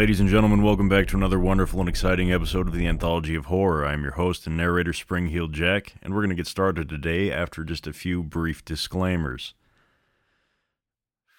Ladies 0.00 0.18
and 0.18 0.30
gentlemen, 0.30 0.62
welcome 0.62 0.88
back 0.88 1.08
to 1.08 1.16
another 1.18 1.38
wonderful 1.38 1.78
and 1.78 1.86
exciting 1.86 2.32
episode 2.32 2.66
of 2.66 2.72
the 2.72 2.86
Anthology 2.86 3.34
of 3.34 3.44
Horror. 3.44 3.84
I'm 3.84 4.02
your 4.02 4.12
host 4.12 4.46
and 4.46 4.56
narrator, 4.56 4.94
Spring-Heeled 4.94 5.52
Jack, 5.52 5.92
and 6.02 6.14
we're 6.14 6.22
going 6.22 6.30
to 6.30 6.34
get 6.34 6.46
started 6.46 6.88
today 6.88 7.30
after 7.30 7.64
just 7.64 7.86
a 7.86 7.92
few 7.92 8.22
brief 8.22 8.64
disclaimers. 8.64 9.52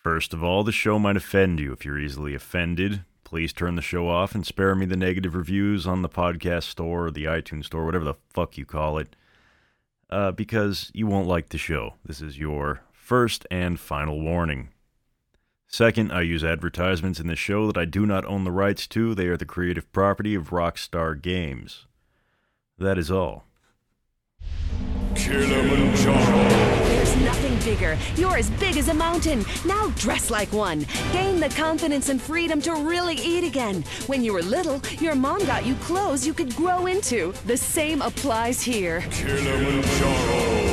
First 0.04 0.32
of 0.32 0.44
all, 0.44 0.63
the 0.63 0.71
show 0.71 0.99
might 0.99 1.18
offend 1.18 1.59
you. 1.59 1.73
If 1.73 1.85
you're 1.85 1.98
easily 1.98 2.35
offended, 2.35 3.04
please 3.23 3.52
turn 3.52 3.77
the 3.77 3.82
show 3.82 4.08
off 4.08 4.35
and 4.35 4.45
spare 4.45 4.76
me 4.76 4.85
the 4.85 4.96
negative 4.96 5.34
reviews 5.34 5.88
on 5.88 6.04
the 6.04 6.07
podcast 6.07 6.66
store 6.66 7.07
or 7.07 7.12
the 7.12 7.26
iTunes 7.26 7.66
store, 7.66 7.84
whatever 7.84 8.05
the 8.05 8.20
fuck 8.30 8.59
you 8.59 8.66
call 8.68 8.99
it, 8.99 9.16
uh, 10.12 10.32
because 10.34 10.91
you 10.93 11.07
won't 11.07 11.27
like 11.27 11.49
the 11.49 11.57
show. 11.57 11.96
This 12.05 12.21
is 12.21 12.38
your 12.38 12.84
first 12.93 13.48
and 13.49 13.80
final 13.80 14.21
warning. 14.21 14.70
Second, 15.71 16.11
I 16.11 16.23
use 16.23 16.43
advertisements 16.43 17.21
in 17.21 17.27
the 17.27 17.35
show 17.38 17.66
that 17.66 17.77
I 17.77 17.85
do 17.85 18.05
not 18.05 18.25
own 18.25 18.43
the 18.43 18.52
rights 18.52 18.85
to. 18.88 19.16
They 19.16 19.27
are 19.27 19.38
the 19.38 19.45
creative 19.45 19.89
property 19.93 20.35
of 20.35 20.49
Rockstar 20.49 21.20
Games. 21.20 21.88
That 22.77 22.98
is 22.98 23.09
all. 23.09 23.45
Kilimanjaro. 25.15 26.49
There's 26.89 27.15
nothing 27.21 27.57
bigger. 27.59 27.98
You're 28.18 28.35
as 28.35 28.49
big 28.51 28.76
as 28.76 28.90
a 28.90 28.93
mountain. 28.93 29.46
Now 29.65 29.87
dress 29.96 30.29
like 30.29 30.51
one. 30.51 30.85
Gain 31.13 31.40
the 31.40 31.49
confidence 31.55 32.09
and 32.09 32.21
freedom 32.21 32.62
to 32.63 32.74
really 32.74 33.15
eat 33.15 33.46
again. 33.46 33.85
When 34.07 34.26
you 34.26 34.34
were 34.34 34.41
little, 34.41 34.81
your 34.99 35.15
mom 35.15 35.46
got 35.46 35.65
you 35.65 35.76
clothes 35.76 36.27
you 36.27 36.34
could 36.34 36.53
grow 36.53 36.87
into. 36.87 37.34
The 37.46 37.55
same 37.55 38.01
applies 38.01 38.62
here. 38.62 39.05
Kilimanjaro. 39.09 40.71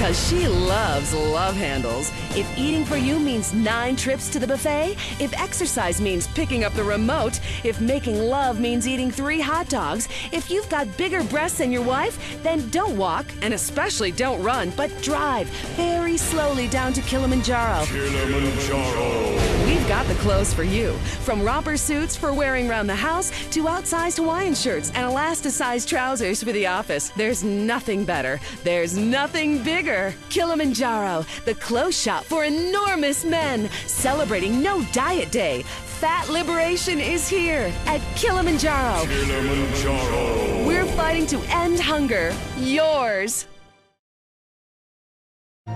Because 0.00 0.30
she 0.30 0.48
loves 0.48 1.12
love 1.12 1.54
handles. 1.54 2.10
If 2.34 2.48
eating 2.56 2.86
for 2.86 2.96
you 2.96 3.18
means 3.18 3.52
nine 3.52 3.96
trips 3.96 4.30
to 4.30 4.38
the 4.38 4.46
buffet, 4.46 4.96
if 5.20 5.38
exercise 5.38 6.00
means 6.00 6.26
picking 6.28 6.64
up 6.64 6.72
the 6.72 6.82
remote, 6.82 7.38
if 7.64 7.82
making 7.82 8.18
love 8.18 8.58
means 8.58 8.88
eating 8.88 9.10
three 9.10 9.40
hot 9.40 9.68
dogs, 9.68 10.08
if 10.32 10.50
you've 10.50 10.70
got 10.70 10.96
bigger 10.96 11.22
breasts 11.24 11.58
than 11.58 11.70
your 11.70 11.82
wife, 11.82 12.42
then 12.42 12.66
don't 12.70 12.96
walk, 12.96 13.26
and 13.42 13.52
especially 13.52 14.10
don't 14.10 14.42
run, 14.42 14.70
but 14.74 14.90
drive 15.02 15.48
very 15.76 16.16
slowly 16.16 16.66
down 16.68 16.94
to 16.94 17.02
Kilimanjaro. 17.02 17.84
Kilimanjaro. 17.84 19.50
We've 19.66 19.86
got 19.86 20.06
the 20.06 20.14
clothes 20.14 20.54
for 20.54 20.64
you. 20.64 20.94
From 21.24 21.42
romper 21.42 21.76
suits 21.76 22.16
for 22.16 22.32
wearing 22.32 22.70
around 22.70 22.86
the 22.86 22.94
house 22.94 23.30
to 23.50 23.64
outsized 23.64 24.16
Hawaiian 24.16 24.54
shirts 24.54 24.90
and 24.94 25.06
elasticized 25.06 25.86
trousers 25.86 26.42
for 26.42 26.52
the 26.52 26.66
office. 26.66 27.10
There's 27.10 27.44
nothing 27.44 28.06
better. 28.06 28.40
There's 28.64 28.96
nothing 28.96 29.62
bigger. 29.62 29.89
Kilimanjaro, 30.28 31.26
the 31.44 31.54
clothes 31.54 32.00
shop 32.00 32.24
for 32.24 32.44
enormous 32.44 33.24
men, 33.24 33.68
celebrating 33.86 34.62
no 34.62 34.84
diet 34.92 35.30
day. 35.32 35.62
Fat 36.00 36.28
liberation 36.28 36.98
is 36.98 37.28
here 37.28 37.72
at 37.86 38.00
Kilimanjaro. 38.16 39.04
Kilimanjaro. 39.06 40.66
We're 40.66 40.86
fighting 40.96 41.26
to 41.26 41.38
end 41.50 41.80
hunger. 41.80 42.32
Yours. 42.56 43.46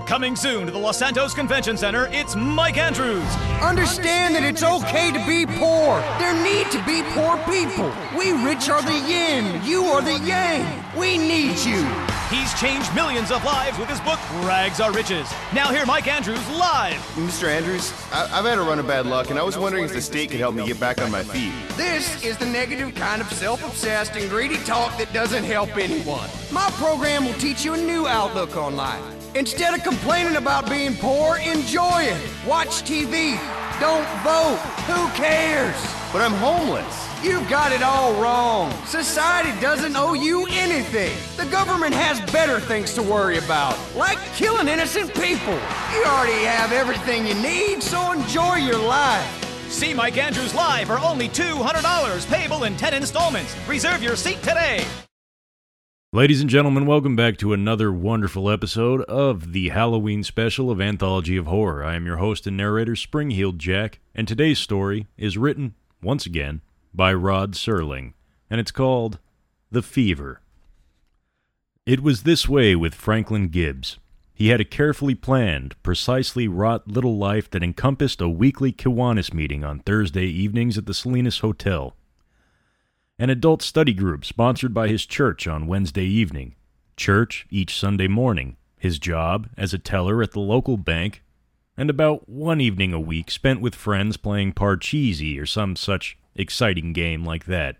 Coming 0.06 0.36
soon 0.36 0.66
to 0.66 0.72
the 0.72 0.78
Los 0.78 0.98
Santos 0.98 1.32
Convention 1.32 1.78
Center, 1.78 2.08
it's 2.10 2.36
Mike 2.36 2.76
Andrews. 2.76 3.24
Understand 3.62 4.34
that 4.34 4.42
it's 4.44 4.62
okay 4.62 5.10
to 5.10 5.18
be 5.26 5.46
poor. 5.46 5.98
There 6.18 6.34
need 6.44 6.70
to 6.72 6.84
be 6.84 7.02
poor 7.16 7.38
people. 7.48 7.90
We 8.16 8.32
rich 8.44 8.68
are 8.68 8.82
the 8.82 8.98
yin, 9.08 9.62
you 9.64 9.84
are 9.84 10.02
the 10.02 10.18
yang. 10.18 10.84
We 10.94 11.16
need 11.16 11.56
you. 11.64 11.82
He's 12.28 12.52
changed 12.60 12.94
millions 12.94 13.30
of 13.30 13.42
lives 13.44 13.78
with 13.78 13.88
his 13.88 13.98
book, 14.00 14.18
Rags 14.44 14.78
Are 14.78 14.92
Riches. 14.92 15.26
Now 15.54 15.70
hear 15.72 15.86
Mike 15.86 16.06
Andrews 16.06 16.46
live. 16.50 17.00
Mr. 17.16 17.48
Andrews, 17.48 17.90
I- 18.12 18.28
I've 18.38 18.44
had 18.44 18.58
a 18.58 18.62
run 18.62 18.78
of 18.78 18.86
bad 18.86 19.06
luck, 19.06 19.30
and 19.30 19.38
I 19.38 19.42
was 19.42 19.56
wondering 19.56 19.84
if 19.84 19.92
the 19.94 20.02
state 20.02 20.30
could 20.30 20.40
help 20.40 20.54
me 20.54 20.66
get 20.66 20.78
back 20.78 21.00
on 21.00 21.10
my 21.10 21.22
feet. 21.22 21.52
This 21.78 22.22
is 22.22 22.36
the 22.36 22.46
negative 22.46 22.94
kind 22.94 23.22
of 23.22 23.32
self 23.32 23.64
obsessed 23.64 24.16
and 24.16 24.28
greedy 24.28 24.58
talk 24.64 24.98
that 24.98 25.10
doesn't 25.14 25.44
help 25.44 25.74
anyone. 25.78 26.28
My 26.52 26.68
program 26.72 27.24
will 27.24 27.34
teach 27.34 27.64
you 27.64 27.72
a 27.72 27.78
new 27.78 28.06
outlook 28.06 28.56
on 28.56 28.76
life. 28.76 29.00
Instead 29.34 29.74
of 29.74 29.82
complaining 29.82 30.36
about 30.36 30.70
being 30.70 30.94
poor, 30.94 31.38
enjoy 31.38 32.02
it. 32.02 32.30
Watch 32.46 32.84
TV. 32.84 33.36
Don't 33.80 34.06
vote. 34.22 34.58
Who 34.86 35.08
cares? 35.16 35.74
But 36.12 36.22
I'm 36.22 36.34
homeless. 36.34 37.08
You've 37.20 37.48
got 37.50 37.72
it 37.72 37.82
all 37.82 38.12
wrong. 38.22 38.70
Society 38.86 39.50
doesn't 39.60 39.96
owe 39.96 40.14
you 40.14 40.46
anything. 40.50 41.12
The 41.36 41.50
government 41.50 41.94
has 41.94 42.20
better 42.30 42.60
things 42.60 42.94
to 42.94 43.02
worry 43.02 43.38
about, 43.38 43.76
like 43.96 44.18
killing 44.36 44.68
innocent 44.68 45.12
people. 45.14 45.58
You 45.92 46.04
already 46.04 46.44
have 46.44 46.70
everything 46.70 47.26
you 47.26 47.34
need, 47.34 47.82
so 47.82 48.12
enjoy 48.12 48.56
your 48.58 48.78
life. 48.78 49.26
See 49.68 49.94
Mike 49.94 50.16
Andrews 50.16 50.54
live 50.54 50.86
for 50.86 51.00
only 51.00 51.28
$200, 51.28 52.26
payable 52.28 52.62
in 52.64 52.76
10 52.76 52.94
installments. 52.94 53.56
Reserve 53.66 54.00
your 54.00 54.14
seat 54.14 54.38
today. 54.44 54.84
Ladies 56.14 56.40
and 56.40 56.48
gentlemen, 56.48 56.86
welcome 56.86 57.16
back 57.16 57.38
to 57.38 57.52
another 57.52 57.92
wonderful 57.92 58.48
episode 58.48 59.00
of 59.06 59.52
the 59.52 59.70
Halloween 59.70 60.22
special 60.22 60.70
of 60.70 60.80
Anthology 60.80 61.36
of 61.36 61.46
Horror. 61.46 61.82
I 61.82 61.96
am 61.96 62.06
your 62.06 62.18
host 62.18 62.46
and 62.46 62.56
narrator, 62.56 62.94
Spring-Heeled 62.94 63.58
Jack, 63.58 63.98
and 64.14 64.28
today's 64.28 64.60
story 64.60 65.08
is 65.16 65.36
written, 65.36 65.74
once 66.00 66.24
again, 66.24 66.60
by 66.94 67.12
Rod 67.12 67.54
Serling, 67.54 68.12
and 68.48 68.60
it's 68.60 68.70
called 68.70 69.18
The 69.72 69.82
Fever. 69.82 70.40
It 71.84 72.00
was 72.00 72.22
this 72.22 72.48
way 72.48 72.76
with 72.76 72.94
Franklin 72.94 73.48
Gibbs. 73.48 73.98
He 74.32 74.50
had 74.50 74.60
a 74.60 74.64
carefully 74.64 75.16
planned, 75.16 75.74
precisely 75.82 76.46
wrought 76.46 76.86
little 76.86 77.18
life 77.18 77.50
that 77.50 77.64
encompassed 77.64 78.20
a 78.20 78.28
weekly 78.28 78.72
Kiwanis 78.72 79.34
meeting 79.34 79.64
on 79.64 79.80
Thursday 79.80 80.26
evenings 80.26 80.78
at 80.78 80.86
the 80.86 80.94
Salinas 80.94 81.40
Hotel 81.40 81.96
an 83.18 83.30
adult 83.30 83.62
study 83.62 83.92
group 83.92 84.24
sponsored 84.24 84.74
by 84.74 84.88
his 84.88 85.06
church 85.06 85.46
on 85.46 85.66
Wednesday 85.66 86.04
evening, 86.04 86.54
church 86.96 87.46
each 87.48 87.78
Sunday 87.78 88.08
morning, 88.08 88.56
his 88.76 88.98
job 88.98 89.48
as 89.56 89.72
a 89.72 89.78
teller 89.78 90.22
at 90.22 90.32
the 90.32 90.40
local 90.40 90.76
bank, 90.76 91.22
and 91.76 91.88
about 91.88 92.28
one 92.28 92.60
evening 92.60 92.92
a 92.92 93.00
week 93.00 93.30
spent 93.30 93.60
with 93.60 93.74
friends 93.74 94.16
playing 94.16 94.52
Parcheesi 94.52 95.40
or 95.40 95.46
some 95.46 95.76
such 95.76 96.18
exciting 96.34 96.92
game 96.92 97.24
like 97.24 97.44
that. 97.46 97.76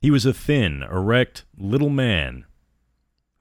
He 0.00 0.10
was 0.10 0.26
a 0.26 0.34
thin, 0.34 0.82
erect, 0.82 1.44
little 1.56 1.90
man 1.90 2.44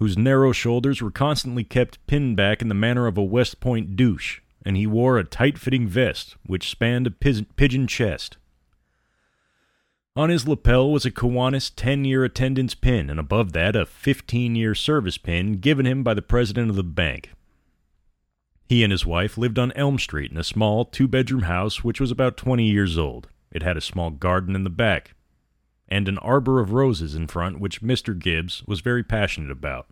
whose 0.02 0.18
narrow 0.18 0.52
shoulders 0.52 1.00
were 1.00 1.12
constantly 1.12 1.64
kept 1.64 2.04
pinned 2.08 2.36
back 2.36 2.60
in 2.60 2.70
the 2.70 2.74
manner 2.74 3.06
of 3.06 3.20
a 3.20 3.24
West 3.24 3.60
Point 3.60 3.96
douche, 3.96 4.40
and 4.66 4.76
he 4.76 4.88
wore 4.88 5.20
a 5.20 5.24
tight 5.24 5.60
fitting 5.60 5.88
vest 5.88 6.36
which 6.44 6.72
spanned 6.72 7.06
a 7.06 7.12
pigeon 7.12 7.86
chest. 7.86 8.38
On 10.14 10.30
his 10.30 10.46
lapel 10.46 10.92
was 10.92 11.06
a 11.06 11.12
Kiwanis 11.12 11.72
10 11.74 12.04
year 12.04 12.26
attendance 12.26 12.76
pin, 12.76 13.10
and 13.10 13.20
above 13.20 13.54
that, 13.54 13.78
a 13.78 13.86
15 13.86 14.56
year 14.56 14.76
service 14.76 15.18
pin 15.18 15.54
given 15.54 15.86
him 15.86 16.04
by 16.04 16.14
the 16.14 16.22
president 16.22 16.70
of 16.70 16.76
the 16.76 16.84
bank. 16.84 17.32
He 18.68 18.84
and 18.84 18.92
his 18.92 19.06
wife 19.06 19.38
lived 19.38 19.58
on 19.58 19.72
Elm 19.74 20.00
Street 20.00 20.32
in 20.32 20.38
a 20.38 20.44
small 20.44 20.84
two 20.84 21.08
bedroom 21.08 21.44
house 21.44 21.84
which 21.84 22.02
was 22.02 22.12
about 22.12 22.36
20 22.36 22.66
years 22.66 22.98
old. 22.98 23.30
It 23.52 23.64
had 23.64 23.78
a 23.78 23.82
small 23.82 24.10
garden 24.12 24.56
in 24.56 24.66
the 24.66 24.70
back, 24.70 25.14
and 25.88 26.08
an 26.08 26.18
arbor 26.20 26.60
of 26.60 26.74
roses 26.74 27.16
in 27.16 27.28
front, 27.28 27.60
which 27.60 27.82
Mr. 27.82 28.18
Gibbs 28.18 28.64
was 28.66 28.82
very 28.82 29.04
passionate 29.04 29.52
about. 29.52 29.88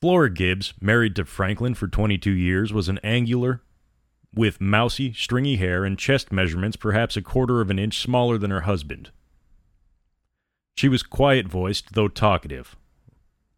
Flora 0.00 0.30
Gibbs, 0.30 0.74
married 0.80 1.16
to 1.16 1.24
Franklin 1.24 1.74
for 1.74 1.88
22 1.88 2.30
years, 2.30 2.72
was 2.72 2.88
an 2.88 2.98
angular, 3.02 3.62
with 4.36 4.60
mousy, 4.60 5.12
stringy 5.14 5.56
hair 5.56 5.84
and 5.84 5.98
chest 5.98 6.30
measurements 6.30 6.76
perhaps 6.76 7.16
a 7.16 7.22
quarter 7.22 7.60
of 7.60 7.70
an 7.70 7.78
inch 7.78 7.98
smaller 7.98 8.38
than 8.38 8.50
her 8.50 8.60
husband. 8.60 9.10
She 10.76 10.88
was 10.88 11.02
quiet 11.02 11.48
voiced, 11.48 11.94
though 11.94 12.08
talkative, 12.08 12.76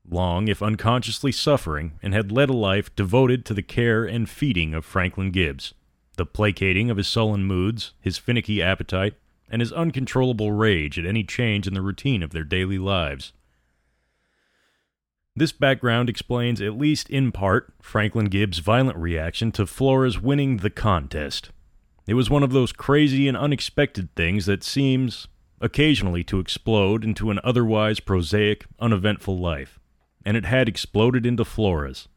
long, 0.08 0.48
if 0.48 0.62
unconsciously 0.62 1.32
suffering, 1.32 1.98
and 2.02 2.14
had 2.14 2.32
led 2.32 2.48
a 2.48 2.54
life 2.54 2.94
devoted 2.94 3.44
to 3.44 3.54
the 3.54 3.62
care 3.62 4.04
and 4.04 4.30
feeding 4.30 4.72
of 4.72 4.84
Franklin 4.84 5.32
Gibbs, 5.32 5.74
the 6.16 6.24
placating 6.24 6.90
of 6.90 6.96
his 6.96 7.08
sullen 7.08 7.44
moods, 7.44 7.92
his 8.00 8.18
finicky 8.18 8.62
appetite, 8.62 9.14
and 9.50 9.60
his 9.60 9.72
uncontrollable 9.72 10.52
rage 10.52 10.98
at 10.98 11.06
any 11.06 11.24
change 11.24 11.66
in 11.66 11.74
the 11.74 11.82
routine 11.82 12.22
of 12.22 12.30
their 12.30 12.44
daily 12.44 12.78
lives. 12.78 13.32
This 15.38 15.52
background 15.52 16.08
explains, 16.08 16.60
at 16.60 16.76
least 16.76 17.08
in 17.08 17.30
part, 17.30 17.72
Franklin 17.80 18.24
Gibbs' 18.24 18.58
violent 18.58 18.98
reaction 18.98 19.52
to 19.52 19.66
Flora's 19.66 20.20
winning 20.20 20.56
the 20.56 20.68
contest. 20.68 21.50
It 22.08 22.14
was 22.14 22.28
one 22.28 22.42
of 22.42 22.50
those 22.50 22.72
crazy 22.72 23.28
and 23.28 23.36
unexpected 23.36 24.12
things 24.16 24.46
that 24.46 24.64
seems, 24.64 25.28
occasionally, 25.60 26.24
to 26.24 26.40
explode 26.40 27.04
into 27.04 27.30
an 27.30 27.38
otherwise 27.44 28.00
prosaic, 28.00 28.66
uneventful 28.80 29.38
life, 29.38 29.78
and 30.26 30.36
it 30.36 30.44
had 30.44 30.68
exploded 30.68 31.24
into 31.24 31.44
Flora's. 31.44 32.08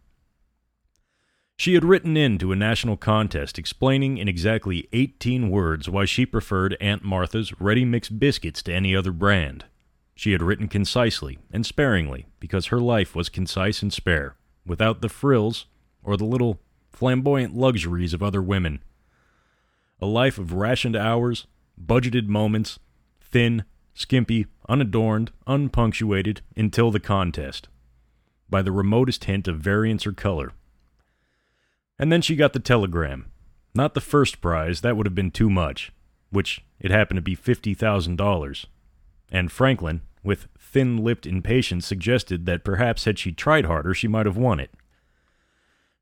She 1.57 1.75
had 1.75 1.85
written 1.85 2.17
in 2.17 2.39
to 2.39 2.51
a 2.51 2.55
national 2.55 2.97
contest 2.97 3.59
explaining 3.59 4.17
in 4.17 4.27
exactly 4.27 4.89
18 4.93 5.51
words 5.51 5.87
why 5.87 6.05
she 6.05 6.25
preferred 6.25 6.75
Aunt 6.81 7.03
Martha's 7.03 7.53
Ready 7.61 7.85
Mix 7.85 8.09
biscuits 8.09 8.63
to 8.63 8.73
any 8.73 8.95
other 8.95 9.11
brand. 9.11 9.65
She 10.21 10.33
had 10.33 10.43
written 10.43 10.67
concisely 10.67 11.39
and 11.51 11.65
sparingly 11.65 12.27
because 12.39 12.67
her 12.67 12.79
life 12.79 13.15
was 13.15 13.27
concise 13.27 13.81
and 13.81 13.91
spare, 13.91 14.35
without 14.63 15.01
the 15.01 15.09
frills 15.09 15.65
or 16.03 16.15
the 16.15 16.25
little 16.25 16.61
flamboyant 16.91 17.55
luxuries 17.55 18.13
of 18.13 18.21
other 18.21 18.39
women. 18.39 18.83
A 19.99 20.05
life 20.05 20.37
of 20.37 20.53
rationed 20.53 20.95
hours, 20.95 21.47
budgeted 21.83 22.27
moments, 22.27 22.77
thin, 23.19 23.65
skimpy, 23.95 24.45
unadorned, 24.69 25.31
unpunctuated, 25.47 26.41
until 26.55 26.91
the 26.91 26.99
contest, 26.99 27.67
by 28.47 28.61
the 28.61 28.71
remotest 28.71 29.23
hint 29.23 29.47
of 29.47 29.57
variance 29.57 30.05
or 30.05 30.13
color. 30.13 30.51
And 31.97 32.11
then 32.11 32.21
she 32.21 32.35
got 32.35 32.53
the 32.53 32.59
telegram. 32.59 33.31
Not 33.73 33.95
the 33.95 34.01
first 34.01 34.39
prize, 34.39 34.81
that 34.81 34.95
would 34.95 35.07
have 35.07 35.15
been 35.15 35.31
too 35.31 35.49
much, 35.49 35.91
which 36.29 36.63
it 36.79 36.91
happened 36.91 37.17
to 37.17 37.23
be 37.23 37.35
$50,000. 37.35 38.65
And 39.33 39.51
Franklin, 39.51 40.01
with 40.23 40.47
thin 40.59 40.97
lipped 40.97 41.25
impatience, 41.25 41.85
suggested 41.85 42.45
that 42.45 42.63
perhaps 42.63 43.05
had 43.05 43.19
she 43.19 43.31
tried 43.31 43.65
harder, 43.65 43.93
she 43.93 44.07
might 44.07 44.25
have 44.25 44.37
won 44.37 44.59
it. 44.59 44.71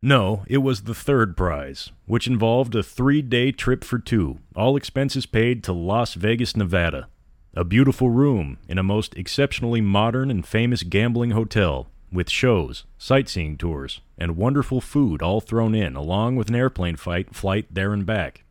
No, 0.01 0.44
it 0.48 0.60
was 0.60 0.83
the 0.83 0.95
third 0.95 1.36
prize, 1.36 1.92
which 2.06 2.27
involved 2.27 2.74
a 2.74 2.83
three 2.83 3.21
day 3.21 3.51
trip 3.51 3.83
for 3.83 4.00
two, 4.00 4.39
all 4.56 4.77
expenses 4.77 5.25
paid 5.25 5.63
to 5.66 5.74
Las 5.74 6.13
Vegas, 6.13 6.56
Nevada. 6.56 7.10
A 7.54 7.66
beautiful 7.66 8.10
room 8.10 8.60
in 8.69 8.77
a 8.77 8.83
most 8.83 9.18
exceptionally 9.18 9.81
modern 9.81 10.31
and 10.31 10.45
famous 10.45 10.83
gambling 10.83 11.31
hotel, 11.31 11.88
with 12.12 12.30
shows, 12.30 12.86
sightseeing 12.98 13.57
tours, 13.57 14.00
and 14.18 14.38
wonderful 14.38 14.80
food 14.80 15.21
all 15.21 15.42
thrown 15.42 15.75
in, 15.75 15.95
along 15.95 16.38
with 16.38 16.48
an 16.48 16.56
airplane 16.56 16.95
fight, 16.95 17.36
flight 17.36 17.68
there 17.69 17.92
and 17.92 18.06
back. 18.06 18.44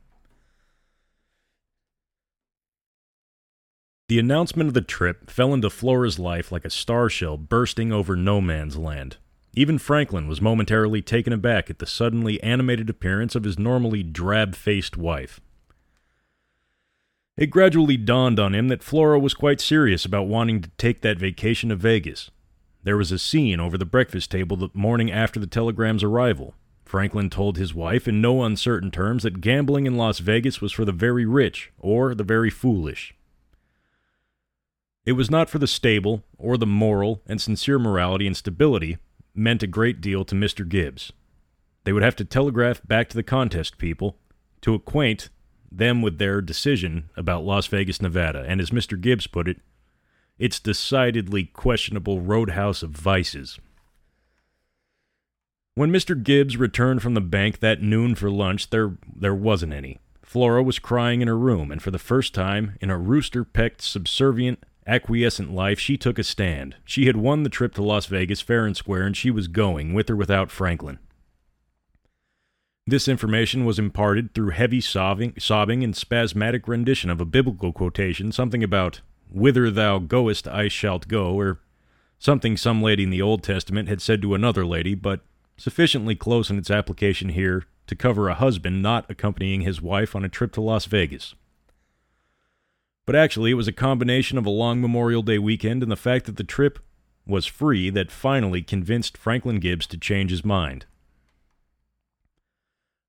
The 4.09 4.19
announcement 4.19 4.69
of 4.69 4.75
the 4.75 4.81
trip 4.81 5.31
fell 5.31 5.53
into 5.53 5.69
Flora's 5.69 6.19
life 6.19 6.51
like 6.51 6.65
a 6.65 6.71
star 6.71 7.11
shell 7.11 7.37
bursting 7.37 7.93
over 7.93 8.17
no 8.17 8.41
man's 8.41 8.79
land. 8.79 9.19
Even 9.55 9.77
Franklin 9.77 10.27
was 10.27 10.41
momentarily 10.41 11.03
taken 11.03 11.31
aback 11.31 11.69
at 11.69 11.79
the 11.79 11.87
suddenly 11.87 12.43
animated 12.43 12.89
appearance 12.89 13.35
of 13.35 13.45
his 13.45 13.59
normally 13.59 14.03
drab 14.03 14.55
faced 14.55 14.97
wife. 14.97 15.41
It 17.37 17.51
gradually 17.51 17.99
dawned 17.99 18.41
on 18.41 18.55
him 18.55 18.69
that 18.69 18.83
Flora 18.83 19.19
was 19.19 19.35
quite 19.35 19.61
serious 19.61 20.07
about 20.07 20.27
wanting 20.27 20.63
to 20.63 20.71
take 20.79 21.03
that 21.03 21.19
vacation 21.19 21.69
to 21.69 21.77
Vegas. 21.77 22.31
There 22.85 22.97
was 22.97 23.13
a 23.13 23.19
scene 23.19 23.61
over 23.61 23.77
the 23.77 23.85
breakfast 23.85 24.31
table 24.31 24.57
the 24.57 24.71
morning 24.73 25.13
after 25.13 25.39
the 25.39 25.47
telegram's 25.47 26.03
arrival. 26.03 26.55
Franklin 26.87 27.29
told 27.29 27.59
his 27.59 27.75
wife 27.75 28.09
in 28.09 28.23
no 28.23 28.43
uncertain 28.43 28.91
terms 28.91 29.25
that 29.25 29.43
gambling 29.43 29.85
in 29.85 29.99
Las 29.99 30.21
Vegas 30.21 30.63
was 30.63 30.73
for 30.73 30.87
the 30.87 30.93
very 30.93 31.27
rich 31.27 31.73
or 31.79 32.15
the 32.15 32.25
very 32.25 32.49
foolish. 32.49 33.15
It 35.09 35.17
was 35.17 35.31
not 35.31 35.49
for 35.49 35.59
the 35.59 35.67
stable 35.67 36.23
or 36.37 36.59
the 36.59 36.67
moral 36.67 37.23
and 37.27 37.41
sincere 37.41 37.79
morality 37.79 38.27
and 38.27 38.37
stability 38.37 38.99
meant 39.35 39.63
a 39.63 39.67
great 39.67 40.03
deal 40.03 40.23
to 40.27 40.35
Mr. 40.35 40.69
Gibbs. 40.69 41.15
They 41.85 41.95
would 41.95 42.03
have 42.03 42.17
to 42.17 42.27
telegraph 42.27 42.87
back 42.87 43.09
to 43.09 43.17
the 43.17 43.23
contest 43.23 43.79
people 43.79 44.19
to 44.61 44.75
acquaint 44.75 45.31
them 45.73 46.03
with 46.03 46.19
their 46.19 46.43
decision 46.43 47.09
about 47.17 47.43
Las 47.43 47.69
Vegas, 47.69 48.03
Nevada, 48.03 48.45
and 48.47 48.61
as 48.61 48.69
Mr. 48.69 49.01
Gibbs 49.01 49.27
put 49.27 49.49
it, 49.49 49.63
its 50.39 50.61
decidedly 50.61 51.45
questionable 51.45 52.21
roadhouse 52.21 52.83
of 52.83 52.91
vices. 52.91 53.59
When 55.75 55.91
Mr. 55.91 56.23
Gibbs 56.23 56.59
returned 56.59 57.01
from 57.01 57.15
the 57.15 57.23
bank 57.23 57.61
that 57.61 57.81
noon 57.81 58.15
for 58.15 58.31
lunch, 58.31 58.69
there 58.69 58.99
there 59.17 59.35
wasn't 59.35 59.73
any. 59.73 60.01
Flora 60.23 60.63
was 60.63 60.79
crying 60.79 61.23
in 61.23 61.29
her 61.29 61.39
room, 61.39 61.73
and 61.73 61.81
for 61.83 61.91
the 61.91 61.99
first 61.99 62.35
time 62.35 62.77
in 62.83 62.91
a 62.91 62.99
rooster 62.99 63.43
pecked, 63.43 63.81
subservient, 63.81 64.63
acquiescent 64.89 65.53
life, 65.53 65.79
she 65.79 65.97
took 65.97 66.19
a 66.19 66.25
stand. 66.25 66.77
She 66.85 67.07
had 67.07 67.17
won 67.17 67.43
the 67.43 67.51
trip 67.51 67.75
to 67.75 67.83
Las 67.83 68.07
Vegas 68.07 68.41
fair 68.41 68.65
and 68.65 68.77
square, 68.77 69.07
and 69.07 69.17
she 69.17 69.31
was 69.31 69.47
going, 69.47 69.93
with 69.93 70.09
or 70.11 70.17
without 70.17 70.51
Franklin. 70.51 70.99
This 72.87 73.07
information 73.07 73.67
was 73.67 73.79
imparted 73.79 74.33
through 74.33 74.51
heavy 74.51 74.81
sobbing, 74.81 75.35
sobbing 75.39 75.85
and 75.85 75.95
spasmodic 75.95 76.67
rendition 76.67 77.11
of 77.11 77.21
a 77.21 77.27
biblical 77.27 77.71
quotation, 77.71 78.33
something 78.33 78.65
about 78.65 79.03
"Whither 79.31 79.71
thou 79.71 79.99
goest, 79.99 80.49
I 80.49 80.69
shalt 80.69 81.07
go," 81.07 81.35
or 81.35 81.61
something 82.19 82.57
some 82.57 82.83
lady 82.83 83.03
in 83.03 83.11
the 83.11 83.21
Old 83.21 83.43
Testament 83.43 83.91
had 83.91 84.01
said 84.01 84.23
to 84.23 84.35
another 84.35 84.65
lady, 84.65 84.95
but 84.95 85.21
sufficiently 85.59 86.15
close 86.15 86.49
in 86.49 86.57
its 86.57 86.71
application 86.71 87.29
here 87.29 87.65
to 87.89 87.95
cover 87.95 88.29
a 88.29 88.35
husband 88.35 88.81
not 88.81 89.05
accompanying 89.11 89.61
his 89.61 89.83
wife 89.83 90.17
on 90.17 90.25
a 90.25 90.29
trip 90.29 90.53
to 90.53 90.63
Las 90.63 90.87
Vegas. 90.87 91.35
But 93.09 93.17
actually, 93.17 93.53
it 93.53 93.55
was 93.55 93.67
a 93.67 93.73
combination 93.73 94.37
of 94.37 94.45
a 94.45 94.51
long 94.51 94.83
Memorial 94.83 95.23
Day 95.23 95.39
weekend 95.39 95.83
and 95.83 95.91
the 95.91 95.97
fact 95.97 96.27
that 96.27 96.37
the 96.37 96.45
trip 96.45 96.79
was 97.27 97.47
free 97.47 97.89
that 97.89 98.11
finally 98.11 98.61
convinced 98.61 99.17
Franklin 99.17 99.61
Gibbs 99.61 99.87
to 99.87 99.97
change 99.97 100.31
his 100.31 100.45
mind. 100.45 100.85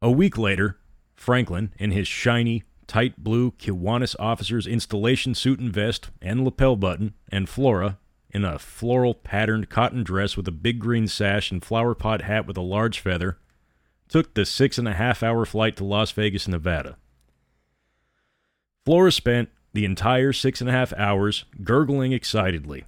A 0.02 0.10
week 0.10 0.38
later, 0.38 0.80
Franklin, 1.16 1.74
in 1.78 1.92
his 1.92 2.08
shiny, 2.08 2.64
tight 2.88 3.22
blue 3.22 3.52
Kiwanis 3.52 4.16
officer's 4.18 4.66
installation 4.66 5.36
suit 5.36 5.60
and 5.60 5.74
vest 5.74 6.12
and 6.22 6.46
lapel 6.46 6.78
button, 6.78 7.14
and 7.30 7.50
Flora, 7.50 7.98
in 8.30 8.46
a 8.46 8.58
floral 8.58 9.14
patterned 9.14 9.70
cotton 9.70 10.06
dress 10.06 10.38
with 10.38 10.48
a 10.48 10.52
big 10.54 10.80
green 10.80 11.10
sash 11.10 11.52
and 11.52 11.62
flower 11.62 11.94
pot 11.94 12.22
hat 12.22 12.48
with 12.48 12.56
a 12.56 12.62
large 12.62 13.02
feather, 13.02 13.38
took 14.08 14.34
the 14.34 14.46
six 14.46 14.78
and 14.78 14.88
a 14.88 14.94
half 14.94 15.22
hour 15.22 15.46
flight 15.46 15.76
to 15.76 15.84
Las 15.84 16.12
Vegas, 16.12 16.48
Nevada. 16.48 16.96
Flora 18.86 19.12
spent 19.12 19.50
the 19.74 19.86
entire 19.86 20.34
six 20.34 20.62
and 20.62 20.70
a 20.70 20.74
half 20.74 20.94
hours, 20.94 21.46
gurgling 21.64 22.12
excitedly. 22.12 22.86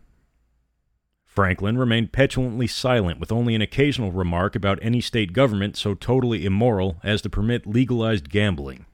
Franklin 1.25 1.77
remained 1.77 2.11
petulantly 2.11 2.67
silent, 2.67 3.19
with 3.19 3.31
only 3.31 3.55
an 3.55 3.61
occasional 3.61 4.11
remark 4.11 4.55
about 4.55 4.79
any 4.81 4.99
state 4.99 5.31
government 5.31 5.77
so 5.77 5.93
totally 5.93 6.45
immoral 6.45 6.97
as 7.03 7.21
to 7.21 7.29
permit 7.29 7.65
legalized 7.65 8.29
gambling. 8.29 8.85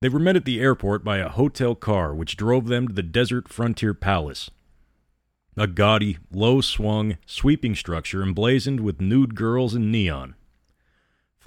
They 0.00 0.08
were 0.08 0.18
met 0.18 0.36
at 0.36 0.44
the 0.44 0.60
airport 0.60 1.02
by 1.02 1.18
a 1.18 1.28
hotel 1.28 1.74
car 1.74 2.14
which 2.14 2.36
drove 2.36 2.66
them 2.66 2.88
to 2.88 2.94
the 2.94 3.02
Desert 3.02 3.48
Frontier 3.48 3.94
Palace, 3.94 4.50
a 5.56 5.66
gaudy, 5.66 6.18
low 6.30 6.60
swung, 6.60 7.18
sweeping 7.26 7.74
structure 7.74 8.22
emblazoned 8.22 8.80
with 8.80 9.00
nude 9.00 9.34
girls 9.34 9.74
in 9.74 9.90
neon. 9.90 10.36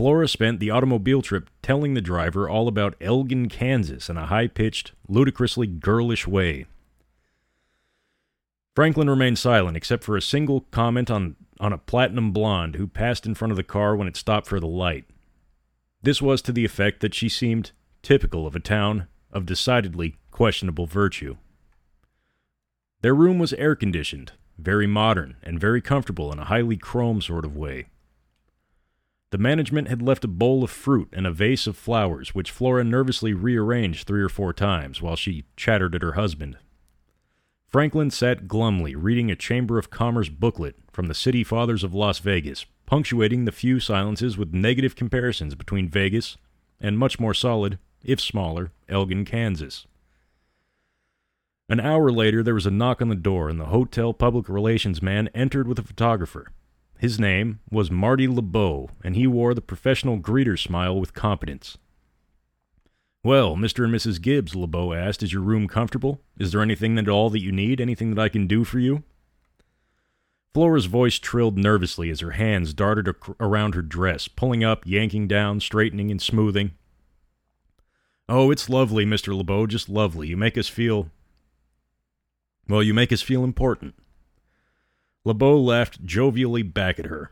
Flora 0.01 0.27
spent 0.27 0.59
the 0.59 0.71
automobile 0.71 1.21
trip 1.21 1.47
telling 1.61 1.93
the 1.93 2.01
driver 2.01 2.49
all 2.49 2.67
about 2.67 2.95
Elgin, 2.99 3.47
Kansas 3.47 4.09
in 4.09 4.17
a 4.17 4.25
high 4.25 4.47
pitched, 4.47 4.93
ludicrously 5.07 5.67
girlish 5.67 6.25
way. 6.25 6.65
Franklin 8.75 9.07
remained 9.07 9.37
silent 9.37 9.77
except 9.77 10.03
for 10.03 10.17
a 10.17 10.21
single 10.23 10.61
comment 10.71 11.11
on, 11.11 11.35
on 11.59 11.71
a 11.71 11.77
platinum 11.77 12.31
blonde 12.31 12.77
who 12.77 12.87
passed 12.87 13.27
in 13.27 13.35
front 13.35 13.51
of 13.51 13.57
the 13.57 13.63
car 13.63 13.95
when 13.95 14.07
it 14.07 14.17
stopped 14.17 14.47
for 14.47 14.59
the 14.59 14.65
light. 14.65 15.05
This 16.01 16.19
was 16.19 16.41
to 16.41 16.51
the 16.51 16.65
effect 16.65 17.01
that 17.01 17.13
she 17.13 17.29
seemed 17.29 17.71
typical 18.01 18.47
of 18.47 18.55
a 18.55 18.59
town 18.59 19.07
of 19.31 19.45
decidedly 19.45 20.15
questionable 20.31 20.87
virtue. 20.87 21.37
Their 23.01 23.13
room 23.13 23.37
was 23.37 23.53
air 23.53 23.75
conditioned, 23.75 24.31
very 24.57 24.87
modern, 24.87 25.35
and 25.43 25.59
very 25.59 25.79
comfortable 25.79 26.33
in 26.33 26.39
a 26.39 26.45
highly 26.45 26.77
chrome 26.77 27.21
sort 27.21 27.45
of 27.45 27.55
way. 27.55 27.85
The 29.31 29.37
management 29.37 29.87
had 29.87 30.01
left 30.01 30.25
a 30.25 30.27
bowl 30.27 30.61
of 30.61 30.69
fruit 30.69 31.09
and 31.13 31.25
a 31.25 31.31
vase 31.31 31.65
of 31.65 31.77
flowers, 31.77 32.35
which 32.35 32.51
Flora 32.51 32.83
nervously 32.83 33.33
rearranged 33.33 34.05
three 34.05 34.21
or 34.21 34.29
four 34.29 34.51
times 34.51 35.01
while 35.01 35.15
she 35.15 35.45
chattered 35.55 35.95
at 35.95 36.01
her 36.01 36.13
husband. 36.13 36.57
Franklin 37.65 38.11
sat 38.11 38.49
glumly 38.49 38.93
reading 38.93 39.31
a 39.31 39.35
Chamber 39.37 39.79
of 39.79 39.89
Commerce 39.89 40.27
booklet 40.27 40.75
from 40.91 41.07
the 41.07 41.13
City 41.13 41.45
Fathers 41.45 41.85
of 41.85 41.93
Las 41.93 42.19
Vegas, 42.19 42.65
punctuating 42.85 43.45
the 43.45 43.53
few 43.53 43.79
silences 43.79 44.37
with 44.37 44.53
negative 44.53 44.97
comparisons 44.97 45.55
between 45.55 45.87
Vegas 45.87 46.35
and 46.81 46.99
much 46.99 47.17
more 47.17 47.33
solid, 47.33 47.79
if 48.03 48.19
smaller, 48.19 48.73
Elgin, 48.89 49.23
Kansas. 49.23 49.87
An 51.69 51.79
hour 51.79 52.11
later, 52.11 52.43
there 52.43 52.53
was 52.53 52.65
a 52.65 52.71
knock 52.71 53.01
on 53.01 53.07
the 53.07 53.15
door, 53.15 53.47
and 53.47 53.57
the 53.57 53.67
hotel 53.67 54.13
public 54.13 54.49
relations 54.49 55.01
man 55.01 55.29
entered 55.29 55.69
with 55.69 55.79
a 55.79 55.83
photographer. 55.83 56.51
His 57.01 57.19
name 57.19 57.61
was 57.71 57.89
Marty 57.89 58.27
LeBeau, 58.27 58.91
and 59.03 59.15
he 59.15 59.25
wore 59.25 59.55
the 59.55 59.59
professional 59.61 60.19
greeter 60.19 60.55
smile 60.55 60.99
with 60.99 61.15
competence. 61.15 61.79
Well, 63.23 63.55
Mr. 63.55 63.85
and 63.85 63.91
Mrs. 63.91 64.21
Gibbs, 64.21 64.55
LeBeau 64.55 64.93
asked, 64.93 65.23
is 65.23 65.33
your 65.33 65.41
room 65.41 65.67
comfortable? 65.67 66.21
Is 66.37 66.51
there 66.51 66.61
anything 66.61 66.99
at 66.99 67.09
all 67.09 67.31
that 67.31 67.41
you 67.41 67.51
need? 67.51 67.81
Anything 67.81 68.13
that 68.13 68.21
I 68.21 68.29
can 68.29 68.45
do 68.45 68.63
for 68.63 68.77
you? 68.77 69.01
Flora's 70.53 70.85
voice 70.85 71.17
trilled 71.17 71.57
nervously 71.57 72.11
as 72.11 72.19
her 72.19 72.31
hands 72.31 72.71
darted 72.71 73.07
ac- 73.07 73.33
around 73.39 73.73
her 73.73 73.81
dress, 73.81 74.27
pulling 74.27 74.63
up, 74.63 74.85
yanking 74.85 75.27
down, 75.27 75.59
straightening, 75.59 76.11
and 76.11 76.21
smoothing. 76.21 76.69
Oh, 78.29 78.51
it's 78.51 78.69
lovely, 78.69 79.07
Mr. 79.07 79.35
LeBeau, 79.35 79.65
just 79.65 79.89
lovely. 79.89 80.27
You 80.27 80.37
make 80.37 80.55
us 80.55 80.67
feel. 80.67 81.09
Well, 82.67 82.83
you 82.83 82.93
make 82.93 83.11
us 83.11 83.23
feel 83.23 83.43
important. 83.43 83.95
LeBeau 85.23 85.59
laughed 85.59 86.03
jovially 86.03 86.63
back 86.63 86.97
at 86.97 87.05
her. 87.05 87.31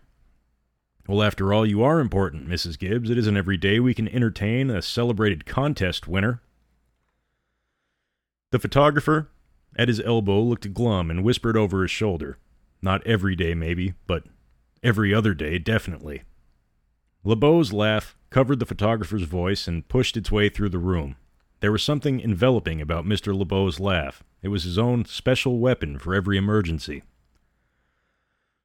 Well, 1.07 1.23
after 1.23 1.51
all, 1.51 1.65
you 1.65 1.81
are 1.81 1.99
important, 1.99 2.47
Mrs. 2.47 2.77
Gibbs. 2.77 3.09
It 3.09 3.17
isn't 3.17 3.35
every 3.35 3.57
day 3.57 3.79
we 3.79 3.95
can 3.95 4.07
entertain 4.07 4.69
a 4.69 4.81
celebrated 4.81 5.47
contest 5.47 6.07
winner. 6.07 6.41
The 8.51 8.59
photographer, 8.59 9.29
at 9.75 9.87
his 9.87 9.99
elbow, 10.01 10.39
looked 10.41 10.71
glum 10.73 11.09
and 11.09 11.23
whispered 11.23 11.57
over 11.57 11.81
his 11.81 11.89
shoulder. 11.89 12.37
Not 12.79 13.05
every 13.07 13.35
day, 13.35 13.55
maybe, 13.55 13.95
but 14.05 14.25
every 14.83 15.11
other 15.13 15.33
day, 15.33 15.57
definitely. 15.57 16.21
LeBeau's 17.23 17.73
laugh 17.73 18.15
covered 18.29 18.59
the 18.59 18.65
photographer's 18.65 19.23
voice 19.23 19.67
and 19.67 19.87
pushed 19.87 20.15
its 20.15 20.31
way 20.31 20.47
through 20.47 20.69
the 20.69 20.77
room. 20.77 21.15
There 21.59 21.71
was 21.71 21.83
something 21.83 22.19
enveloping 22.19 22.81
about 22.81 23.05
Mr. 23.05 23.35
LeBeau's 23.35 23.79
laugh. 23.79 24.23
It 24.43 24.49
was 24.49 24.63
his 24.63 24.77
own 24.77 25.05
special 25.05 25.57
weapon 25.57 25.97
for 25.97 26.13
every 26.13 26.37
emergency. 26.37 27.01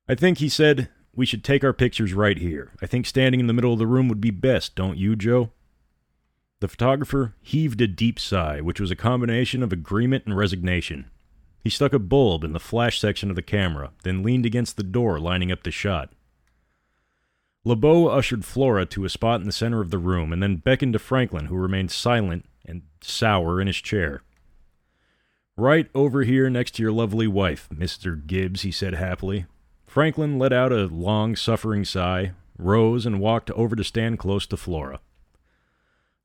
I 0.09 0.15
think, 0.15 0.39
he 0.39 0.49
said, 0.49 0.89
we 1.15 1.27
should 1.27 1.45
take 1.45 1.65
our 1.65 1.73
pictures 1.73 2.13
right 2.13 2.39
here. 2.39 2.73
I 2.83 2.87
think 2.87 3.07
standing 3.07 3.41
in 3.41 3.47
the 3.47 3.53
middle 3.53 3.73
of 3.73 3.79
the 3.79 3.87
room 3.87 4.09
would 4.09 4.21
be 4.21 4.31
best, 4.31 4.75
don't 4.75 4.99
you, 4.99 5.17
Joe? 5.17 5.51
The 6.61 6.69
photographer 6.69 7.35
heaved 7.41 7.81
a 7.81 7.87
deep 7.87 8.19
sigh, 8.19 8.61
which 8.61 8.81
was 8.81 8.91
a 8.91 8.97
combination 8.97 9.63
of 9.63 9.73
agreement 9.73 10.25
and 10.27 10.37
resignation. 10.37 11.11
He 11.63 11.71
stuck 11.71 11.93
a 11.93 11.99
bulb 11.99 12.45
in 12.45 12.53
the 12.53 12.61
flash 12.61 13.01
section 13.01 13.31
of 13.31 13.37
the 13.37 13.43
camera, 13.43 13.93
then 14.03 14.23
leaned 14.23 14.45
against 14.45 14.77
the 14.77 14.83
door, 14.83 15.19
lining 15.19 15.51
up 15.51 15.63
the 15.63 15.71
shot. 15.71 16.13
LeBeau 17.65 18.09
ushered 18.09 18.45
Flora 18.45 18.85
to 18.87 19.07
a 19.07 19.09
spot 19.09 19.41
in 19.41 19.47
the 19.47 19.53
center 19.53 19.81
of 19.81 19.91
the 19.91 19.99
room 19.99 20.33
and 20.33 20.43
then 20.43 20.57
beckoned 20.57 20.93
to 20.93 20.99
Franklin, 20.99 21.47
who 21.47 21.57
remained 21.57 21.91
silent 21.91 22.45
and 22.67 22.83
sour 23.01 23.61
in 23.61 23.67
his 23.67 23.77
chair. 23.77 24.23
Right 25.57 25.89
over 25.95 26.25
here 26.25 26.51
next 26.51 26.73
to 26.73 26.83
your 26.83 26.93
lovely 26.93 27.27
wife, 27.27 27.69
Mr. 27.73 28.27
Gibbs, 28.27 28.63
he 28.63 28.71
said 28.71 28.95
happily. 28.95 29.47
Franklin 29.95 30.41
let 30.41 30.53
out 30.53 30.73
a 30.73 30.87
long, 30.87 31.37
suffering 31.37 31.85
sigh, 31.85 32.33
rose, 32.59 33.07
and 33.07 33.21
walked 33.21 33.49
over 33.53 33.77
to 33.77 33.85
stand 33.85 34.19
close 34.19 34.45
to 34.45 34.57
Flora. 34.57 34.99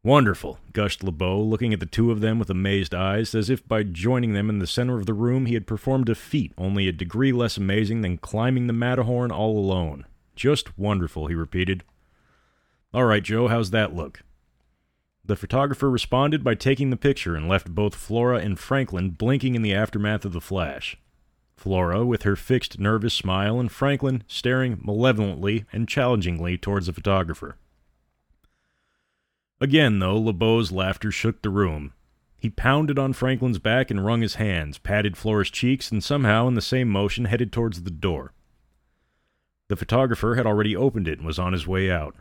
Wonderful, 0.02 0.58
gushed 0.74 1.04
LeBeau, 1.04 1.40
looking 1.40 1.72
at 1.72 1.80
the 1.80 1.86
two 1.86 2.10
of 2.10 2.20
them 2.20 2.40
with 2.40 2.50
amazed 2.50 2.96
eyes, 2.96 3.36
as 3.36 3.48
if 3.48 3.68
by 3.68 3.84
joining 3.84 4.34
them 4.34 4.50
in 4.50 4.58
the 4.58 4.66
center 4.66 4.98
of 4.98 5.06
the 5.06 5.14
room 5.14 5.46
he 5.46 5.54
had 5.54 5.68
performed 5.68 6.10
a 6.10 6.16
feat 6.16 6.52
only 6.58 6.88
a 6.88 6.92
degree 6.92 7.32
less 7.32 7.58
amazing 7.58 8.02
than 8.02 8.18
climbing 8.18 8.66
the 8.66 8.74
Matterhorn 8.74 9.32
all 9.32 9.60
alone. 9.60 10.08
Just 10.36 10.76
wonderful, 10.76 11.28
he 11.28 11.36
repeated. 11.36 11.84
All 12.92 13.06
right, 13.06 13.22
Joe, 13.22 13.50
how's 13.50 13.70
that 13.70 13.96
look? 13.96 14.24
The 15.24 15.36
photographer 15.36 15.92
responded 15.92 16.44
by 16.44 16.56
taking 16.56 16.90
the 16.90 16.98
picture 16.98 17.36
and 17.36 17.48
left 17.48 17.76
both 17.76 17.94
Flora 17.94 18.40
and 18.40 18.58
Franklin 18.58 19.12
blinking 19.12 19.54
in 19.54 19.62
the 19.62 19.76
aftermath 19.76 20.26
of 20.26 20.34
the 20.34 20.42
flash. 20.42 20.98
Flora 21.60 22.06
with 22.06 22.24
her 22.24 22.38
fixed, 22.38 22.80
nervous 22.80 23.13
smile, 23.13 23.60
and 23.60 23.70
Franklin 23.70 24.24
staring 24.28 24.80
malevolently 24.82 25.66
and 25.74 25.89
challengingly 25.89 26.58
towards 26.58 26.86
the 26.86 26.94
photographer. 26.94 27.58
Again, 29.60 30.00
though, 30.00 30.18
LeBeau's 30.18 30.72
laughter 30.72 31.12
shook 31.12 31.42
the 31.42 31.50
room. 31.50 31.92
He 32.38 32.50
pounded 32.50 32.98
on 32.98 33.12
Franklin's 33.12 33.60
back 33.60 33.92
and 33.92 34.06
wrung 34.06 34.22
his 34.22 34.36
hands, 34.36 34.78
patted 34.78 35.18
Flora's 35.18 35.51
cheeks, 35.51 35.92
and 35.92 36.01
somehow, 36.01 36.48
in 36.48 36.54
the 36.54 36.62
same 36.62 36.88
motion, 36.88 37.25
headed 37.25 37.51
towards 37.51 37.84
the 37.84 37.92
door. 37.92 38.32
The 39.68 39.75
photographer 39.75 40.36
had 40.36 40.46
already 40.46 40.78
opened 40.78 41.10
it 41.10 41.20
and 41.20 41.28
was 41.28 41.38
on 41.38 41.51
his 41.51 41.68
way 41.68 41.92
out. 41.92 42.16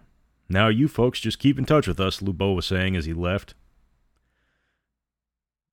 Now 0.49 0.67
you 0.67 0.89
folks 0.89 1.21
just 1.21 1.39
keep 1.39 1.59
in 1.61 1.65
touch 1.65 1.87
with 1.87 2.01
us, 2.01 2.21
LeBeau 2.21 2.55
was 2.55 2.67
saying 2.67 2.97
as 2.97 3.05
he 3.05 3.13
left. 3.13 3.55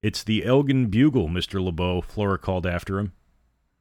It's 0.04 0.24
the 0.24 0.46
Elgin 0.46 0.92
Bugle, 0.92 1.30
Mr. 1.30 1.64
LeBeau, 1.64 2.02
Flora 2.02 2.38
called 2.38 2.68
after 2.68 3.00
him. 3.00 3.14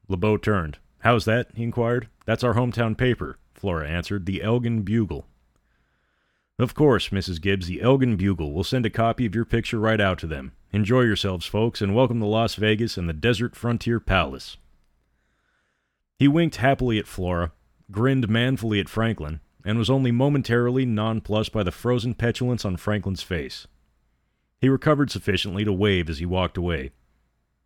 LeBeau 0.07 0.37
turned. 0.37 0.77
How's 0.99 1.25
that? 1.25 1.49
he 1.55 1.63
inquired. 1.63 2.07
That's 2.25 2.43
our 2.43 2.53
hometown 2.53 2.97
paper, 2.97 3.37
Flora 3.53 3.87
answered. 3.87 4.25
The 4.25 4.41
Elgin 4.41 4.81
Bugle. 4.83 5.27
Of 6.57 6.73
course, 6.73 7.09
Mrs. 7.09 7.41
Gibbs, 7.41 7.67
the 7.67 7.81
Elgin 7.81 8.15
Bugle 8.15 8.53
will 8.53 8.63
send 8.63 8.85
a 8.85 8.89
copy 8.89 9.25
of 9.25 9.35
your 9.35 9.45
picture 9.45 9.79
right 9.79 9.99
out 9.99 10.17
to 10.19 10.27
them. 10.27 10.53
Enjoy 10.71 11.01
yourselves, 11.01 11.45
folks, 11.45 11.81
and 11.81 11.93
welcome 11.93 12.19
to 12.19 12.25
Las 12.25 12.55
Vegas 12.55 12.97
and 12.97 13.09
the 13.09 13.13
Desert 13.13 13.55
Frontier 13.55 13.99
Palace. 13.99 14.57
He 16.17 16.27
winked 16.27 16.57
happily 16.57 16.97
at 16.97 17.07
Flora, 17.07 17.51
grinned 17.91 18.29
manfully 18.29 18.79
at 18.79 18.87
Franklin, 18.87 19.41
and 19.65 19.77
was 19.77 19.89
only 19.89 20.11
momentarily 20.11 20.85
nonplussed 20.85 21.51
by 21.51 21.63
the 21.63 21.71
frozen 21.71 22.13
petulance 22.13 22.63
on 22.63 22.77
Franklin's 22.77 23.23
face. 23.23 23.67
He 24.61 24.69
recovered 24.69 25.11
sufficiently 25.11 25.65
to 25.65 25.73
wave 25.73 26.09
as 26.09 26.19
he 26.19 26.25
walked 26.25 26.57
away. 26.57 26.91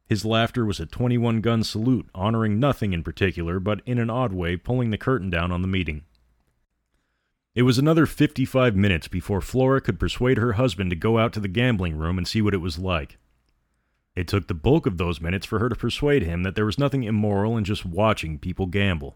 His 0.10 0.26
laughter 0.26 0.66
was 0.66 0.80
a 0.80 0.88
21 0.88 1.40
gun 1.42 1.64
salute, 1.64 2.10
honoring 2.16 2.60
nothing 2.60 2.94
in 2.94 3.04
particular, 3.04 3.60
but 3.60 3.82
in 3.86 4.00
an 4.00 4.10
odd 4.10 4.34
way 4.34 4.58
pulling 4.58 4.90
the 4.90 4.98
curtain 4.98 5.30
down 5.30 5.52
on 5.52 5.62
the 5.62 5.68
meeting. 5.68 6.02
It 7.54 7.62
was 7.62 7.78
another 7.78 8.08
55 8.08 8.76
minutes 8.76 9.08
before 9.08 9.40
Flora 9.40 9.82
could 9.82 10.00
persuade 10.00 10.40
her 10.40 10.54
husband 10.54 10.90
to 10.90 10.96
go 10.96 11.20
out 11.20 11.32
to 11.34 11.40
the 11.40 11.48
gambling 11.48 11.96
room 11.96 12.18
and 12.18 12.28
see 12.28 12.42
what 12.42 12.56
it 12.56 12.62
was 12.62 12.80
like. 12.80 13.20
It 14.16 14.28
took 14.28 14.48
the 14.48 14.56
bulk 14.56 14.88
of 14.88 14.98
those 14.98 15.22
minutes 15.22 15.46
for 15.46 15.60
her 15.60 15.70
to 15.70 15.76
persuade 15.76 16.24
him 16.24 16.42
that 16.42 16.56
there 16.56 16.66
was 16.66 16.80
nothing 16.80 17.04
immoral 17.04 17.56
in 17.56 17.64
just 17.64 17.86
watching 17.86 18.40
people 18.40 18.66
gamble. 18.66 19.16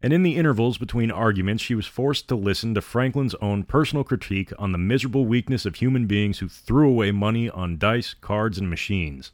And 0.00 0.12
in 0.12 0.22
the 0.22 0.36
intervals 0.36 0.78
between 0.78 1.10
arguments, 1.10 1.64
she 1.64 1.74
was 1.74 1.86
forced 1.88 2.28
to 2.28 2.36
listen 2.36 2.74
to 2.74 2.80
Franklin's 2.80 3.34
own 3.42 3.64
personal 3.64 4.04
critique 4.04 4.52
on 4.56 4.70
the 4.70 4.78
miserable 4.78 5.26
weakness 5.26 5.66
of 5.66 5.74
human 5.74 6.06
beings 6.06 6.38
who 6.38 6.48
threw 6.48 6.88
away 6.88 7.10
money 7.10 7.50
on 7.50 7.76
dice, 7.76 8.14
cards, 8.14 8.58
and 8.58 8.70
machines. 8.70 9.32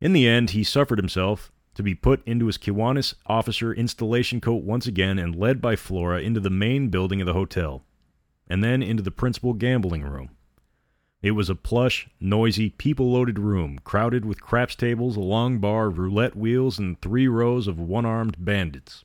In 0.00 0.12
the 0.12 0.26
end, 0.26 0.50
he 0.50 0.64
suffered 0.64 0.98
himself 0.98 1.52
to 1.74 1.82
be 1.82 1.94
put 1.94 2.26
into 2.26 2.46
his 2.46 2.58
Kiwanis 2.58 3.14
officer 3.26 3.72
installation 3.72 4.40
coat 4.40 4.64
once 4.64 4.86
again 4.86 5.18
and 5.18 5.36
led 5.36 5.60
by 5.60 5.76
Flora 5.76 6.20
into 6.20 6.40
the 6.40 6.50
main 6.50 6.88
building 6.88 7.20
of 7.20 7.26
the 7.26 7.34
hotel, 7.34 7.84
and 8.48 8.64
then 8.64 8.82
into 8.82 9.02
the 9.02 9.10
principal 9.10 9.52
gambling 9.52 10.02
room. 10.02 10.30
It 11.22 11.32
was 11.32 11.50
a 11.50 11.54
plush, 11.54 12.08
noisy, 12.18 12.70
people 12.70 13.12
loaded 13.12 13.38
room, 13.38 13.78
crowded 13.84 14.24
with 14.24 14.40
craps 14.40 14.74
tables, 14.74 15.16
a 15.16 15.20
long 15.20 15.58
bar, 15.58 15.90
roulette 15.90 16.34
wheels, 16.34 16.78
and 16.78 17.00
three 17.00 17.28
rows 17.28 17.68
of 17.68 17.78
one 17.78 18.06
armed 18.06 18.42
bandits. 18.42 19.04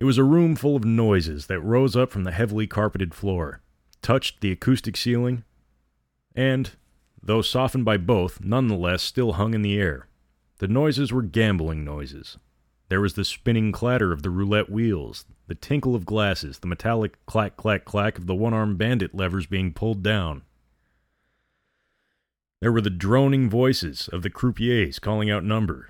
It 0.00 0.04
was 0.04 0.18
a 0.18 0.24
room 0.24 0.56
full 0.56 0.74
of 0.74 0.84
noises 0.84 1.46
that 1.46 1.60
rose 1.60 1.94
up 1.94 2.10
from 2.10 2.24
the 2.24 2.32
heavily 2.32 2.66
carpeted 2.66 3.14
floor, 3.14 3.60
touched 4.02 4.40
the 4.40 4.50
acoustic 4.50 4.96
ceiling, 4.96 5.44
and, 6.34 6.72
though 7.22 7.42
softened 7.42 7.84
by 7.84 7.96
both, 7.96 8.42
nonetheless 8.42 9.02
still 9.02 9.32
hung 9.32 9.54
in 9.54 9.62
the 9.62 9.78
air. 9.78 10.06
The 10.58 10.68
noises 10.68 11.12
were 11.12 11.22
gambling 11.22 11.84
noises. 11.84 12.38
There 12.88 13.00
was 13.00 13.14
the 13.14 13.24
spinning 13.24 13.72
clatter 13.72 14.12
of 14.12 14.22
the 14.22 14.30
roulette 14.30 14.68
wheels, 14.68 15.24
the 15.46 15.54
tinkle 15.54 15.94
of 15.94 16.04
glasses, 16.04 16.58
the 16.58 16.66
metallic 16.66 17.24
clack 17.24 17.56
clack 17.56 17.84
clack 17.84 18.18
of 18.18 18.26
the 18.26 18.34
one 18.34 18.52
armed 18.52 18.78
bandit 18.78 19.14
levers 19.14 19.46
being 19.46 19.72
pulled 19.72 20.02
down. 20.02 20.42
There 22.60 22.72
were 22.72 22.80
the 22.80 22.90
droning 22.90 23.48
voices 23.48 24.08
of 24.08 24.22
the 24.22 24.28
croupiers 24.28 24.98
calling 24.98 25.30
out 25.30 25.44
numbers, 25.44 25.88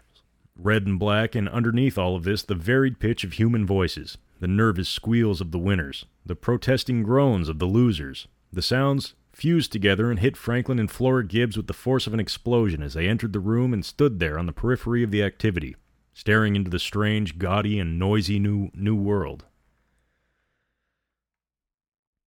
red 0.57 0.87
and 0.87 0.99
black, 0.99 1.35
and 1.35 1.49
underneath 1.49 1.99
all 1.99 2.15
of 2.15 2.25
this, 2.25 2.43
the 2.43 2.55
varied 2.55 3.01
pitch 3.01 3.25
of 3.25 3.33
human 3.33 3.67
voices, 3.67 4.19
the 4.39 4.47
nervous 4.47 4.89
squeals 4.89 5.41
of 5.41 5.51
the 5.51 5.59
winners, 5.59 6.05
the 6.25 6.37
protesting 6.37 7.03
groans 7.03 7.49
of 7.49 7.59
the 7.59 7.67
losers, 7.67 8.29
the 8.53 8.63
sounds 8.63 9.15
fused 9.33 9.73
together 9.73 10.11
and 10.11 10.21
hit 10.21 10.37
Franklin 10.37 10.79
and 10.79 10.91
Flora 10.91 11.25
Gibbs 11.25 11.57
with 11.57 11.67
the 11.67 11.73
force 11.73 12.07
of 12.07 12.15
an 12.15 12.21
explosion 12.21 12.83
as 12.83 12.95
they 12.95 13.09
entered 13.09 13.33
the 13.33 13.41
room 13.41 13.73
and 13.73 13.85
stood 13.85 14.19
there 14.19 14.39
on 14.39 14.47
the 14.47 14.53
periphery 14.53 15.03
of 15.03 15.11
the 15.11 15.23
activity, 15.23 15.77
staring 16.13 16.57
into 16.57 16.71
the 16.71 16.79
strange, 16.79 17.39
gaudy, 17.39 17.79
and 17.79 17.99
noisy 17.99 18.39
new, 18.39 18.71
new 18.75 18.97
world. 18.97 19.45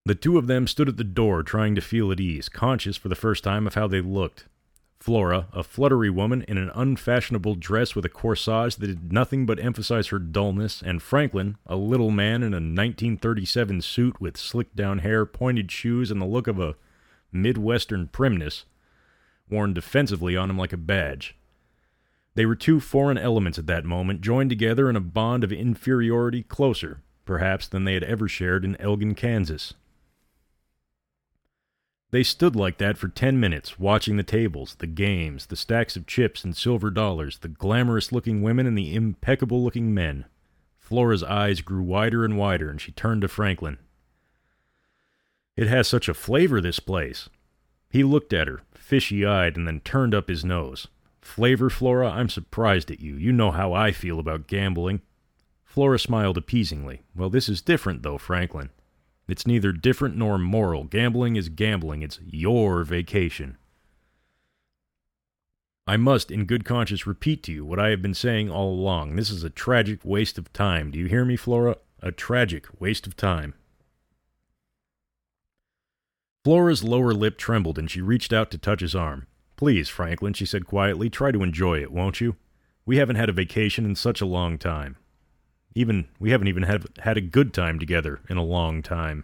The 0.05 0.15
two 0.15 0.37
of 0.37 0.47
them 0.47 0.67
stood 0.67 0.89
at 0.89 0.97
the 0.97 1.03
door 1.03 1.43
trying 1.43 1.75
to 1.75 1.81
feel 1.81 2.11
at 2.11 2.19
ease, 2.19 2.49
conscious 2.49 2.97
for 2.97 3.07
the 3.07 3.15
first 3.15 3.43
time 3.43 3.65
of 3.67 3.75
how 3.75 3.87
they 3.87 4.01
looked. 4.01 4.47
Flora, 4.99 5.47
a 5.51 5.63
fluttery 5.63 6.09
woman 6.09 6.43
in 6.47 6.57
an 6.57 6.71
unfashionable 6.73 7.55
dress 7.55 7.93
with 7.93 8.05
a 8.05 8.09
corsage 8.09 8.77
that 8.77 8.87
did 8.87 9.11
nothing 9.11 9.45
but 9.45 9.59
emphasize 9.59 10.07
her 10.07 10.19
dullness, 10.19 10.81
and 10.81 11.01
Franklin, 11.01 11.57
a 11.65 11.75
little 11.75 12.09
man 12.09 12.41
in 12.41 12.53
a 12.53 12.63
1937 12.63 13.81
suit 13.81 14.21
with 14.21 14.37
slicked 14.37 14.77
down 14.77 14.99
hair, 14.99 15.25
pointed 15.25 15.71
shoes, 15.71 16.09
and 16.09 16.21
the 16.21 16.25
look 16.25 16.47
of 16.47 16.57
a 16.57 16.75
Midwestern 17.33 18.07
primness, 18.07 18.65
worn 19.49 19.73
defensively 19.73 20.37
on 20.37 20.49
him 20.49 20.57
like 20.57 20.73
a 20.73 20.77
badge. 20.77 21.35
They 22.35 22.45
were 22.45 22.55
two 22.55 22.79
foreign 22.79 23.17
elements 23.17 23.59
at 23.59 23.67
that 23.67 23.85
moment, 23.85 24.21
joined 24.21 24.49
together 24.49 24.89
in 24.89 24.95
a 24.95 25.01
bond 25.01 25.43
of 25.43 25.51
inferiority 25.51 26.43
closer, 26.43 27.01
perhaps, 27.25 27.67
than 27.67 27.83
they 27.83 27.93
had 27.93 28.03
ever 28.03 28.27
shared 28.27 28.65
in 28.65 28.75
Elgin, 28.77 29.13
Kansas. 29.13 29.73
They 32.11 32.23
stood 32.23 32.55
like 32.55 32.77
that 32.77 32.97
for 32.97 33.07
ten 33.07 33.39
minutes, 33.39 33.79
watching 33.79 34.17
the 34.17 34.23
tables, 34.23 34.75
the 34.75 34.87
games, 34.87 35.47
the 35.47 35.55
stacks 35.55 35.95
of 35.95 36.05
chips 36.05 36.43
and 36.43 36.55
silver 36.55 36.91
dollars, 36.91 37.39
the 37.39 37.47
glamorous 37.47 38.11
looking 38.11 38.43
women 38.43 38.67
and 38.67 38.77
the 38.77 38.95
impeccable 38.95 39.63
looking 39.63 39.93
men. 39.93 40.25
Flora's 40.77 41.23
eyes 41.23 41.61
grew 41.61 41.81
wider 41.81 42.23
and 42.23 42.37
wider, 42.37 42.69
and 42.69 42.79
she 42.79 42.91
turned 42.91 43.21
to 43.21 43.27
Franklin. 43.27 43.79
It 45.55 45.67
has 45.67 45.87
such 45.87 46.09
a 46.09 46.13
flavor, 46.13 46.59
this 46.61 46.79
place. 46.79 47.29
He 47.89 48.03
looked 48.03 48.33
at 48.33 48.47
her, 48.47 48.61
fishy 48.73 49.25
eyed, 49.25 49.55
and 49.55 49.67
then 49.67 49.81
turned 49.81 50.15
up 50.15 50.27
his 50.27 50.43
nose. 50.43 50.87
Flavor, 51.21 51.69
Flora? 51.69 52.09
I'm 52.09 52.29
surprised 52.29 52.91
at 52.91 52.99
you. 52.99 53.15
You 53.15 53.31
know 53.31 53.51
how 53.51 53.73
I 53.73 53.91
feel 53.91 54.19
about 54.19 54.47
gambling. 54.47 55.01
Flora 55.63 55.99
smiled 55.99 56.37
appeasingly. 56.37 57.01
Well, 57.15 57.29
this 57.29 57.47
is 57.47 57.61
different, 57.61 58.03
though, 58.03 58.17
Franklin. 58.17 58.71
It's 59.27 59.47
neither 59.47 59.71
different 59.71 60.17
nor 60.17 60.37
moral. 60.37 60.83
Gambling 60.83 61.35
is 61.35 61.49
gambling. 61.49 62.01
It's 62.01 62.19
your 62.25 62.83
vacation. 62.83 63.57
I 65.85 65.97
must, 65.97 66.31
in 66.31 66.45
good 66.45 66.65
conscience, 66.65 67.07
repeat 67.07 67.43
to 67.43 67.51
you 67.51 67.65
what 67.65 67.79
I 67.79 67.89
have 67.89 68.01
been 68.01 68.13
saying 68.13 68.49
all 68.49 68.73
along. 68.73 69.15
This 69.15 69.29
is 69.29 69.43
a 69.43 69.49
tragic 69.49 69.99
waste 70.03 70.37
of 70.37 70.51
time. 70.53 70.91
Do 70.91 70.99
you 70.99 71.07
hear 71.07 71.25
me, 71.25 71.35
Flora? 71.35 71.77
a 72.03 72.11
tragic 72.11 72.67
waste 72.79 73.07
of 73.07 73.15
time. 73.15 73.53
Flora's 76.43 76.83
lower 76.83 77.13
lip 77.13 77.37
trembled 77.37 77.79
and 77.79 77.89
she 77.89 78.01
reached 78.01 78.33
out 78.33 78.51
to 78.51 78.57
touch 78.57 78.81
his 78.81 78.95
arm. 78.95 79.27
Please, 79.55 79.87
Franklin, 79.87 80.33
she 80.33 80.45
said 80.45 80.65
quietly, 80.65 81.09
try 81.09 81.31
to 81.31 81.43
enjoy 81.43 81.81
it, 81.81 81.91
won't 81.91 82.19
you? 82.19 82.35
We 82.85 82.97
haven't 82.97 83.15
had 83.15 83.29
a 83.29 83.33
vacation 83.33 83.85
in 83.85 83.95
such 83.95 84.19
a 84.19 84.25
long 84.25 84.57
time. 84.57 84.97
Even 85.73 86.09
we 86.19 86.31
haven't 86.31 86.49
even 86.49 86.63
have, 86.63 86.85
had 86.99 87.17
a 87.17 87.21
good 87.21 87.53
time 87.53 87.79
together 87.79 88.19
in 88.29 88.37
a 88.37 88.43
long 88.43 88.81
time. 88.81 89.23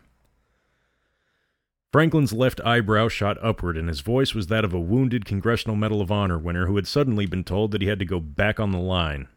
Franklin's 1.91 2.31
left 2.31 2.61
eyebrow 2.61 3.07
shot 3.07 3.37
upward, 3.43 3.75
and 3.75 3.87
his 3.87 4.01
voice 4.01 4.35
was 4.35 4.47
that 4.47 4.63
of 4.63 4.73
a 4.73 4.79
wounded 4.79 5.25
Congressional 5.25 5.75
Medal 5.75 6.01
of 6.01 6.11
Honor 6.11 6.37
winner 6.37 6.67
who 6.67 6.75
had 6.75 6.87
suddenly 6.87 7.25
been 7.25 7.43
told 7.43 7.71
that 7.71 7.81
he 7.81 7.87
had 7.87 7.99
to 7.99 8.05
go 8.05 8.19
back 8.19 8.59
on 8.59 8.71
the 8.71 8.77
line. 8.77 9.27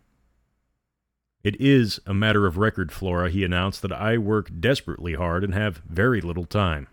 It 1.42 1.60
is 1.60 1.98
a 2.06 2.14
matter 2.14 2.46
of 2.46 2.58
record, 2.58 2.92
Flora, 2.92 3.30
he 3.30 3.42
announced, 3.42 3.82
that 3.82 3.92
I 3.92 4.18
work 4.18 4.50
desperately 4.60 5.14
hard 5.14 5.42
and 5.42 5.54
have 5.54 5.82
very 5.88 6.20
little 6.20 6.44
time. 6.44 6.86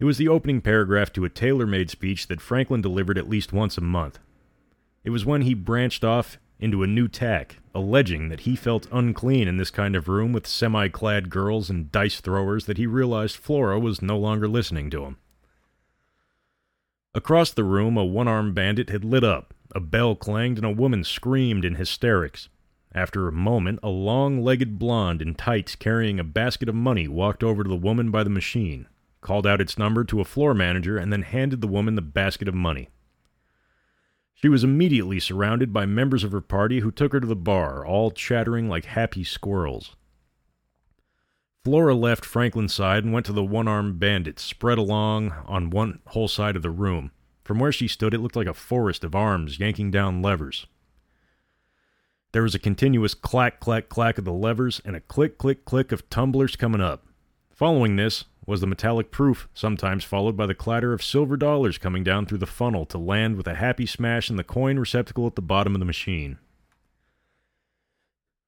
It 0.00 0.04
was 0.04 0.16
the 0.16 0.28
opening 0.28 0.60
paragraph 0.60 1.12
to 1.14 1.24
a 1.24 1.28
tailor 1.28 1.66
made 1.66 1.90
speech 1.90 2.28
that 2.28 2.40
Franklin 2.40 2.80
delivered 2.80 3.18
at 3.18 3.28
least 3.28 3.52
once 3.52 3.76
a 3.76 3.80
month. 3.80 4.20
It 5.02 5.10
was 5.10 5.26
when 5.26 5.42
he 5.42 5.54
branched 5.54 6.04
off 6.04 6.38
into 6.60 6.82
a 6.82 6.86
new 6.86 7.08
tack, 7.08 7.56
alleging 7.74 8.28
that 8.28 8.40
he 8.40 8.54
felt 8.54 8.86
unclean 8.92 9.48
in 9.48 9.56
this 9.56 9.70
kind 9.70 9.96
of 9.96 10.08
room 10.08 10.32
with 10.32 10.46
semi 10.46 10.88
clad 10.88 11.30
girls 11.30 11.68
and 11.68 11.90
dice 11.90 12.20
throwers, 12.20 12.66
that 12.66 12.78
he 12.78 12.86
realized 12.86 13.36
Flora 13.36 13.78
was 13.80 14.00
no 14.00 14.16
longer 14.16 14.46
listening 14.46 14.88
to 14.90 15.04
him. 15.04 15.16
Across 17.14 17.52
the 17.52 17.64
room, 17.64 17.96
a 17.96 18.04
one 18.04 18.28
armed 18.28 18.54
bandit 18.54 18.90
had 18.90 19.04
lit 19.04 19.24
up, 19.24 19.52
a 19.74 19.80
bell 19.80 20.14
clanged, 20.14 20.58
and 20.58 20.66
a 20.66 20.70
woman 20.70 21.02
screamed 21.02 21.64
in 21.64 21.74
hysterics. 21.74 22.48
After 22.92 23.26
a 23.26 23.32
moment, 23.32 23.80
a 23.82 23.88
long 23.88 24.42
legged 24.42 24.78
blonde 24.78 25.20
in 25.20 25.34
tights 25.34 25.74
carrying 25.74 26.20
a 26.20 26.24
basket 26.24 26.68
of 26.68 26.74
money 26.74 27.08
walked 27.08 27.42
over 27.42 27.64
to 27.64 27.68
the 27.68 27.76
woman 27.76 28.10
by 28.10 28.22
the 28.22 28.30
machine, 28.30 28.86
called 29.20 29.46
out 29.46 29.60
its 29.60 29.78
number 29.78 30.04
to 30.04 30.20
a 30.20 30.24
floor 30.24 30.54
manager, 30.54 30.96
and 30.98 31.12
then 31.12 31.22
handed 31.22 31.60
the 31.60 31.66
woman 31.66 31.94
the 31.94 32.02
basket 32.02 32.48
of 32.48 32.54
money. 32.54 32.88
She 34.34 34.48
was 34.48 34.62
immediately 34.62 35.18
surrounded 35.18 35.72
by 35.72 35.84
members 35.84 36.22
of 36.22 36.32
her 36.32 36.40
party 36.40 36.80
who 36.80 36.92
took 36.92 37.12
her 37.12 37.20
to 37.20 37.26
the 37.26 37.34
bar, 37.34 37.84
all 37.84 38.12
chattering 38.12 38.68
like 38.68 38.84
happy 38.84 39.24
squirrels. 39.24 39.96
Flora 41.64 41.94
left 41.94 42.24
Franklin's 42.24 42.72
side 42.72 43.04
and 43.04 43.12
went 43.12 43.26
to 43.26 43.32
the 43.32 43.44
one 43.44 43.66
armed 43.66 43.98
bandits 43.98 44.42
spread 44.42 44.78
along 44.78 45.32
on 45.44 45.70
one 45.70 45.98
whole 46.06 46.28
side 46.28 46.54
of 46.54 46.62
the 46.62 46.70
room. 46.70 47.10
From 47.42 47.58
where 47.58 47.72
she 47.72 47.88
stood, 47.88 48.14
it 48.14 48.20
looked 48.20 48.36
like 48.36 48.46
a 48.46 48.54
forest 48.54 49.02
of 49.02 49.14
arms 49.14 49.58
yanking 49.58 49.90
down 49.90 50.22
levers. 50.22 50.66
There 52.32 52.42
was 52.42 52.54
a 52.54 52.58
continuous 52.58 53.14
clack, 53.14 53.58
clack, 53.58 53.88
clack 53.88 54.18
of 54.18 54.24
the 54.24 54.32
levers 54.32 54.80
and 54.84 54.94
a 54.94 55.00
click, 55.00 55.36
click, 55.36 55.64
click 55.64 55.90
of 55.90 56.08
tumblers 56.10 56.56
coming 56.56 56.80
up. 56.80 57.06
Following 57.50 57.96
this 57.96 58.24
was 58.48 58.62
the 58.62 58.66
metallic 58.66 59.10
proof, 59.10 59.46
sometimes 59.52 60.04
followed 60.04 60.34
by 60.34 60.46
the 60.46 60.54
clatter 60.54 60.94
of 60.94 61.02
silver 61.02 61.36
dollars 61.36 61.76
coming 61.76 62.02
down 62.02 62.24
through 62.24 62.38
the 62.38 62.46
funnel 62.46 62.86
to 62.86 62.96
land 62.96 63.36
with 63.36 63.46
a 63.46 63.56
happy 63.56 63.84
smash 63.84 64.30
in 64.30 64.36
the 64.36 64.42
coin 64.42 64.78
receptacle 64.78 65.26
at 65.26 65.34
the 65.34 65.42
bottom 65.42 65.74
of 65.74 65.80
the 65.80 65.84
machine. 65.84 66.38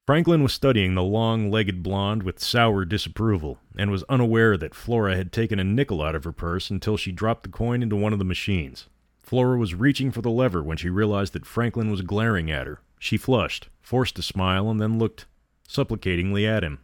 Franklin 0.06 0.42
was 0.42 0.54
studying 0.54 0.94
the 0.94 1.02
long 1.02 1.50
legged 1.50 1.82
blonde 1.82 2.22
with 2.22 2.40
sour 2.40 2.86
disapproval, 2.86 3.58
and 3.76 3.90
was 3.90 4.02
unaware 4.08 4.56
that 4.56 4.74
Flora 4.74 5.16
had 5.16 5.32
taken 5.32 5.60
a 5.60 5.64
nickel 5.64 6.00
out 6.00 6.14
of 6.14 6.24
her 6.24 6.32
purse 6.32 6.70
until 6.70 6.96
she 6.96 7.12
dropped 7.12 7.42
the 7.42 7.50
coin 7.50 7.82
into 7.82 7.94
one 7.94 8.14
of 8.14 8.18
the 8.18 8.24
machines. 8.24 8.86
Flora 9.22 9.58
was 9.58 9.74
reaching 9.74 10.10
for 10.10 10.22
the 10.22 10.30
lever 10.30 10.62
when 10.62 10.78
she 10.78 10.88
realized 10.88 11.34
that 11.34 11.44
Franklin 11.44 11.90
was 11.90 12.00
glaring 12.00 12.50
at 12.50 12.66
her. 12.66 12.80
She 12.98 13.18
flushed, 13.18 13.68
forced 13.82 14.18
a 14.18 14.22
smile, 14.22 14.70
and 14.70 14.80
then 14.80 14.98
looked 14.98 15.26
supplicatingly 15.68 16.46
at 16.46 16.64
him. 16.64 16.78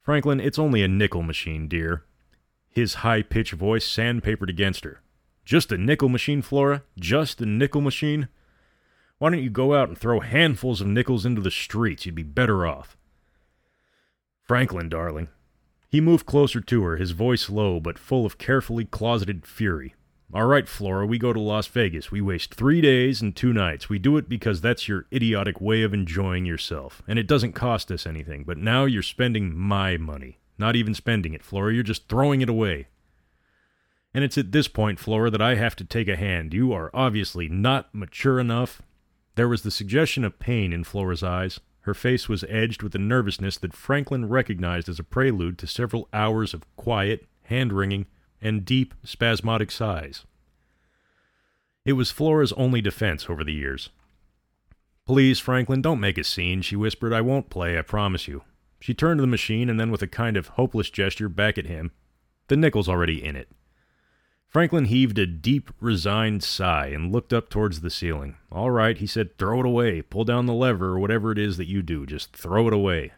Franklin, 0.00 0.40
it's 0.40 0.58
only 0.58 0.82
a 0.82 0.88
nickel 0.88 1.22
machine, 1.22 1.68
dear. 1.68 2.05
His 2.76 2.96
high 2.96 3.22
pitched 3.22 3.54
voice 3.54 3.86
sandpapered 3.86 4.50
against 4.50 4.84
her. 4.84 5.00
Just 5.46 5.72
a 5.72 5.78
nickel 5.78 6.10
machine, 6.10 6.42
Flora? 6.42 6.82
Just 7.00 7.40
a 7.40 7.46
nickel 7.46 7.80
machine? 7.80 8.28
Why 9.16 9.30
don't 9.30 9.42
you 9.42 9.48
go 9.48 9.72
out 9.72 9.88
and 9.88 9.96
throw 9.96 10.20
handfuls 10.20 10.82
of 10.82 10.86
nickels 10.86 11.24
into 11.24 11.40
the 11.40 11.50
streets? 11.50 12.04
You'd 12.04 12.16
be 12.16 12.22
better 12.22 12.66
off. 12.66 12.94
Franklin, 14.42 14.90
darling. 14.90 15.28
He 15.88 16.02
moved 16.02 16.26
closer 16.26 16.60
to 16.60 16.82
her, 16.82 16.98
his 16.98 17.12
voice 17.12 17.48
low 17.48 17.80
but 17.80 17.98
full 17.98 18.26
of 18.26 18.36
carefully 18.36 18.84
closeted 18.84 19.46
fury. 19.46 19.94
All 20.34 20.44
right, 20.44 20.68
Flora, 20.68 21.06
we 21.06 21.16
go 21.16 21.32
to 21.32 21.40
Las 21.40 21.66
Vegas. 21.68 22.10
We 22.10 22.20
waste 22.20 22.54
three 22.54 22.82
days 22.82 23.22
and 23.22 23.34
two 23.34 23.54
nights. 23.54 23.88
We 23.88 23.98
do 23.98 24.18
it 24.18 24.28
because 24.28 24.60
that's 24.60 24.86
your 24.86 25.06
idiotic 25.10 25.62
way 25.62 25.82
of 25.82 25.94
enjoying 25.94 26.44
yourself. 26.44 27.00
And 27.08 27.18
it 27.18 27.26
doesn't 27.26 27.54
cost 27.54 27.90
us 27.90 28.06
anything. 28.06 28.44
But 28.44 28.58
now 28.58 28.84
you're 28.84 29.02
spending 29.02 29.56
my 29.56 29.96
money. 29.96 30.40
Not 30.58 30.76
even 30.76 30.94
spending 30.94 31.34
it, 31.34 31.44
Flora. 31.44 31.72
You're 31.72 31.82
just 31.82 32.08
throwing 32.08 32.40
it 32.40 32.48
away. 32.48 32.88
And 34.14 34.24
it's 34.24 34.38
at 34.38 34.52
this 34.52 34.68
point, 34.68 34.98
Flora, 34.98 35.30
that 35.30 35.42
I 35.42 35.56
have 35.56 35.76
to 35.76 35.84
take 35.84 36.08
a 36.08 36.16
hand. 36.16 36.54
You 36.54 36.72
are 36.72 36.90
obviously 36.94 37.48
not 37.48 37.94
mature 37.94 38.40
enough. 38.40 38.80
There 39.34 39.48
was 39.48 39.62
the 39.62 39.70
suggestion 39.70 40.24
of 40.24 40.38
pain 40.38 40.72
in 40.72 40.84
Flora's 40.84 41.22
eyes. 41.22 41.60
Her 41.80 41.92
face 41.94 42.28
was 42.28 42.44
edged 42.48 42.82
with 42.82 42.94
a 42.94 42.98
nervousness 42.98 43.58
that 43.58 43.74
Franklin 43.74 44.28
recognized 44.28 44.88
as 44.88 44.98
a 44.98 45.04
prelude 45.04 45.58
to 45.58 45.66
several 45.66 46.08
hours 46.12 46.54
of 46.54 46.64
quiet, 46.76 47.26
hand 47.42 47.72
wringing, 47.72 48.06
and 48.40 48.64
deep, 48.64 48.94
spasmodic 49.04 49.70
sighs. 49.70 50.24
It 51.84 51.92
was 51.92 52.10
Flora's 52.10 52.52
only 52.54 52.80
defense 52.80 53.26
over 53.28 53.44
the 53.44 53.52
years. 53.52 53.90
Please, 55.06 55.38
Franklin, 55.38 55.82
don't 55.82 56.00
make 56.00 56.18
a 56.18 56.24
scene, 56.24 56.62
she 56.62 56.74
whispered. 56.74 57.12
I 57.12 57.20
won't 57.20 57.50
play, 57.50 57.78
I 57.78 57.82
promise 57.82 58.26
you. 58.26 58.42
She 58.80 58.94
turned 58.94 59.18
to 59.18 59.22
the 59.22 59.26
machine 59.26 59.68
and 59.68 59.80
then, 59.80 59.90
with 59.90 60.02
a 60.02 60.06
kind 60.06 60.36
of 60.36 60.48
hopeless 60.48 60.90
gesture, 60.90 61.28
back 61.28 61.58
at 61.58 61.66
him. 61.66 61.92
The 62.48 62.56
nickel's 62.56 62.88
already 62.88 63.24
in 63.24 63.36
it. 63.36 63.48
Franklin 64.48 64.86
heaved 64.86 65.18
a 65.18 65.26
deep, 65.26 65.70
resigned 65.80 66.42
sigh 66.42 66.86
and 66.86 67.12
looked 67.12 67.32
up 67.32 67.50
towards 67.50 67.80
the 67.80 67.90
ceiling. 67.90 68.36
All 68.50 68.70
right, 68.70 68.96
he 68.96 69.06
said, 69.06 69.36
throw 69.36 69.60
it 69.60 69.66
away. 69.66 70.02
Pull 70.02 70.24
down 70.24 70.46
the 70.46 70.54
lever 70.54 70.90
or 70.90 70.98
whatever 70.98 71.32
it 71.32 71.38
is 71.38 71.56
that 71.56 71.68
you 71.68 71.82
do. 71.82 72.06
Just 72.06 72.34
throw 72.34 72.68
it 72.68 72.72
away. 72.72 73.12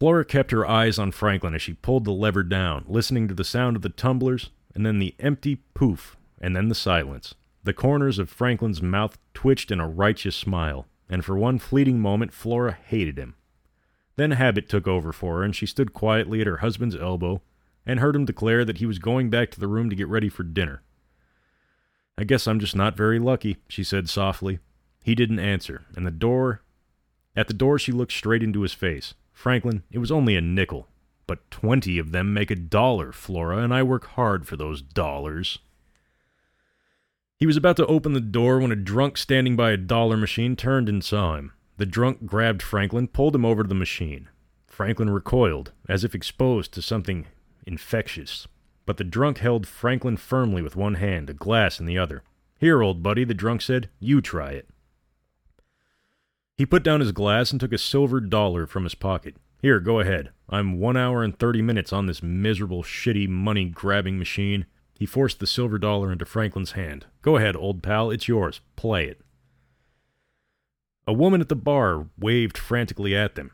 Flora 0.00 0.24
kept 0.24 0.50
her 0.50 0.66
eyes 0.66 0.98
on 0.98 1.12
Franklin 1.12 1.54
as 1.54 1.60
she 1.60 1.74
pulled 1.74 2.06
the 2.06 2.12
lever 2.12 2.42
down, 2.42 2.86
listening 2.88 3.28
to 3.28 3.34
the 3.34 3.44
sound 3.44 3.76
of 3.76 3.82
the 3.82 3.90
tumblers, 3.90 4.50
and 4.74 4.86
then 4.86 4.98
the 4.98 5.14
empty 5.18 5.56
poof, 5.74 6.16
and 6.40 6.56
then 6.56 6.68
the 6.68 6.74
silence. 6.74 7.34
The 7.62 7.74
corners 7.74 8.18
of 8.18 8.30
Franklin's 8.30 8.80
mouth 8.80 9.18
twitched 9.34 9.70
in 9.70 9.78
a 9.78 9.88
righteous 9.88 10.34
smile, 10.34 10.86
and 11.10 11.22
for 11.22 11.36
one 11.36 11.58
fleeting 11.58 12.00
moment 12.00 12.32
Flora 12.32 12.72
hated 12.72 13.18
him. 13.18 13.34
Then 14.16 14.32
habit 14.32 14.68
took 14.68 14.86
over 14.86 15.12
for 15.12 15.38
her, 15.38 15.44
and 15.44 15.54
she 15.54 15.66
stood 15.66 15.92
quietly 15.92 16.40
at 16.40 16.46
her 16.46 16.58
husband's 16.58 16.96
elbow 16.96 17.42
and 17.86 18.00
heard 18.00 18.14
him 18.14 18.24
declare 18.24 18.64
that 18.64 18.78
he 18.78 18.86
was 18.86 18.98
going 18.98 19.30
back 19.30 19.50
to 19.50 19.60
the 19.60 19.68
room 19.68 19.88
to 19.90 19.96
get 19.96 20.08
ready 20.08 20.28
for 20.28 20.42
dinner. 20.42 20.82
I 22.18 22.24
guess 22.24 22.46
I'm 22.46 22.60
just 22.60 22.76
not 22.76 22.96
very 22.96 23.18
lucky, 23.18 23.56
she 23.68 23.82
said 23.82 24.08
softly. 24.08 24.58
He 25.02 25.14
didn't 25.14 25.38
answer, 25.38 25.86
and 25.96 26.06
the 26.06 26.10
door. 26.10 26.62
At 27.34 27.48
the 27.48 27.54
door, 27.54 27.78
she 27.78 27.92
looked 27.92 28.12
straight 28.12 28.42
into 28.42 28.62
his 28.62 28.74
face. 28.74 29.14
Franklin, 29.32 29.84
it 29.90 29.98
was 29.98 30.10
only 30.10 30.36
a 30.36 30.42
nickel. 30.42 30.86
But 31.26 31.50
twenty 31.50 31.98
of 31.98 32.12
them 32.12 32.34
make 32.34 32.50
a 32.50 32.56
dollar, 32.56 33.12
Flora, 33.12 33.58
and 33.58 33.72
I 33.72 33.82
work 33.82 34.04
hard 34.08 34.46
for 34.46 34.56
those 34.56 34.82
dollars. 34.82 35.60
He 37.38 37.46
was 37.46 37.56
about 37.56 37.76
to 37.76 37.86
open 37.86 38.12
the 38.12 38.20
door 38.20 38.58
when 38.58 38.72
a 38.72 38.76
drunk 38.76 39.16
standing 39.16 39.56
by 39.56 39.70
a 39.70 39.78
dollar 39.78 40.16
machine 40.16 40.56
turned 40.56 40.88
and 40.88 41.02
saw 41.02 41.36
him. 41.36 41.52
The 41.80 41.86
drunk 41.86 42.26
grabbed 42.26 42.60
Franklin, 42.60 43.08
pulled 43.08 43.34
him 43.34 43.46
over 43.46 43.62
to 43.62 43.68
the 43.70 43.74
machine. 43.74 44.28
Franklin 44.66 45.08
recoiled, 45.08 45.72
as 45.88 46.04
if 46.04 46.14
exposed 46.14 46.74
to 46.74 46.82
something 46.82 47.26
infectious. 47.66 48.46
But 48.84 48.98
the 48.98 49.04
drunk 49.04 49.38
held 49.38 49.66
Franklin 49.66 50.18
firmly 50.18 50.60
with 50.60 50.76
one 50.76 50.96
hand, 50.96 51.30
a 51.30 51.32
glass 51.32 51.80
in 51.80 51.86
the 51.86 51.96
other. 51.96 52.22
Here, 52.58 52.82
old 52.82 53.02
buddy, 53.02 53.24
the 53.24 53.32
drunk 53.32 53.62
said, 53.62 53.88
you 53.98 54.20
try 54.20 54.50
it. 54.50 54.68
He 56.54 56.66
put 56.66 56.82
down 56.82 57.00
his 57.00 57.12
glass 57.12 57.50
and 57.50 57.58
took 57.58 57.72
a 57.72 57.78
silver 57.78 58.20
dollar 58.20 58.66
from 58.66 58.84
his 58.84 58.94
pocket. 58.94 59.36
Here, 59.62 59.80
go 59.80 60.00
ahead. 60.00 60.32
I'm 60.50 60.80
one 60.80 60.98
hour 60.98 61.24
and 61.24 61.38
thirty 61.38 61.62
minutes 61.62 61.94
on 61.94 62.04
this 62.04 62.22
miserable, 62.22 62.82
shitty, 62.82 63.26
money 63.26 63.64
grabbing 63.64 64.18
machine. 64.18 64.66
He 64.98 65.06
forced 65.06 65.40
the 65.40 65.46
silver 65.46 65.78
dollar 65.78 66.12
into 66.12 66.26
Franklin's 66.26 66.72
hand. 66.72 67.06
Go 67.22 67.38
ahead, 67.38 67.56
old 67.56 67.82
pal, 67.82 68.10
it's 68.10 68.28
yours. 68.28 68.60
Play 68.76 69.06
it. 69.06 69.22
A 71.10 71.12
woman 71.12 71.40
at 71.40 71.48
the 71.48 71.56
bar 71.56 72.06
waved 72.16 72.56
frantically 72.56 73.16
at 73.16 73.34
them. 73.34 73.50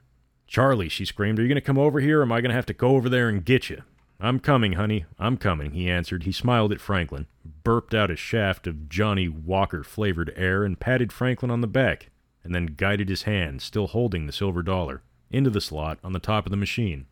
Charlie, 0.47 0.91
she 0.91 1.07
screamed, 1.07 1.39
are 1.39 1.43
you 1.43 1.49
going 1.49 1.55
to 1.55 1.63
come 1.63 1.79
over 1.79 2.01
here 2.01 2.21
or 2.21 2.23
am 2.23 2.31
I 2.31 2.43
going 2.43 2.51
to 2.51 2.55
have 2.55 2.67
to 2.67 2.75
go 2.75 2.97
over 2.97 3.09
there 3.09 3.31
and 3.31 3.43
get 3.43 3.71
you? 3.71 3.81
I'm 4.21 4.41
coming, 4.41 4.73
honey. 4.73 5.07
I'm 5.19 5.39
coming, 5.39 5.71
he 5.71 5.89
answered. 5.89 6.25
He 6.25 6.33
smiled 6.33 6.71
at 6.71 6.83
Franklin, 6.83 7.29
burped 7.65 7.95
out 7.95 8.11
a 8.11 8.15
shaft 8.15 8.67
of 8.67 8.91
Johnnie 8.91 9.31
Walker 9.31 9.83
flavored 9.83 10.35
air, 10.37 10.65
and 10.65 10.79
patted 10.79 11.15
Franklin 11.15 11.51
on 11.51 11.63
the 11.63 11.67
back 11.67 12.11
and 12.45 12.55
then 12.55 12.75
guided 12.77 13.09
his 13.09 13.23
hand, 13.23 13.63
still 13.63 13.87
holding 13.87 14.27
the 14.27 14.35
silver 14.35 14.63
dollar, 14.63 15.01
into 15.31 15.49
the 15.49 15.63
slot 15.63 15.99
on 16.05 16.13
the 16.13 16.19
top 16.19 16.45
of 16.45 16.51
the 16.51 16.59
machine. 16.59 17.07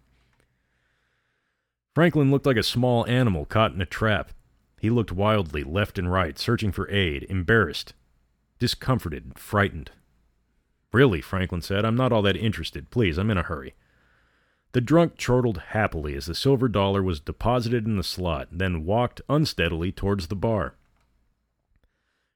Franklin 1.94 2.30
looked 2.30 2.44
like 2.44 2.58
a 2.58 2.62
small 2.62 3.06
animal 3.06 3.46
caught 3.46 3.72
in 3.72 3.80
a 3.80 3.86
trap. 3.86 4.30
He 4.78 4.90
looked 4.90 5.10
wildly 5.10 5.64
left 5.64 5.98
and 5.98 6.12
right, 6.12 6.38
searching 6.38 6.70
for 6.70 6.86
aid, 6.90 7.24
embarrassed, 7.30 7.94
discomforted, 8.58 9.38
frightened. 9.38 9.90
Really, 10.94 11.20
Franklin 11.20 11.60
said, 11.60 11.84
I'm 11.84 11.96
not 11.96 12.12
all 12.12 12.22
that 12.22 12.36
interested. 12.36 12.88
Please, 12.88 13.18
I'm 13.18 13.28
in 13.28 13.36
a 13.36 13.42
hurry. 13.42 13.74
The 14.70 14.80
drunk 14.80 15.16
chortled 15.16 15.58
happily 15.70 16.14
as 16.14 16.26
the 16.26 16.36
silver 16.36 16.68
dollar 16.68 17.02
was 17.02 17.18
deposited 17.18 17.84
in 17.84 17.96
the 17.96 18.04
slot, 18.04 18.46
then 18.52 18.84
walked 18.84 19.20
unsteadily 19.28 19.90
towards 19.90 20.28
the 20.28 20.36
bar. 20.36 20.76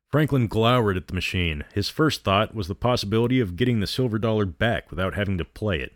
Franklin 0.08 0.48
glowered 0.48 0.96
at 0.96 1.06
the 1.06 1.14
machine. 1.14 1.66
His 1.72 1.88
first 1.88 2.24
thought 2.24 2.52
was 2.52 2.66
the 2.66 2.74
possibility 2.74 3.38
of 3.38 3.54
getting 3.54 3.78
the 3.78 3.86
silver 3.86 4.18
dollar 4.18 4.44
back 4.44 4.90
without 4.90 5.14
having 5.14 5.38
to 5.38 5.44
play 5.44 5.78
it. 5.78 5.92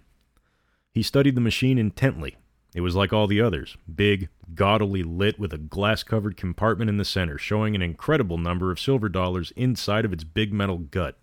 He 0.92 1.02
studied 1.02 1.34
the 1.34 1.40
machine 1.40 1.78
intently. 1.78 2.36
It 2.76 2.82
was 2.82 2.94
like 2.94 3.12
all 3.12 3.26
the 3.26 3.40
others, 3.40 3.76
big, 3.92 4.28
gaudily 4.54 5.02
lit 5.02 5.36
with 5.36 5.52
a 5.52 5.58
glass 5.58 6.04
covered 6.04 6.36
compartment 6.36 6.88
in 6.90 6.96
the 6.96 7.04
center, 7.04 7.38
showing 7.38 7.74
an 7.74 7.82
incredible 7.82 8.38
number 8.38 8.70
of 8.70 8.78
silver 8.78 9.08
dollars 9.08 9.52
inside 9.56 10.04
of 10.04 10.12
its 10.12 10.22
big 10.22 10.52
metal 10.52 10.78
gut. 10.78 11.18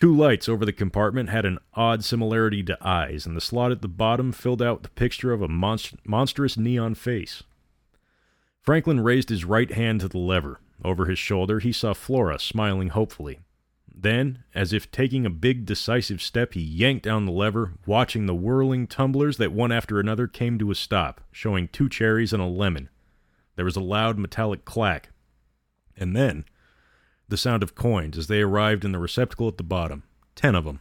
Two 0.00 0.16
lights 0.16 0.48
over 0.48 0.64
the 0.64 0.72
compartment 0.72 1.28
had 1.28 1.44
an 1.44 1.58
odd 1.74 2.02
similarity 2.02 2.62
to 2.62 2.78
eyes, 2.80 3.26
and 3.26 3.36
the 3.36 3.40
slot 3.40 3.70
at 3.70 3.82
the 3.82 3.88
bottom 3.88 4.32
filled 4.32 4.62
out 4.62 4.82
the 4.82 4.88
picture 4.88 5.30
of 5.30 5.42
a 5.42 5.48
monst- 5.48 5.98
monstrous 6.06 6.56
neon 6.56 6.94
face. 6.94 7.42
Franklin 8.62 9.00
raised 9.00 9.28
his 9.28 9.44
right 9.44 9.70
hand 9.70 10.00
to 10.00 10.08
the 10.08 10.18
lever. 10.18 10.58
Over 10.82 11.04
his 11.04 11.18
shoulder, 11.18 11.58
he 11.60 11.72
saw 11.72 11.92
Flora 11.92 12.38
smiling 12.38 12.88
hopefully. 12.88 13.40
Then, 13.94 14.44
as 14.54 14.72
if 14.72 14.90
taking 14.90 15.26
a 15.26 15.30
big 15.30 15.66
decisive 15.66 16.22
step, 16.22 16.54
he 16.54 16.62
yanked 16.62 17.04
down 17.04 17.26
the 17.26 17.32
lever, 17.32 17.74
watching 17.84 18.24
the 18.24 18.34
whirling 18.34 18.86
tumblers 18.86 19.36
that 19.36 19.52
one 19.52 19.70
after 19.70 20.00
another 20.00 20.26
came 20.26 20.58
to 20.58 20.70
a 20.70 20.74
stop, 20.74 21.20
showing 21.30 21.68
two 21.68 21.90
cherries 21.90 22.32
and 22.32 22.40
a 22.40 22.46
lemon. 22.46 22.88
There 23.56 23.66
was 23.66 23.76
a 23.76 23.80
loud 23.80 24.18
metallic 24.18 24.64
clack. 24.64 25.10
And 25.98 26.16
then, 26.16 26.46
the 27.30 27.36
sound 27.36 27.62
of 27.62 27.74
coins 27.74 28.18
as 28.18 28.26
they 28.26 28.42
arrived 28.42 28.84
in 28.84 28.92
the 28.92 28.98
receptacle 28.98 29.48
at 29.48 29.56
the 29.56 29.62
bottom. 29.62 30.02
Ten 30.34 30.54
of 30.54 30.64
them. 30.64 30.80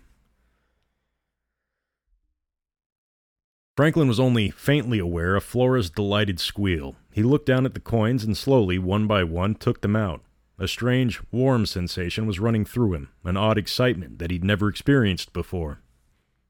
Franklin 3.78 4.10
was 4.10 4.20
only 4.20 4.50
faintly 4.50 5.00
aware 5.00 5.38
of 5.38 5.44
Flora's 5.44 5.90
delighted 5.90 6.38
squeal. 6.40 6.98
He 7.14 7.24
looked 7.24 7.46
down 7.46 7.66
at 7.66 7.74
the 7.74 7.80
coins 7.80 8.26
and 8.26 8.36
slowly, 8.36 8.78
one 8.78 9.08
by 9.08 9.24
one, 9.24 9.56
took 9.56 9.80
them 9.80 9.96
out. 9.96 10.22
A 10.58 10.68
strange, 10.68 11.22
warm 11.32 11.66
sensation 11.66 12.28
was 12.28 12.42
running 12.42 12.66
through 12.66 12.94
him, 12.94 13.10
an 13.24 13.38
odd 13.38 13.58
excitement 13.58 14.20
that 14.20 14.32
he'd 14.32 14.44
never 14.44 14.68
experienced 14.68 15.32
before. 15.32 15.80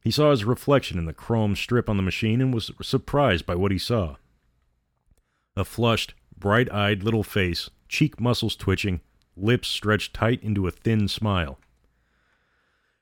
He 0.01 0.09
saw 0.09 0.31
his 0.31 0.43
reflection 0.43 0.97
in 0.97 1.05
the 1.05 1.13
chrome 1.13 1.55
strip 1.55 1.87
on 1.87 1.97
the 1.97 2.03
machine 2.03 2.41
and 2.41 2.51
was 2.51 2.71
surprised 2.81 3.45
by 3.45 3.53
what 3.53 3.71
he 3.71 3.77
saw. 3.77 4.15
A 5.55 5.63
flushed, 5.63 6.15
bright 6.35 6.71
eyed 6.73 7.03
little 7.03 7.21
face, 7.21 7.69
cheek 7.87 8.19
muscles 8.19 8.55
twitching, 8.55 9.01
lips 9.35 9.67
stretched 9.67 10.13
tight 10.13 10.43
into 10.43 10.67
a 10.67 10.71
thin 10.71 11.07
smile. 11.07 11.59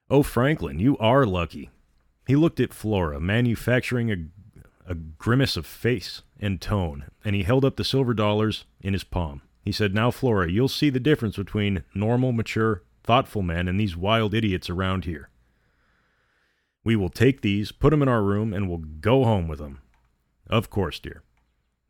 Oh, 0.09 0.23
Franklin, 0.23 0.79
you 0.79 0.97
are 0.97 1.25
lucky. 1.25 1.69
He 2.27 2.35
looked 2.35 2.59
at 2.59 2.73
Flora, 2.73 3.19
manufacturing 3.19 4.11
a, 4.11 4.15
a 4.89 4.95
grimace 4.95 5.57
of 5.57 5.65
face 5.65 6.21
and 6.39 6.61
tone, 6.61 7.05
and 7.25 7.35
he 7.35 7.43
held 7.43 7.65
up 7.65 7.75
the 7.75 7.83
silver 7.83 8.13
dollars 8.13 8.65
in 8.79 8.93
his 8.93 9.03
palm. 9.03 9.41
He 9.63 9.71
said, 9.71 9.93
Now, 9.93 10.11
Flora, 10.11 10.49
you'll 10.49 10.69
see 10.69 10.89
the 10.89 10.99
difference 10.99 11.35
between 11.35 11.83
normal, 11.93 12.31
mature, 12.31 12.83
thoughtful 13.03 13.41
men 13.41 13.67
and 13.67 13.79
these 13.79 13.97
wild 13.97 14.33
idiots 14.33 14.69
around 14.69 15.05
here. 15.05 15.29
We 16.83 16.95
will 16.95 17.09
take 17.09 17.41
these, 17.41 17.73
put 17.73 17.89
them 17.89 18.01
in 18.01 18.07
our 18.07 18.23
room, 18.23 18.53
and 18.53 18.69
we'll 18.69 18.77
go 18.77 19.25
home 19.25 19.49
with 19.49 19.59
them. 19.59 19.81
Of 20.49 20.69
course, 20.69 20.99
dear. 20.99 21.23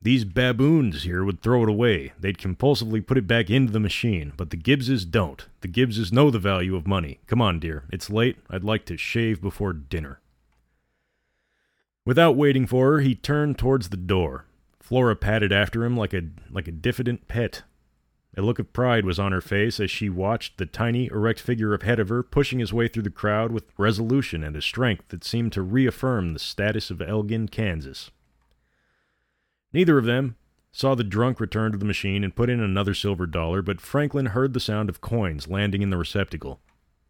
These 0.07 0.23
baboons 0.23 1.03
here 1.03 1.25
would 1.25 1.41
throw 1.41 1.63
it 1.63 1.69
away. 1.69 2.13
They'd 2.17 2.37
compulsively 2.37 3.05
put 3.05 3.17
it 3.17 3.27
back 3.27 3.49
into 3.49 3.73
the 3.73 3.79
machine, 3.81 4.31
but 4.37 4.51
the 4.51 4.55
Gibbses 4.55 5.03
don't. 5.03 5.45
The 5.59 5.67
Gibbses 5.67 6.13
know 6.13 6.31
the 6.31 6.39
value 6.39 6.77
of 6.77 6.87
money. 6.87 7.19
Come 7.27 7.41
on, 7.41 7.59
dear. 7.59 7.83
It's 7.91 8.09
late. 8.09 8.37
I'd 8.49 8.63
like 8.63 8.85
to 8.85 8.95
shave 8.95 9.41
before 9.41 9.73
dinner. 9.73 10.21
Without 12.05 12.37
waiting 12.37 12.65
for 12.65 12.93
her, 12.93 12.99
he 13.01 13.15
turned 13.15 13.57
towards 13.57 13.89
the 13.89 13.97
door. 13.97 14.45
Flora 14.79 15.13
padded 15.13 15.51
after 15.51 15.83
him 15.83 15.97
like 15.97 16.13
a 16.13 16.21
like 16.49 16.69
a 16.69 16.71
diffident 16.71 17.27
pet. 17.27 17.63
A 18.37 18.41
look 18.41 18.59
of 18.59 18.71
pride 18.71 19.03
was 19.03 19.19
on 19.19 19.33
her 19.33 19.41
face 19.41 19.77
as 19.77 19.91
she 19.91 20.07
watched 20.07 20.57
the 20.57 20.65
tiny, 20.65 21.07
erect 21.07 21.41
figure 21.41 21.73
ahead 21.73 21.99
of 21.99 22.07
her 22.07 22.23
pushing 22.23 22.59
his 22.59 22.71
way 22.71 22.87
through 22.87 23.03
the 23.03 23.09
crowd 23.09 23.51
with 23.51 23.73
resolution 23.77 24.41
and 24.41 24.55
a 24.55 24.61
strength 24.61 25.09
that 25.09 25.25
seemed 25.25 25.51
to 25.51 25.61
reaffirm 25.61 26.31
the 26.31 26.39
status 26.39 26.89
of 26.89 27.01
Elgin, 27.01 27.49
Kansas. 27.49 28.09
Neither 29.73 29.97
of 29.97 30.05
them 30.05 30.35
saw 30.71 30.95
the 30.95 31.03
drunk 31.03 31.39
return 31.39 31.71
to 31.71 31.77
the 31.77 31.85
machine 31.85 32.23
and 32.23 32.35
put 32.35 32.49
in 32.49 32.59
another 32.59 32.93
silver 32.93 33.25
dollar, 33.25 33.61
but 33.61 33.81
Franklin 33.81 34.27
heard 34.27 34.53
the 34.53 34.59
sound 34.59 34.89
of 34.89 35.01
coins 35.01 35.47
landing 35.47 35.81
in 35.81 35.89
the 35.89 35.97
receptacle. 35.97 36.59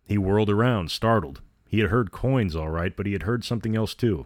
He 0.06 0.18
whirled 0.18 0.50
around, 0.50 0.90
startled. 0.90 1.42
He 1.68 1.80
had 1.80 1.90
heard 1.90 2.12
coins 2.12 2.56
all 2.56 2.70
right, 2.70 2.96
but 2.96 3.06
he 3.06 3.14
had 3.14 3.24
heard 3.24 3.44
something 3.44 3.76
else 3.76 3.94
too. 3.94 4.26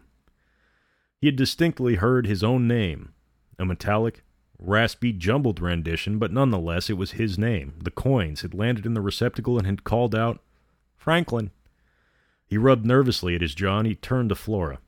He 1.20 1.28
had 1.28 1.36
distinctly 1.36 1.96
heard 1.96 2.26
his 2.26 2.44
own 2.44 2.68
name, 2.68 3.14
a 3.58 3.66
metallic, 3.66 4.24
raspy, 4.60 5.12
jumbled 5.12 5.60
rendition, 5.60 6.20
but 6.20 6.32
nonetheless 6.32 6.90
it 6.90 6.98
was 6.98 7.12
his 7.12 7.38
name. 7.38 7.74
The 7.82 7.92
coins 7.92 8.42
had 8.42 8.54
landed 8.54 8.86
in 8.86 8.94
the 8.94 9.02
receptacle 9.02 9.58
and 9.58 9.66
had 9.66 9.84
called 9.84 10.16
out, 10.16 10.40
Franklin. 10.96 11.52
He 12.46 12.58
rubbed 12.58 12.86
nervously 12.86 13.34
at 13.34 13.42
his 13.42 13.56
jaw 13.56 13.80
and 13.80 13.88
he 13.88 13.96
turned 13.96 14.30
to 14.30 14.36
Flora. 14.36 14.80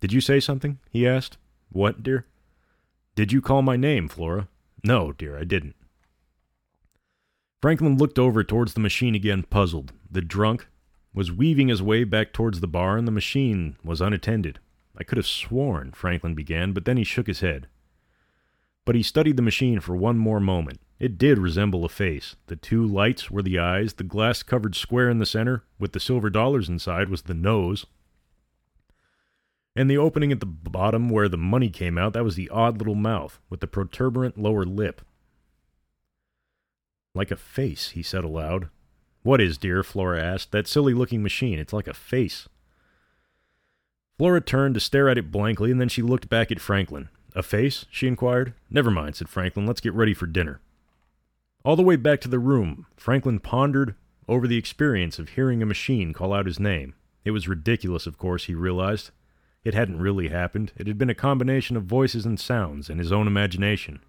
Did 0.00 0.12
you 0.12 0.20
say 0.20 0.40
something? 0.40 0.80
he 0.90 1.06
asked. 1.06 1.38
What, 1.70 2.02
dear? 2.02 2.26
Did 3.14 3.32
you 3.32 3.40
call 3.40 3.62
my 3.62 3.76
name, 3.76 4.08
Flora? 4.08 4.48
No, 4.82 5.12
dear, 5.12 5.38
I 5.38 5.44
didn't. 5.44 5.76
Franklin 7.62 7.96
looked 7.96 8.18
over 8.18 8.42
towards 8.44 8.74
the 8.74 8.80
machine 8.80 9.14
again, 9.14 9.44
puzzled. 9.44 9.92
The 10.10 10.20
drunk 10.20 10.66
was 11.14 11.32
weaving 11.32 11.68
his 11.68 11.82
way 11.82 12.04
back 12.04 12.32
towards 12.32 12.60
the 12.60 12.66
bar, 12.66 12.98
and 12.98 13.06
the 13.06 13.12
machine 13.12 13.76
was 13.84 14.00
unattended. 14.00 14.58
I 14.96 15.04
could 15.04 15.16
have 15.16 15.26
sworn, 15.26 15.92
Franklin 15.92 16.34
began, 16.34 16.72
but 16.72 16.84
then 16.84 16.96
he 16.96 17.04
shook 17.04 17.26
his 17.26 17.40
head. 17.40 17.68
But 18.84 18.96
he 18.96 19.02
studied 19.02 19.36
the 19.36 19.42
machine 19.42 19.80
for 19.80 19.96
one 19.96 20.18
more 20.18 20.40
moment. 20.40 20.80
It 20.98 21.16
did 21.16 21.38
resemble 21.38 21.84
a 21.84 21.88
face. 21.88 22.36
The 22.48 22.56
two 22.56 22.84
lights 22.84 23.30
were 23.30 23.42
the 23.42 23.58
eyes, 23.58 23.94
the 23.94 24.04
glass 24.04 24.42
covered 24.42 24.74
square 24.74 25.08
in 25.08 25.18
the 25.18 25.26
center, 25.26 25.64
with 25.78 25.92
the 25.92 26.00
silver 26.00 26.30
dollars 26.30 26.68
inside, 26.68 27.08
was 27.08 27.22
the 27.22 27.34
nose. 27.34 27.86
And 29.76 29.90
the 29.90 29.98
opening 29.98 30.30
at 30.30 30.40
the 30.40 30.46
bottom 30.46 31.08
where 31.08 31.28
the 31.28 31.36
money 31.36 31.68
came 31.68 31.98
out, 31.98 32.12
that 32.12 32.24
was 32.24 32.36
the 32.36 32.48
odd 32.50 32.78
little 32.78 32.94
mouth, 32.94 33.40
with 33.50 33.60
the 33.60 33.66
protuberant 33.66 34.38
lower 34.38 34.64
lip. 34.64 35.02
Like 37.14 37.30
a 37.30 37.36
face, 37.36 37.90
he 37.90 38.02
said 38.02 38.24
aloud. 38.24 38.68
What 39.22 39.40
is, 39.40 39.58
dear? 39.58 39.82
Flora 39.82 40.22
asked. 40.22 40.52
That 40.52 40.68
silly 40.68 40.94
looking 40.94 41.22
machine. 41.22 41.58
It's 41.58 41.72
like 41.72 41.88
a 41.88 41.94
face. 41.94 42.48
Flora 44.18 44.40
turned 44.40 44.74
to 44.74 44.80
stare 44.80 45.08
at 45.08 45.18
it 45.18 45.32
blankly, 45.32 45.70
and 45.72 45.80
then 45.80 45.88
she 45.88 46.02
looked 46.02 46.28
back 46.28 46.52
at 46.52 46.60
Franklin. 46.60 47.08
A 47.34 47.42
face? 47.42 47.86
she 47.90 48.06
inquired. 48.06 48.54
Never 48.70 48.90
mind, 48.90 49.16
said 49.16 49.28
Franklin. 49.28 49.66
Let's 49.66 49.80
get 49.80 49.92
ready 49.92 50.14
for 50.14 50.26
dinner. 50.26 50.60
All 51.64 51.74
the 51.74 51.82
way 51.82 51.96
back 51.96 52.20
to 52.20 52.28
the 52.28 52.38
room, 52.38 52.86
Franklin 52.96 53.40
pondered 53.40 53.94
over 54.28 54.46
the 54.46 54.58
experience 54.58 55.18
of 55.18 55.30
hearing 55.30 55.62
a 55.62 55.66
machine 55.66 56.12
call 56.12 56.32
out 56.32 56.46
his 56.46 56.60
name. 56.60 56.94
It 57.24 57.32
was 57.32 57.48
ridiculous, 57.48 58.06
of 58.06 58.18
course, 58.18 58.44
he 58.44 58.54
realized. 58.54 59.10
It 59.64 59.74
hadn't 59.74 59.98
really 59.98 60.28
happened. 60.28 60.72
It 60.76 60.86
had 60.86 60.98
been 60.98 61.10
a 61.10 61.14
combination 61.14 61.76
of 61.76 61.84
voices 61.84 62.26
and 62.26 62.38
sounds 62.38 62.90
and 62.90 63.00
his 63.00 63.10
own 63.10 63.26
imagination. 63.26 64.00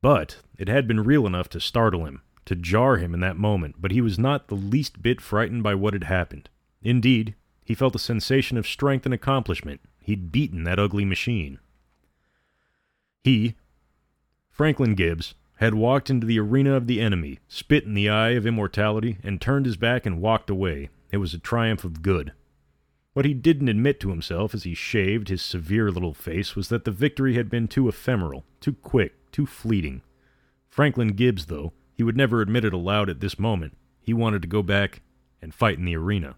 But 0.00 0.38
it 0.58 0.68
had 0.68 0.88
been 0.88 1.04
real 1.04 1.26
enough 1.26 1.48
to 1.50 1.60
startle 1.60 2.06
him, 2.06 2.22
to 2.46 2.56
jar 2.56 2.96
him 2.96 3.14
in 3.14 3.20
that 3.20 3.36
moment, 3.36 3.76
but 3.78 3.92
he 3.92 4.00
was 4.00 4.18
not 4.18 4.48
the 4.48 4.56
least 4.56 5.00
bit 5.00 5.20
frightened 5.20 5.62
by 5.62 5.76
what 5.76 5.92
had 5.94 6.04
happened. 6.04 6.50
Indeed, 6.82 7.36
he 7.64 7.74
felt 7.74 7.94
a 7.94 8.00
sensation 8.00 8.58
of 8.58 8.66
strength 8.66 9.06
and 9.06 9.14
accomplishment. 9.14 9.80
He'd 10.00 10.32
beaten 10.32 10.64
that 10.64 10.80
ugly 10.80 11.04
machine. 11.04 11.60
He, 13.22 13.54
Franklin 14.50 14.96
Gibbs, 14.96 15.34
had 15.56 15.74
walked 15.74 16.10
into 16.10 16.26
the 16.26 16.40
arena 16.40 16.74
of 16.74 16.88
the 16.88 17.00
enemy, 17.00 17.38
spit 17.46 17.84
in 17.84 17.94
the 17.94 18.08
eye 18.08 18.30
of 18.30 18.44
immortality, 18.44 19.18
and 19.22 19.40
turned 19.40 19.64
his 19.64 19.76
back 19.76 20.04
and 20.04 20.20
walked 20.20 20.50
away. 20.50 20.90
It 21.12 21.18
was 21.18 21.32
a 21.32 21.38
triumph 21.38 21.84
of 21.84 22.02
good. 22.02 22.32
What 23.12 23.26
he 23.26 23.34
didn't 23.34 23.68
admit 23.68 24.00
to 24.00 24.10
himself 24.10 24.54
as 24.54 24.62
he 24.62 24.74
shaved 24.74 25.28
his 25.28 25.42
severe 25.42 25.90
little 25.90 26.14
face 26.14 26.56
was 26.56 26.68
that 26.70 26.84
the 26.84 26.90
victory 26.90 27.34
had 27.34 27.50
been 27.50 27.68
too 27.68 27.88
ephemeral, 27.88 28.44
too 28.60 28.72
quick, 28.72 29.30
too 29.30 29.44
fleeting. 29.44 30.02
Franklin 30.68 31.08
Gibbs, 31.08 31.46
though, 31.46 31.74
he 31.94 32.02
would 32.02 32.16
never 32.16 32.40
admit 32.40 32.64
it 32.64 32.72
aloud 32.72 33.10
at 33.10 33.20
this 33.20 33.38
moment. 33.38 33.76
He 34.00 34.14
wanted 34.14 34.40
to 34.42 34.48
go 34.48 34.62
back 34.62 35.02
and 35.42 35.52
fight 35.52 35.78
in 35.78 35.84
the 35.84 35.96
arena. 35.96 36.36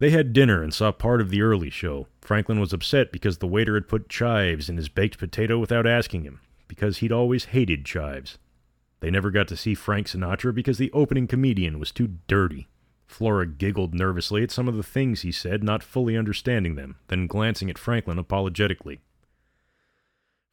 They 0.00 0.10
had 0.10 0.32
dinner 0.32 0.64
and 0.64 0.74
saw 0.74 0.90
part 0.90 1.20
of 1.20 1.30
the 1.30 1.42
early 1.42 1.70
show. 1.70 2.08
Franklin 2.20 2.58
was 2.58 2.72
upset 2.72 3.12
because 3.12 3.38
the 3.38 3.46
waiter 3.46 3.74
had 3.74 3.86
put 3.86 4.08
chives 4.08 4.68
in 4.68 4.76
his 4.76 4.88
baked 4.88 5.18
potato 5.18 5.60
without 5.60 5.86
asking 5.86 6.24
him, 6.24 6.40
because 6.66 6.98
he'd 6.98 7.12
always 7.12 7.46
hated 7.46 7.84
chives. 7.84 8.38
They 8.98 9.10
never 9.10 9.30
got 9.30 9.46
to 9.48 9.56
see 9.56 9.74
Frank 9.74 10.08
Sinatra 10.08 10.52
because 10.52 10.78
the 10.78 10.90
opening 10.92 11.28
comedian 11.28 11.78
was 11.78 11.92
too 11.92 12.16
dirty. 12.26 12.66
Flora 13.12 13.46
giggled 13.46 13.94
nervously 13.94 14.42
at 14.42 14.50
some 14.50 14.68
of 14.68 14.76
the 14.76 14.82
things 14.82 15.20
he 15.20 15.30
said, 15.30 15.62
not 15.62 15.82
fully 15.82 16.16
understanding 16.16 16.74
them, 16.74 16.96
then 17.08 17.26
glancing 17.26 17.68
at 17.68 17.78
Franklin 17.78 18.18
apologetically. 18.18 19.00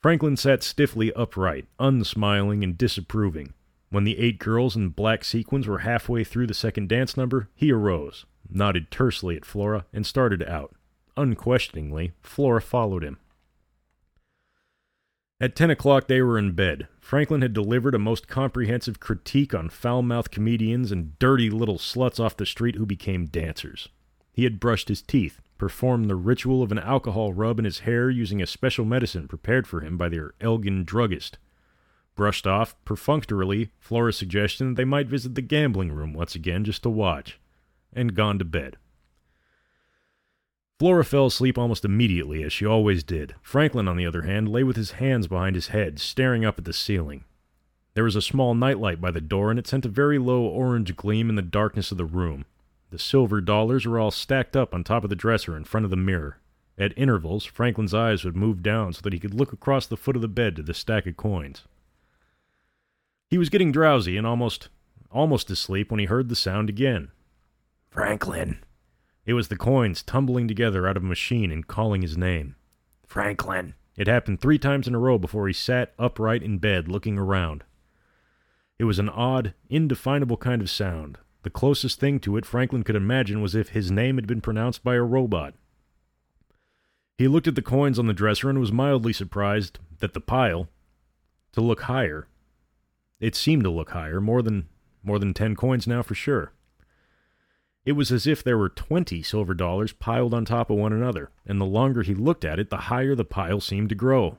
Franklin 0.01 0.37
sat 0.37 0.61
stiffly 0.63 1.11
upright, 1.13 1.67
unsmiling 1.79 2.63
and 2.63 2.77
disapproving. 2.77 3.53
When 3.89 4.03
the 4.03 4.19
eight 4.19 4.39
girls 4.39 4.75
in 4.75 4.89
black 4.89 5.23
sequins 5.23 5.67
were 5.67 5.79
halfway 5.79 6.23
through 6.23 6.47
the 6.47 6.53
second 6.53 6.89
dance 6.89 7.17
number, 7.17 7.49
he 7.55 7.71
arose, 7.71 8.25
nodded 8.49 8.91
tersely 8.91 9.35
at 9.35 9.45
Flora, 9.45 9.85
and 9.91 10.05
started 10.05 10.43
out. 10.43 10.75
Unquestioningly, 11.17 12.11
Flora 12.21 12.61
followed 12.61 13.03
him. 13.03 13.17
At 15.41 15.55
ten 15.55 15.69
o'clock, 15.69 16.07
they 16.07 16.21
were 16.21 16.37
in 16.37 16.51
bed. 16.51 16.89
Franklin 16.99 17.41
had 17.41 17.53
delivered 17.53 17.95
a 17.95 17.99
most 17.99 18.27
comprehensive 18.27 18.99
critique 18.99 19.53
on 19.53 19.69
foul 19.69 20.01
mouthed 20.01 20.31
comedians 20.31 20.91
and 20.91 21.17
dirty 21.17 21.49
little 21.49 21.77
sluts 21.77 22.19
off 22.19 22.35
the 22.35 22.45
street 22.45 22.75
who 22.75 22.85
became 22.85 23.25
dancers. 23.25 23.87
He 24.33 24.43
had 24.43 24.59
brushed 24.59 24.89
his 24.89 25.01
teeth, 25.01 25.39
performed 25.57 26.09
the 26.09 26.15
ritual 26.15 26.61
of 26.61 26.73
an 26.73 26.79
alcohol 26.79 27.31
rub 27.31 27.57
in 27.57 27.65
his 27.65 27.79
hair 27.79 28.09
using 28.09 28.41
a 28.41 28.47
special 28.47 28.83
medicine 28.83 29.29
prepared 29.29 29.65
for 29.65 29.79
him 29.79 29.97
by 29.97 30.09
their 30.09 30.33
Elgin 30.41 30.83
druggist. 30.83 31.37
Brushed 32.15 32.45
off, 32.45 32.75
perfunctorily, 32.83 33.69
Flora's 33.79 34.17
suggestion 34.17 34.69
that 34.69 34.75
they 34.75 34.85
might 34.85 35.07
visit 35.07 35.35
the 35.35 35.41
gambling 35.41 35.93
room 35.93 36.11
once 36.11 36.35
again 36.35 36.65
just 36.65 36.83
to 36.83 36.89
watch, 36.89 37.39
and 37.93 38.13
gone 38.13 38.39
to 38.39 38.45
bed. 38.45 38.75
Flora 40.79 41.03
fell 41.03 41.25
asleep 41.25 41.57
almost 41.57 41.83
immediately, 41.83 42.41
as 42.41 42.53
she 42.53 42.65
always 42.65 43.03
did. 43.03 43.35
Franklin, 43.41 43.89
on 43.89 43.97
the 43.97 44.05
other 44.05 44.21
hand, 44.21 44.47
lay 44.47 44.63
with 44.63 44.77
his 44.77 44.91
hands 44.91 45.27
behind 45.27 45.55
his 45.55 45.67
head, 45.67 45.99
staring 45.99 46.45
up 46.45 46.57
at 46.57 46.63
the 46.63 46.71
ceiling. 46.71 47.25
There 47.95 48.05
was 48.05 48.15
a 48.15 48.21
small 48.21 48.55
nightlight 48.55 49.01
by 49.01 49.11
the 49.11 49.19
door, 49.19 49.49
and 49.49 49.59
it 49.59 49.67
sent 49.67 49.85
a 49.85 49.89
very 49.89 50.17
low 50.17 50.43
orange 50.43 50.95
gleam 50.95 51.27
in 51.27 51.35
the 51.35 51.41
darkness 51.41 51.91
of 51.91 51.97
the 51.97 52.05
room. 52.05 52.45
The 52.91 52.97
silver 52.97 53.41
dollars 53.41 53.85
were 53.85 53.99
all 53.99 54.09
stacked 54.09 54.55
up 54.55 54.73
on 54.73 54.85
top 54.85 55.03
of 55.03 55.09
the 55.09 55.17
dresser 55.17 55.57
in 55.57 55.65
front 55.65 55.83
of 55.83 55.89
the 55.89 55.97
mirror. 55.97 56.37
At 56.77 56.97
intervals, 56.97 57.43
Franklin's 57.43 57.93
eyes 57.93 58.23
would 58.23 58.37
move 58.37 58.63
down 58.63 58.93
so 58.93 59.01
that 59.01 59.11
he 59.11 59.19
could 59.19 59.33
look 59.33 59.51
across 59.51 59.85
the 59.85 59.97
foot 59.97 60.15
of 60.15 60.21
the 60.21 60.29
bed 60.29 60.55
to 60.55 60.63
the 60.63 60.73
stack 60.73 61.05
of 61.05 61.17
coins. 61.17 61.65
He 63.29 63.37
was 63.37 63.49
getting 63.49 63.73
drowsy 63.73 64.15
and 64.15 64.25
almost 64.25 64.69
almost 65.11 65.51
asleep 65.51 65.91
when 65.91 65.99
he 65.99 66.05
heard 66.05 66.29
the 66.29 66.35
sound 66.35 66.69
again. 66.69 67.11
Franklin, 67.89 68.59
it 69.25 69.33
was 69.33 69.47
the 69.47 69.57
coins 69.57 70.03
tumbling 70.03 70.47
together 70.47 70.87
out 70.87 70.97
of 70.97 71.03
a 71.03 71.07
machine 71.07 71.51
and 71.51 71.67
calling 71.67 72.01
his 72.01 72.17
name. 72.17 72.55
Franklin. 73.05 73.75
It 73.95 74.07
happened 74.07 74.39
three 74.39 74.57
times 74.57 74.87
in 74.87 74.95
a 74.95 74.99
row 74.99 75.17
before 75.17 75.47
he 75.47 75.53
sat 75.53 75.93
upright 75.99 76.41
in 76.41 76.57
bed 76.57 76.87
looking 76.87 77.17
around. 77.17 77.63
It 78.77 78.85
was 78.85 78.99
an 78.99 79.09
odd, 79.09 79.53
indefinable 79.69 80.37
kind 80.37 80.61
of 80.61 80.69
sound. 80.69 81.17
The 81.43 81.49
closest 81.49 81.99
thing 81.99 82.19
to 82.21 82.37
it 82.37 82.45
Franklin 82.45 82.83
could 82.83 82.95
imagine 82.95 83.41
was 83.41 83.55
if 83.55 83.69
his 83.69 83.91
name 83.91 84.15
had 84.15 84.27
been 84.27 84.41
pronounced 84.41 84.83
by 84.83 84.95
a 84.95 85.01
robot. 85.01 85.53
He 87.17 87.27
looked 87.27 87.47
at 87.47 87.55
the 87.55 87.61
coins 87.61 87.99
on 87.99 88.07
the 88.07 88.13
dresser 88.13 88.49
and 88.49 88.59
was 88.59 88.71
mildly 88.71 89.11
surprised 89.11 89.79
that 89.99 90.13
the 90.13 90.21
pile, 90.21 90.69
to 91.51 91.59
look 91.59 91.81
higher, 91.81 92.27
it 93.19 93.35
seemed 93.35 93.63
to 93.63 93.69
look 93.69 93.89
higher, 93.89 94.21
more 94.21 94.41
than 94.41 94.69
more 95.03 95.19
than 95.19 95.33
ten 95.33 95.55
coins 95.55 95.87
now 95.87 96.01
for 96.01 96.15
sure. 96.15 96.53
It 97.89 97.93
was 97.93 98.11
as 98.11 98.27
if 98.27 98.43
there 98.43 98.55
were 98.55 98.69
twenty 98.69 99.23
silver 99.23 99.55
dollars 99.55 99.93
piled 99.93 100.31
on 100.31 100.45
top 100.45 100.69
of 100.69 100.77
one 100.77 100.93
another, 100.93 101.31
and 101.47 101.59
the 101.59 101.65
longer 101.65 102.03
he 102.03 102.13
looked 102.13 102.45
at 102.45 102.59
it, 102.59 102.69
the 102.69 102.77
higher 102.77 103.15
the 103.15 103.25
pile 103.25 103.59
seemed 103.59 103.89
to 103.89 103.95
grow. 103.95 104.37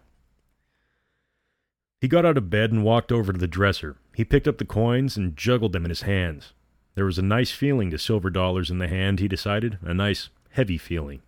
He 2.00 2.06
got 2.06 2.24
out 2.24 2.38
of 2.38 2.48
bed 2.48 2.70
and 2.70 2.84
walked 2.84 3.10
over 3.10 3.32
to 3.32 3.38
the 3.40 3.48
dresser. 3.48 3.96
He 4.14 4.24
picked 4.24 4.46
up 4.46 4.58
the 4.58 4.64
coins 4.64 5.16
and 5.16 5.36
juggled 5.36 5.72
them 5.72 5.84
in 5.84 5.88
his 5.88 6.02
hands. 6.02 6.52
There 6.94 7.04
was 7.04 7.18
a 7.18 7.22
nice 7.22 7.50
feeling 7.50 7.90
to 7.90 7.98
silver 7.98 8.30
dollars 8.30 8.70
in 8.70 8.78
the 8.78 8.86
hand, 8.86 9.18
he 9.18 9.26
decided, 9.26 9.78
a 9.82 9.94
nice, 9.94 10.28
heavy 10.50 10.78
feeling. 10.78 11.20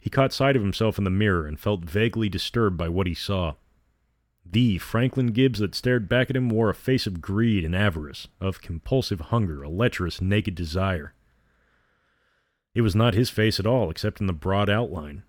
He 0.00 0.10
caught 0.10 0.32
sight 0.32 0.56
of 0.56 0.62
himself 0.62 0.98
in 0.98 1.04
the 1.04 1.10
mirror 1.10 1.46
and 1.46 1.60
felt 1.60 1.84
vaguely 1.84 2.28
disturbed 2.28 2.76
by 2.76 2.88
what 2.88 3.06
he 3.06 3.14
saw. 3.14 3.54
The 4.44 4.78
Franklin 4.78 5.28
Gibbs 5.28 5.60
that 5.60 5.76
stared 5.76 6.08
back 6.08 6.28
at 6.28 6.34
him 6.34 6.48
wore 6.48 6.70
a 6.70 6.74
face 6.74 7.06
of 7.06 7.20
greed 7.20 7.64
and 7.64 7.76
avarice, 7.76 8.26
of 8.40 8.62
compulsive 8.62 9.20
hunger, 9.20 9.62
a 9.62 9.68
lecherous, 9.68 10.20
naked 10.20 10.56
desire. 10.56 11.14
It 12.78 12.82
was 12.82 12.94
not 12.94 13.14
his 13.14 13.28
face 13.28 13.58
at 13.58 13.66
all, 13.66 13.90
except 13.90 14.20
in 14.20 14.28
the 14.28 14.32
broad 14.32 14.70
outline. 14.70 15.24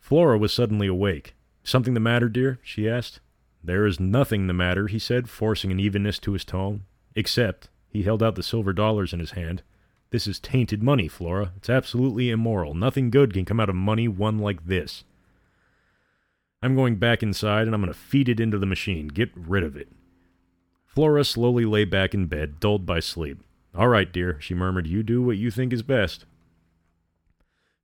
Flora 0.00 0.36
was 0.36 0.52
suddenly 0.52 0.88
awake. 0.88 1.36
Something 1.62 1.94
the 1.94 2.00
matter, 2.00 2.28
dear? 2.28 2.58
she 2.60 2.88
asked. 2.88 3.20
There 3.62 3.86
is 3.86 4.00
nothing 4.00 4.48
the 4.48 4.52
matter, 4.52 4.88
he 4.88 4.98
said, 4.98 5.30
forcing 5.30 5.70
an 5.70 5.78
evenness 5.78 6.18
to 6.18 6.32
his 6.32 6.44
tone. 6.44 6.82
Except, 7.14 7.68
he 7.88 8.02
held 8.02 8.20
out 8.20 8.34
the 8.34 8.42
silver 8.42 8.72
dollars 8.72 9.12
in 9.12 9.20
his 9.20 9.30
hand. 9.30 9.62
This 10.10 10.26
is 10.26 10.40
tainted 10.40 10.82
money, 10.82 11.06
Flora. 11.06 11.52
It's 11.56 11.70
absolutely 11.70 12.30
immoral. 12.30 12.74
Nothing 12.74 13.10
good 13.10 13.32
can 13.32 13.44
come 13.44 13.60
out 13.60 13.70
of 13.70 13.76
money 13.76 14.08
won 14.08 14.40
like 14.40 14.66
this. 14.66 15.04
I'm 16.64 16.74
going 16.74 16.96
back 16.96 17.22
inside 17.22 17.68
and 17.68 17.76
I'm 17.76 17.80
going 17.80 17.92
to 17.92 17.96
feed 17.96 18.28
it 18.28 18.40
into 18.40 18.58
the 18.58 18.66
machine. 18.66 19.06
Get 19.06 19.30
rid 19.36 19.62
of 19.62 19.76
it. 19.76 19.86
Flora 20.84 21.22
slowly 21.22 21.64
lay 21.64 21.84
back 21.84 22.12
in 22.12 22.26
bed, 22.26 22.58
dulled 22.58 22.86
by 22.86 22.98
sleep. 22.98 23.38
All 23.72 23.86
right, 23.86 24.12
dear, 24.12 24.40
she 24.40 24.52
murmured. 24.52 24.88
You 24.88 25.04
do 25.04 25.22
what 25.22 25.36
you 25.36 25.52
think 25.52 25.72
is 25.72 25.82
best. 25.82 26.24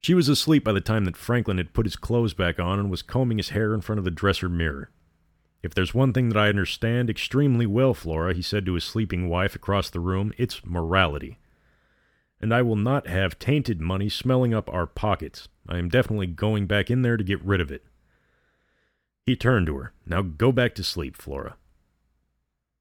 She 0.04 0.12
was 0.12 0.28
asleep 0.28 0.64
by 0.64 0.72
the 0.72 0.82
time 0.82 1.06
that 1.06 1.16
Franklin 1.16 1.56
had 1.56 1.72
put 1.72 1.86
his 1.86 1.96
clothes 1.96 2.34
back 2.34 2.60
on 2.60 2.78
and 2.78 2.90
was 2.90 3.00
combing 3.00 3.38
his 3.38 3.48
hair 3.48 3.72
in 3.72 3.80
front 3.80 3.98
of 3.98 4.04
the 4.04 4.10
dresser 4.10 4.50
mirror. 4.50 4.90
If 5.62 5.72
there's 5.72 5.94
one 5.94 6.12
thing 6.12 6.28
that 6.28 6.36
I 6.36 6.50
understand 6.50 7.08
extremely 7.08 7.64
well, 7.64 7.94
Flora, 7.94 8.34
he 8.34 8.42
said 8.42 8.66
to 8.66 8.74
his 8.74 8.84
sleeping 8.84 9.30
wife 9.30 9.54
across 9.54 9.88
the 9.88 10.00
room, 10.00 10.34
it's 10.36 10.62
morality. 10.62 11.38
And 12.38 12.52
I 12.52 12.60
will 12.60 12.76
not 12.76 13.06
have 13.06 13.38
tainted 13.38 13.80
money 13.80 14.10
smelling 14.10 14.52
up 14.52 14.68
our 14.68 14.86
pockets. 14.86 15.48
I 15.66 15.78
am 15.78 15.88
definitely 15.88 16.26
going 16.26 16.66
back 16.66 16.90
in 16.90 17.00
there 17.00 17.16
to 17.16 17.24
get 17.24 17.42
rid 17.42 17.62
of 17.62 17.72
it. 17.72 17.86
He 19.24 19.36
turned 19.36 19.68
to 19.68 19.76
her. 19.78 19.94
Now 20.04 20.20
go 20.20 20.52
back 20.52 20.74
to 20.74 20.84
sleep, 20.84 21.16
Flora. 21.16 21.56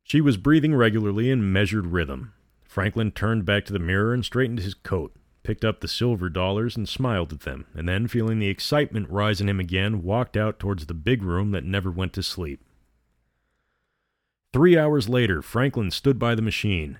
She 0.03 0.19
was 0.19 0.36
breathing 0.36 0.75
regularly 0.75 1.29
in 1.29 1.53
measured 1.53 1.88
rhythm. 1.88 2.33
Franklin 2.65 3.12
turned 3.12 3.45
back 3.45 3.63
to 3.63 3.71
the 3.71 3.79
mirror 3.79 4.13
and 4.13 4.25
straightened 4.25 4.59
his 4.59 4.73
coat 4.73 5.15
picked 5.43 5.65
up 5.65 5.82
the 5.82 5.88
silver 5.88 6.29
dollars 6.29 6.75
and 6.75 6.88
smiled 6.88 7.34
at 7.34 7.41
them, 7.41 7.65
and 7.75 7.88
then, 7.88 8.08
feeling 8.08 8.39
the 8.39 8.47
excitement 8.47 9.10
rise 9.10 9.41
in 9.41 9.49
him 9.49 9.60
again, 9.60 10.01
walked 10.03 10.38
out 10.38 10.60
towards 10.60 10.86
the 10.86 10.93
big 10.93 11.21
room 11.21 11.51
that 11.51 11.65
never 11.65 11.91
went 11.91 12.13
to 12.13 12.23
sleep. 12.23 12.63
Three 14.51 14.77
hours 14.77 15.10
later, 15.10 15.41
Franklin 15.41 15.91
stood 15.91 16.17
by 16.17 16.36
the 16.36 16.41
machine, 16.41 16.99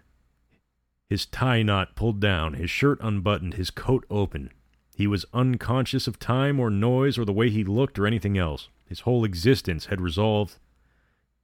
his 1.14 1.28
tie 1.28 1.62
knot 1.62 1.96
pulled 1.96 2.20
down, 2.20 2.54
his 2.56 2.72
shirt 2.72 2.98
unbuttoned, 3.00 3.54
his 3.54 3.70
coat 3.70 4.04
open. 4.10 4.50
He 4.96 5.06
was 5.06 5.28
unconscious 5.32 6.08
of 6.08 6.18
time 6.18 6.60
or 6.60 6.72
noise 6.72 7.20
or 7.20 7.26
the 7.26 7.32
way 7.32 7.52
he 7.52 7.64
looked 7.64 8.00
or 8.00 8.08
anything 8.08 8.36
else. 8.36 8.70
His 8.88 9.02
whole 9.02 9.24
existence 9.24 9.86
had 9.86 10.02
resolved 10.02 10.58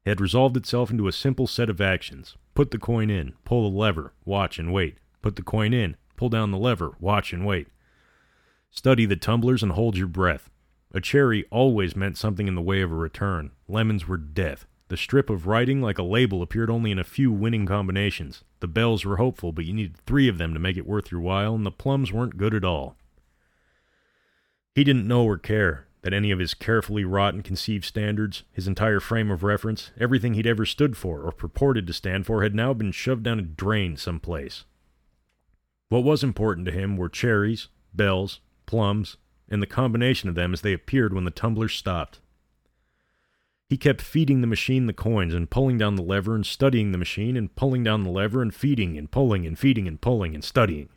had 0.07 0.19
resolved 0.19 0.57
itself 0.57 0.89
into 0.89 1.07
a 1.07 1.11
simple 1.11 1.45
set 1.45 1.69
of 1.69 1.79
actions. 1.79 2.35
Put 2.55 2.71
the 2.71 2.79
coin 2.79 3.11
in, 3.11 3.33
pull 3.45 3.69
the 3.69 3.77
lever, 3.77 4.13
watch 4.25 4.57
and 4.57 4.73
wait. 4.73 4.97
Put 5.21 5.35
the 5.35 5.43
coin 5.43 5.71
in, 5.71 5.97
Pull 6.19 6.27
down 6.27 6.51
the 6.51 6.57
lever, 6.57 6.97
watch 6.99 7.31
and 7.31 7.45
wait. 7.45 7.69
Study 8.71 9.05
the 9.05 9.15
tumblers 9.15 9.63
and 9.63 9.71
hold 9.71 9.95
your 9.95 10.05
breath. 10.05 10.49
A 10.93 10.99
cherry 10.99 11.45
always 11.49 11.95
meant 11.95 12.17
something 12.17 12.45
in 12.45 12.55
the 12.55 12.61
way 12.61 12.81
of 12.81 12.91
a 12.91 12.95
return. 12.95 13.51
Lemons 13.69 14.05
were 14.05 14.17
death. 14.17 14.65
The 14.89 14.97
strip 14.97 15.29
of 15.29 15.47
writing, 15.47 15.81
like 15.81 15.97
a 15.97 16.03
label, 16.03 16.41
appeared 16.41 16.69
only 16.69 16.91
in 16.91 16.99
a 16.99 17.05
few 17.05 17.31
winning 17.31 17.65
combinations. 17.65 18.43
The 18.59 18.67
bells 18.67 19.05
were 19.05 19.15
hopeful, 19.15 19.53
but 19.53 19.63
you 19.63 19.71
needed 19.71 19.95
three 20.05 20.27
of 20.27 20.37
them 20.37 20.53
to 20.53 20.59
make 20.59 20.75
it 20.75 20.85
worth 20.85 21.09
your 21.09 21.21
while, 21.21 21.55
and 21.55 21.65
the 21.65 21.71
plums 21.71 22.11
weren't 22.11 22.35
good 22.35 22.53
at 22.53 22.65
all. 22.65 22.97
He 24.75 24.83
didn't 24.83 25.07
know 25.07 25.23
or 25.23 25.37
care 25.37 25.87
that 26.01 26.13
any 26.13 26.31
of 26.31 26.39
his 26.39 26.53
carefully 26.53 27.05
wrought 27.05 27.33
and 27.33 27.45
conceived 27.45 27.85
standards, 27.85 28.43
his 28.51 28.67
entire 28.67 28.99
frame 28.99 29.31
of 29.31 29.41
reference, 29.41 29.91
everything 29.97 30.33
he'd 30.33 30.45
ever 30.45 30.65
stood 30.65 30.97
for 30.97 31.21
or 31.21 31.31
purported 31.31 31.87
to 31.87 31.93
stand 31.93 32.25
for, 32.25 32.43
had 32.43 32.53
now 32.53 32.73
been 32.73 32.91
shoved 32.91 33.23
down 33.23 33.39
a 33.39 33.43
drain 33.43 33.95
someplace. 33.95 34.65
What 35.89 36.03
was 36.03 36.23
important 36.23 36.65
to 36.67 36.71
him 36.71 36.97
were 36.97 37.09
cherries, 37.09 37.67
bells, 37.93 38.39
plums, 38.67 39.17
and 39.49 39.61
the 39.61 39.67
combination 39.67 40.29
of 40.29 40.35
them 40.35 40.53
as 40.53 40.61
they 40.61 40.73
appeared 40.73 41.13
when 41.13 41.25
the 41.25 41.31
tumbler 41.31 41.67
stopped. 41.67 42.19
He 43.67 43.77
kept 43.77 44.01
feeding 44.01 44.41
the 44.41 44.47
machine 44.47 44.85
the 44.85 44.93
coins 44.93 45.33
and 45.33 45.49
pulling 45.49 45.77
down 45.77 45.95
the 45.95 46.03
lever 46.03 46.35
and 46.35 46.45
studying 46.45 46.91
the 46.91 46.97
machine 46.97 47.35
and 47.35 47.55
pulling 47.55 47.83
down 47.83 48.03
the 48.03 48.09
lever 48.09 48.41
and 48.41 48.53
feeding 48.53 48.97
and 48.97 49.09
pulling 49.09 49.45
and 49.45 49.57
feeding 49.57 49.87
and 49.87 49.99
pulling 49.99 50.33
and 50.33 50.43
studying. 50.43 50.89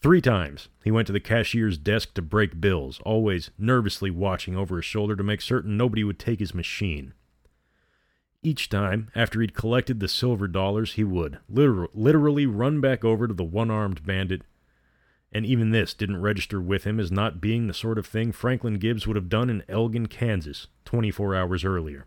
Three 0.00 0.20
times 0.20 0.68
he 0.84 0.92
went 0.92 1.06
to 1.08 1.12
the 1.12 1.20
cashier's 1.20 1.76
desk 1.76 2.14
to 2.14 2.22
break 2.22 2.60
bills, 2.60 3.00
always 3.04 3.50
nervously 3.58 4.10
watching 4.10 4.56
over 4.56 4.76
his 4.76 4.84
shoulder 4.84 5.16
to 5.16 5.24
make 5.24 5.40
certain 5.40 5.76
nobody 5.76 6.04
would 6.04 6.20
take 6.20 6.38
his 6.38 6.54
machine. 6.54 7.14
Each 8.42 8.68
time, 8.68 9.10
after 9.14 9.40
he'd 9.40 9.54
collected 9.54 9.98
the 9.98 10.08
silver 10.08 10.46
dollars, 10.46 10.92
he 10.92 11.04
would 11.04 11.38
liter- 11.48 11.88
literally 11.92 12.46
run 12.46 12.80
back 12.80 13.04
over 13.04 13.26
to 13.26 13.34
the 13.34 13.44
one 13.44 13.70
armed 13.70 14.06
bandit, 14.06 14.42
and 15.32 15.44
even 15.44 15.70
this 15.70 15.92
didn't 15.92 16.22
register 16.22 16.60
with 16.60 16.84
him 16.84 17.00
as 17.00 17.10
not 17.10 17.40
being 17.40 17.66
the 17.66 17.74
sort 17.74 17.98
of 17.98 18.06
thing 18.06 18.32
Franklin 18.32 18.74
Gibbs 18.74 19.06
would 19.06 19.16
have 19.16 19.28
done 19.28 19.50
in 19.50 19.64
Elgin, 19.68 20.06
Kansas, 20.06 20.68
24 20.84 21.34
hours 21.34 21.64
earlier. 21.64 22.06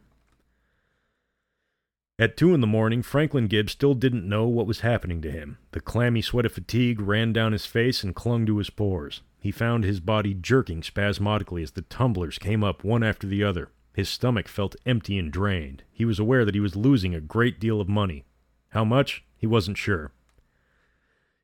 At 2.18 2.38
two 2.38 2.54
in 2.54 2.62
the 2.62 2.68
morning, 2.68 3.02
Franklin 3.02 3.48
Gibbs 3.48 3.72
still 3.72 3.96
didn't 3.96 4.30
know 4.30 4.48
what 4.48 4.68
was 4.68 4.82
happening 4.82 5.22
to 5.24 5.32
him. 5.32 5.58
The 5.72 5.82
clammy 5.82 6.22
sweat 6.22 6.46
of 6.46 6.54
fatigue 6.54 7.02
ran 7.02 7.34
down 7.34 7.52
his 7.52 7.66
face 7.66 8.04
and 8.04 8.16
clung 8.16 8.46
to 8.46 8.60
his 8.60 8.70
pores. 8.70 9.22
He 9.40 9.52
found 9.52 9.84
his 9.84 10.00
body 10.00 10.36
jerking 10.36 10.84
spasmodically 10.84 11.64
as 11.64 11.72
the 11.72 11.82
tumblers 11.82 12.38
came 12.38 12.64
up 12.64 12.84
one 12.84 13.02
after 13.02 13.26
the 13.26 13.44
other. 13.44 13.70
His 14.02 14.10
stomach 14.10 14.48
felt 14.48 14.76
empty 14.84 15.20
and 15.20 15.32
drained. 15.32 15.84
He 15.92 16.06
was 16.06 16.18
aware 16.18 16.44
that 16.44 16.56
he 16.56 16.60
was 16.60 16.76
losing 16.76 17.14
a 17.14 17.22
great 17.22 17.60
deal 17.60 17.80
of 17.80 17.88
money. 17.88 18.26
How 18.70 18.84
much? 18.84 19.24
He 19.38 19.46
wasn't 19.46 19.78
sure. 19.78 20.12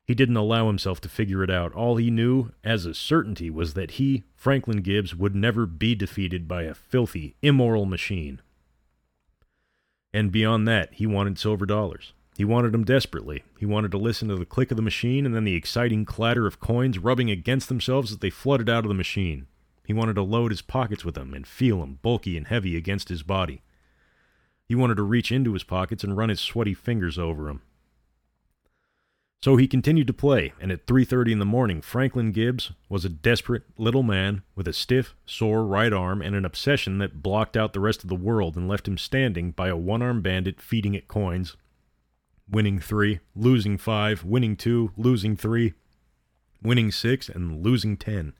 He 0.04 0.12
didn't 0.12 0.36
allow 0.36 0.66
himself 0.66 1.00
to 1.02 1.08
figure 1.08 1.44
it 1.44 1.52
out. 1.52 1.72
All 1.72 1.98
he 1.98 2.10
knew 2.10 2.50
as 2.64 2.84
a 2.84 2.94
certainty 2.94 3.48
was 3.48 3.74
that 3.74 3.92
he, 3.92 4.24
Franklin 4.34 4.78
Gibbs, 4.78 5.14
would 5.14 5.36
never 5.36 5.66
be 5.66 5.94
defeated 5.94 6.48
by 6.48 6.64
a 6.64 6.74
filthy, 6.74 7.36
immoral 7.42 7.86
machine. 7.86 8.40
And 10.12 10.32
beyond 10.32 10.66
that, 10.66 10.94
he 10.94 11.06
wanted 11.06 11.38
silver 11.38 11.64
dollars. 11.64 12.12
He 12.36 12.44
wanted 12.44 12.72
them 12.72 12.82
desperately. 12.82 13.44
He 13.56 13.66
wanted 13.66 13.92
to 13.92 13.98
listen 13.98 14.26
to 14.30 14.36
the 14.36 14.44
click 14.44 14.72
of 14.72 14.76
the 14.76 14.82
machine 14.82 15.24
and 15.24 15.32
then 15.32 15.44
the 15.44 15.54
exciting 15.54 16.04
clatter 16.04 16.48
of 16.48 16.58
coins 16.58 16.98
rubbing 16.98 17.30
against 17.30 17.68
themselves 17.68 18.10
as 18.10 18.18
they 18.18 18.30
flooded 18.30 18.68
out 18.68 18.84
of 18.84 18.88
the 18.88 18.94
machine. 18.94 19.46
He 19.88 19.94
wanted 19.94 20.16
to 20.16 20.22
load 20.22 20.50
his 20.50 20.60
pockets 20.60 21.02
with 21.02 21.14
them 21.14 21.32
and 21.32 21.46
feel 21.46 21.80
them 21.80 21.98
bulky 22.02 22.36
and 22.36 22.46
heavy 22.46 22.76
against 22.76 23.08
his 23.08 23.22
body. 23.22 23.62
He 24.66 24.74
wanted 24.74 24.96
to 24.96 25.02
reach 25.02 25.32
into 25.32 25.54
his 25.54 25.64
pockets 25.64 26.04
and 26.04 26.14
run 26.14 26.28
his 26.28 26.40
sweaty 26.40 26.74
fingers 26.74 27.18
over 27.18 27.44
them. 27.44 27.62
So 29.40 29.56
he 29.56 29.66
continued 29.66 30.06
to 30.08 30.12
play, 30.12 30.52
and 30.60 30.70
at 30.70 30.86
3:30 30.86 31.32
in 31.32 31.38
the 31.38 31.46
morning, 31.46 31.80
Franklin 31.80 32.32
Gibbs 32.32 32.72
was 32.90 33.06
a 33.06 33.08
desperate 33.08 33.62
little 33.78 34.02
man 34.02 34.42
with 34.54 34.68
a 34.68 34.74
stiff, 34.74 35.14
sore 35.24 35.64
right 35.64 35.92
arm 35.92 36.20
and 36.20 36.36
an 36.36 36.44
obsession 36.44 36.98
that 36.98 37.22
blocked 37.22 37.56
out 37.56 37.72
the 37.72 37.80
rest 37.80 38.02
of 38.02 38.10
the 38.10 38.14
world 38.14 38.56
and 38.56 38.68
left 38.68 38.86
him 38.86 38.98
standing 38.98 39.52
by 39.52 39.68
a 39.68 39.76
one-armed 39.76 40.22
bandit 40.22 40.60
feeding 40.60 40.92
it 40.92 41.08
coins, 41.08 41.56
winning 42.46 42.78
3, 42.78 43.20
losing 43.34 43.78
5, 43.78 44.22
winning 44.22 44.54
2, 44.54 44.92
losing 44.98 45.34
3, 45.34 45.72
winning 46.62 46.92
6 46.92 47.30
and 47.30 47.64
losing 47.64 47.96
10. 47.96 48.34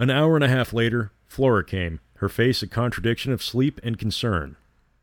An 0.00 0.10
hour 0.10 0.34
and 0.34 0.42
a 0.42 0.48
half 0.48 0.72
later, 0.72 1.12
Flora 1.26 1.64
came, 1.64 2.00
her 2.16 2.28
face 2.28 2.62
a 2.62 2.66
contradiction 2.66 3.32
of 3.32 3.42
sleep 3.42 3.78
and 3.84 3.98
concern. 3.98 4.56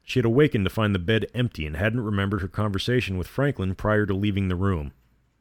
She 0.04 0.20
had 0.20 0.26
awakened 0.26 0.66
to 0.66 0.70
find 0.70 0.94
the 0.94 1.00
bed 1.00 1.28
empty 1.34 1.66
and 1.66 1.78
hadn't 1.78 2.02
remembered 2.02 2.42
her 2.42 2.50
conversation 2.50 3.18
with 3.18 3.28
Franklin 3.28 3.76
prior 3.76 4.06
to 4.06 4.14
leaving 4.14 4.50
the 4.50 4.56
room. 4.56 4.92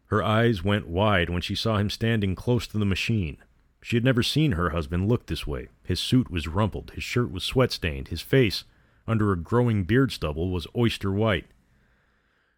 Her 0.07 0.23
eyes 0.23 0.63
went 0.63 0.87
wide 0.87 1.31
when 1.31 1.43
she 1.43 1.57
saw 1.57 1.79
him 1.79 1.91
standing 1.91 2.37
close 2.37 2.67
to 2.69 2.79
the 2.79 2.85
machine. 2.85 3.39
She 3.83 3.97
had 3.97 4.05
never 4.05 4.23
seen 4.23 4.53
her 4.53 4.71
husband 4.71 5.09
look 5.09 5.27
this 5.27 5.47
way. 5.47 5.69
His 5.83 5.99
suit 5.99 6.31
was 6.31 6.47
rumpled, 6.47 6.93
his 6.95 7.03
shirt 7.03 7.33
was 7.33 7.43
sweat 7.43 7.73
stained, 7.73 8.09
his 8.09 8.21
face, 8.21 8.65
under 9.07 9.33
a 9.33 9.37
growing 9.37 9.83
beard 9.83 10.13
stubble, 10.13 10.51
was 10.51 10.67
oyster 10.77 11.11
white. 11.11 11.47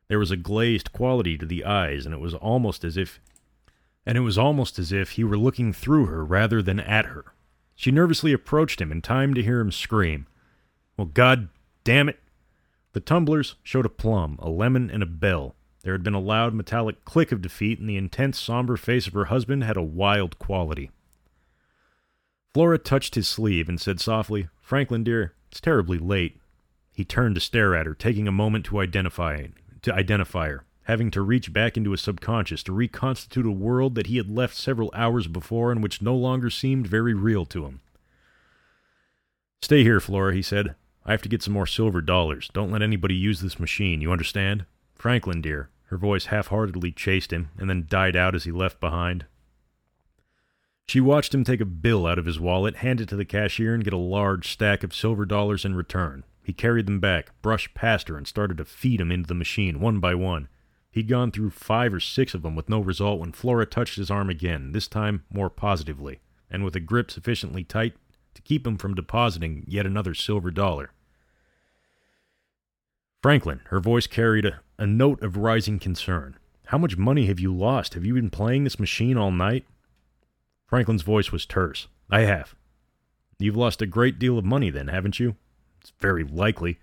There 0.08 0.18
was 0.18 0.30
a 0.30 0.36
glazed 0.36 0.92
quality 0.92 1.38
to 1.38 1.46
the 1.46 1.64
eyes, 1.64 2.04
and 2.04 2.14
it 2.14 2.20
was 2.20 2.34
almost 2.34 2.84
as 2.84 2.98
if 2.98 3.20
and 4.04 4.18
it 4.18 4.22
was 4.22 4.38
almost 4.38 4.78
as 4.78 4.92
if 4.92 5.12
he 5.12 5.24
were 5.24 5.38
looking 5.38 5.72
through 5.72 6.06
her 6.06 6.24
rather 6.24 6.62
than 6.62 6.80
at 6.80 7.06
her. 7.06 7.34
She 7.74 7.90
nervously 7.90 8.32
approached 8.32 8.80
him 8.80 8.92
in 8.92 9.02
time 9.02 9.34
to 9.34 9.42
hear 9.42 9.60
him 9.60 9.72
scream. 9.72 10.26
Well, 10.96 11.06
God 11.06 11.48
damn 11.84 12.08
it! 12.08 12.20
The 12.92 13.00
tumblers 13.00 13.56
showed 13.62 13.86
a 13.86 13.90
plum, 13.90 14.38
a 14.40 14.50
lemon, 14.50 14.90
and 14.90 15.02
a 15.02 15.06
bell. 15.06 15.54
There 15.82 15.94
had 15.94 16.02
been 16.02 16.14
a 16.14 16.20
loud 16.20 16.54
metallic 16.54 17.04
click 17.04 17.32
of 17.32 17.42
defeat, 17.42 17.80
and 17.80 17.88
the 17.88 17.96
intense, 17.96 18.38
somber 18.38 18.76
face 18.76 19.06
of 19.06 19.14
her 19.14 19.26
husband 19.26 19.64
had 19.64 19.76
a 19.76 19.82
wild 19.82 20.38
quality. 20.38 20.90
Flora 22.54 22.78
touched 22.78 23.14
his 23.14 23.26
sleeve 23.26 23.68
and 23.68 23.80
said 23.80 23.98
softly, 24.00 24.48
Franklin, 24.60 25.02
dear, 25.02 25.34
it's 25.50 25.60
terribly 25.60 25.98
late. 25.98 26.38
He 26.92 27.04
turned 27.04 27.34
to 27.34 27.40
stare 27.40 27.74
at 27.74 27.86
her, 27.86 27.94
taking 27.94 28.28
a 28.28 28.32
moment 28.32 28.66
to 28.66 28.80
identify 28.80 29.46
to 29.80 29.94
identify 29.94 30.48
her, 30.48 30.64
having 30.84 31.10
to 31.10 31.22
reach 31.22 31.52
back 31.52 31.76
into 31.76 31.92
his 31.92 32.00
subconscious 32.00 32.62
to 32.64 32.72
reconstitute 32.72 33.46
a 33.46 33.50
world 33.50 33.94
that 33.94 34.08
he 34.08 34.16
had 34.16 34.30
left 34.30 34.56
several 34.56 34.90
hours 34.94 35.26
before 35.26 35.70
and 35.70 35.82
which 35.82 36.02
no 36.02 36.14
longer 36.14 36.50
seemed 36.50 36.86
very 36.86 37.14
real 37.14 37.46
to 37.46 37.64
him. 37.64 37.80
Stay 39.60 39.84
here, 39.84 40.00
Flora, 40.00 40.34
he 40.34 40.42
said. 40.42 40.74
I 41.04 41.12
have 41.12 41.22
to 41.22 41.28
get 41.28 41.42
some 41.42 41.54
more 41.54 41.66
silver 41.66 42.00
dollars. 42.00 42.50
Don't 42.52 42.70
let 42.70 42.82
anybody 42.82 43.14
use 43.14 43.40
this 43.40 43.60
machine, 43.60 44.00
you 44.00 44.12
understand? 44.12 44.66
Franklin, 44.94 45.40
dear. 45.40 45.68
Her 45.86 45.98
voice 45.98 46.26
half 46.26 46.48
heartedly 46.48 46.90
chased 46.90 47.32
him, 47.32 47.50
and 47.58 47.68
then 47.68 47.86
died 47.88 48.16
out 48.16 48.34
as 48.34 48.44
he 48.44 48.50
left 48.50 48.80
behind. 48.80 49.26
She 50.86 51.00
watched 51.00 51.34
him 51.34 51.44
take 51.44 51.60
a 51.60 51.66
bill 51.66 52.06
out 52.06 52.18
of 52.18 52.24
his 52.24 52.40
wallet, 52.40 52.76
hand 52.76 53.00
it 53.00 53.08
to 53.10 53.16
the 53.16 53.24
cashier, 53.24 53.74
and 53.74 53.84
get 53.84 53.92
a 53.92 53.98
large 53.98 54.48
stack 54.48 54.82
of 54.82 54.94
silver 54.94 55.24
dollars 55.24 55.64
in 55.64 55.74
return. 55.74 56.24
He 56.42 56.52
carried 56.52 56.86
them 56.86 56.98
back, 56.98 57.30
brushed 57.40 57.74
past 57.74 58.08
her, 58.08 58.16
and 58.16 58.26
started 58.26 58.56
to 58.58 58.64
feed 58.64 59.00
them 59.00 59.12
into 59.12 59.28
the 59.28 59.34
machine, 59.34 59.80
one 59.80 60.00
by 60.00 60.14
one. 60.14 60.48
He'd 60.92 61.08
gone 61.08 61.32
through 61.32 61.50
five 61.50 61.94
or 61.94 62.00
six 62.00 62.34
of 62.34 62.42
them 62.42 62.54
with 62.54 62.68
no 62.68 62.78
result 62.78 63.18
when 63.18 63.32
Flora 63.32 63.64
touched 63.64 63.96
his 63.96 64.10
arm 64.10 64.28
again, 64.28 64.72
this 64.72 64.86
time 64.86 65.24
more 65.32 65.48
positively, 65.48 66.20
and 66.50 66.62
with 66.64 66.76
a 66.76 66.80
grip 66.80 67.10
sufficiently 67.10 67.64
tight 67.64 67.94
to 68.34 68.42
keep 68.42 68.66
him 68.66 68.76
from 68.76 68.94
depositing 68.94 69.64
yet 69.66 69.86
another 69.86 70.12
silver 70.12 70.50
dollar. 70.50 70.92
Franklin, 73.22 73.62
her 73.66 73.80
voice 73.80 74.06
carried 74.06 74.44
a, 74.44 74.60
a 74.78 74.86
note 74.86 75.22
of 75.22 75.38
rising 75.38 75.78
concern. 75.78 76.36
How 76.66 76.76
much 76.76 76.98
money 76.98 77.26
have 77.26 77.40
you 77.40 77.54
lost? 77.54 77.94
Have 77.94 78.04
you 78.04 78.14
been 78.14 78.30
playing 78.30 78.64
this 78.64 78.78
machine 78.78 79.16
all 79.16 79.30
night? 79.30 79.64
Franklin's 80.66 81.02
voice 81.02 81.32
was 81.32 81.46
terse. 81.46 81.88
I 82.10 82.20
have. 82.20 82.54
You've 83.38 83.56
lost 83.56 83.80
a 83.80 83.86
great 83.86 84.18
deal 84.18 84.36
of 84.36 84.44
money 84.44 84.68
then, 84.68 84.88
haven't 84.88 85.18
you? 85.18 85.36
It's 85.80 85.92
very 86.00 86.24
likely. 86.24 86.78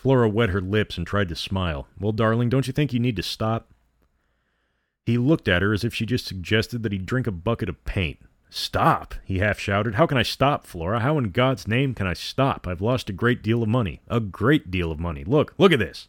Flora 0.00 0.30
wet 0.30 0.48
her 0.48 0.62
lips 0.62 0.96
and 0.96 1.06
tried 1.06 1.28
to 1.28 1.36
smile. 1.36 1.86
Well, 1.98 2.12
darling, 2.12 2.48
don't 2.48 2.66
you 2.66 2.72
think 2.72 2.94
you 2.94 2.98
need 2.98 3.16
to 3.16 3.22
stop? 3.22 3.70
He 5.04 5.18
looked 5.18 5.46
at 5.46 5.60
her 5.60 5.74
as 5.74 5.84
if 5.84 5.94
she 5.94 6.06
just 6.06 6.24
suggested 6.24 6.82
that 6.82 6.92
he 6.92 6.96
drink 6.96 7.26
a 7.26 7.30
bucket 7.30 7.68
of 7.68 7.84
paint. 7.84 8.18
Stop, 8.48 9.14
he 9.26 9.40
half 9.40 9.58
shouted. 9.58 9.96
How 9.96 10.06
can 10.06 10.16
I 10.16 10.22
stop, 10.22 10.64
Flora? 10.64 11.00
How 11.00 11.18
in 11.18 11.32
God's 11.32 11.68
name 11.68 11.92
can 11.92 12.06
I 12.06 12.14
stop? 12.14 12.66
I've 12.66 12.80
lost 12.80 13.10
a 13.10 13.12
great 13.12 13.42
deal 13.42 13.62
of 13.62 13.68
money. 13.68 14.00
A 14.08 14.20
great 14.20 14.70
deal 14.70 14.90
of 14.90 14.98
money. 14.98 15.22
Look, 15.22 15.52
look 15.58 15.70
at 15.70 15.78
this. 15.78 16.08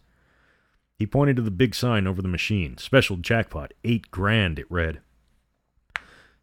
He 0.98 1.06
pointed 1.06 1.36
to 1.36 1.42
the 1.42 1.52
big 1.52 1.76
sign 1.76 2.08
over 2.08 2.22
the 2.22 2.30
machine. 2.30 2.78
Special 2.78 3.18
jackpot. 3.18 3.74
Eight 3.84 4.10
grand, 4.10 4.58
it 4.58 4.72
read. 4.72 5.02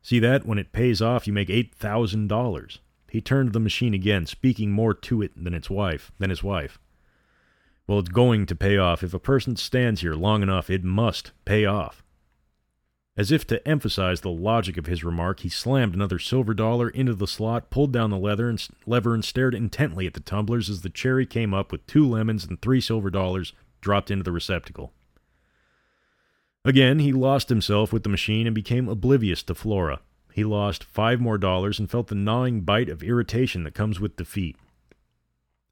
See 0.03 0.19
that? 0.19 0.45
When 0.45 0.59
it 0.59 0.73
pays 0.73 1.01
off, 1.01 1.27
you 1.27 1.33
make 1.33 1.49
eight 1.49 1.75
thousand 1.75 2.29
dollars. 2.29 2.81
He 3.09 3.23
turned 3.23 3.49
to 3.49 3.53
the 3.55 3.61
machine 3.61 3.95
again, 3.95 4.27
speaking 4.27 4.71
more 4.71 4.93
to 4.93 5.23
it 5.23 5.33
than 5.43 5.55
its 5.55 5.71
wife 5.71 6.13
than 6.19 6.29
his 6.29 6.43
wife. 6.43 6.79
Well, 7.89 8.01
it's 8.01 8.11
going 8.11 8.45
to 8.47 8.55
pay 8.55 8.77
off. 8.77 9.03
If 9.03 9.15
a 9.15 9.19
person 9.19 9.57
stands 9.57 10.03
here 10.03 10.15
long 10.15 10.43
enough, 10.43 10.69
it 10.69 10.85
must 10.85 11.33
pay 11.47 11.65
off. 11.65 12.05
As 13.17 13.33
if 13.33 13.47
to 13.49 13.67
emphasize 13.67 14.21
the 14.21 14.31
logic 14.31 14.77
of 14.77 14.87
his 14.87 15.03
remark, 15.03 15.41
he 15.41 15.49
slammed 15.49 15.95
another 15.95 16.19
silver 16.19 16.53
dollar 16.53 16.91
into 16.91 17.15
the 17.15 17.27
slot, 17.27 17.71
pulled 17.71 17.93
down 17.93 18.11
the 18.11 18.19
leather 18.19 18.49
and 18.49 18.65
lever, 18.87 19.15
and 19.15 19.25
stared 19.25 19.55
intently 19.55 20.07
at 20.07 20.13
the 20.13 20.21
tumblers 20.21 20.69
as 20.69 20.83
the 20.83 20.91
cherry 20.91 21.25
came 21.27 21.55
up 21.55 21.73
with 21.73 21.85
two 21.87 22.07
lemons 22.07 22.45
and 22.45 22.61
three 22.61 22.81
silver 22.81 23.11
dollars 23.11 23.55
dropped 23.81 24.11
into 24.11 24.23
the 24.23 24.33
receptacle. 24.33 24.93
Again, 26.65 26.99
he 26.99 27.13
lost 27.13 27.49
himself 27.49 27.93
with 27.93 28.03
the 28.03 28.09
machine 28.11 28.47
and 28.47 28.55
became 28.55 28.89
oblivious 28.89 29.43
to 29.45 29.55
Flora. 29.55 30.01
He 30.35 30.45
lost 30.45 30.85
five 30.85 31.21
more 31.21 31.39
dollars 31.39 31.79
and 31.79 31.91
felt 31.91 32.09
the 32.09 32.15
gnawing 32.15 32.61
bite 32.61 32.91
of 32.91 33.03
irritation 33.03 33.65
that 33.65 33.75
comes 33.75 33.99
with 33.99 34.17
defeat. 34.17 34.57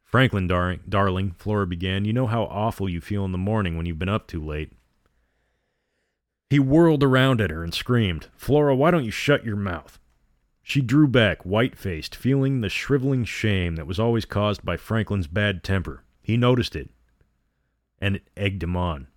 Franklin, 0.07 0.47
dar- 0.47 0.77
darling, 0.89 1.35
Flora 1.37 1.67
began, 1.67 2.05
you 2.05 2.13
know 2.13 2.29
how 2.29 2.45
awful 2.45 2.89
you 2.89 3.01
feel 3.01 3.25
in 3.25 3.33
the 3.33 3.39
morning 3.39 3.77
when 3.77 3.87
you've 3.87 3.99
been 3.99 4.09
up 4.09 4.29
too 4.29 4.43
late. 4.43 4.73
He 6.49 6.61
whirled 6.61 7.03
around 7.03 7.41
at 7.41 7.51
her 7.51 7.65
and 7.65 7.75
screamed, 7.75 8.29
Flora, 8.37 8.75
why 8.77 8.93
don't 8.93 9.05
you 9.05 9.11
shut 9.11 9.45
your 9.45 9.57
mouth? 9.57 9.99
She 10.63 10.81
drew 10.81 11.09
back, 11.09 11.45
white 11.45 11.77
faced, 11.77 12.15
feeling 12.15 12.61
the 12.61 12.69
shriveling 12.69 13.25
shame 13.25 13.75
that 13.77 13.87
was 13.87 13.99
always 13.99 14.25
caused 14.25 14.65
by 14.65 14.77
Franklin's 14.77 15.27
bad 15.27 15.65
temper. 15.65 16.05
He 16.23 16.37
noticed 16.37 16.77
it, 16.77 16.91
and 18.01 18.17
it 18.17 18.29
egged 18.37 18.63
him 18.63 18.77
on. 18.77 19.09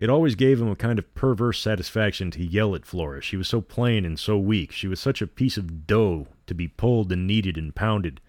It 0.00 0.10
always 0.10 0.34
gave 0.34 0.60
him 0.60 0.68
a 0.68 0.74
kind 0.76 0.98
of 0.98 1.14
perverse 1.14 1.60
satisfaction 1.60 2.30
to 2.32 2.44
yell 2.44 2.74
at 2.74 2.86
Flora. 2.86 3.20
She 3.20 3.36
was 3.36 3.46
so 3.46 3.60
plain 3.60 4.04
and 4.04 4.18
so 4.18 4.38
weak. 4.38 4.72
She 4.72 4.88
was 4.88 5.00
such 5.00 5.22
a 5.22 5.26
piece 5.26 5.56
of 5.58 5.86
dough 5.86 6.28
to 6.46 6.54
be 6.54 6.66
pulled 6.66 7.12
and 7.12 7.26
kneaded 7.26 7.56
and 7.56 7.74
pounded. 7.74 8.20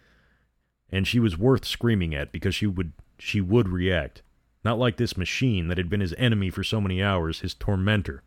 And 0.93 1.07
she 1.07 1.19
was 1.19 1.39
worth 1.39 1.65
screaming 1.65 2.13
at 2.13 2.31
because 2.31 2.53
she 2.53 2.67
would 2.67 2.93
she 3.17 3.41
would 3.41 3.67
react. 3.67 4.21
Not 4.63 4.77
like 4.77 4.97
this 4.97 5.17
machine 5.17 5.67
that 5.67 5.79
had 5.79 5.89
been 5.89 6.01
his 6.01 6.13
enemy 6.19 6.51
for 6.51 6.63
so 6.63 6.79
many 6.79 7.01
hours, 7.01 7.39
his 7.39 7.55
tormentor. 7.55 8.21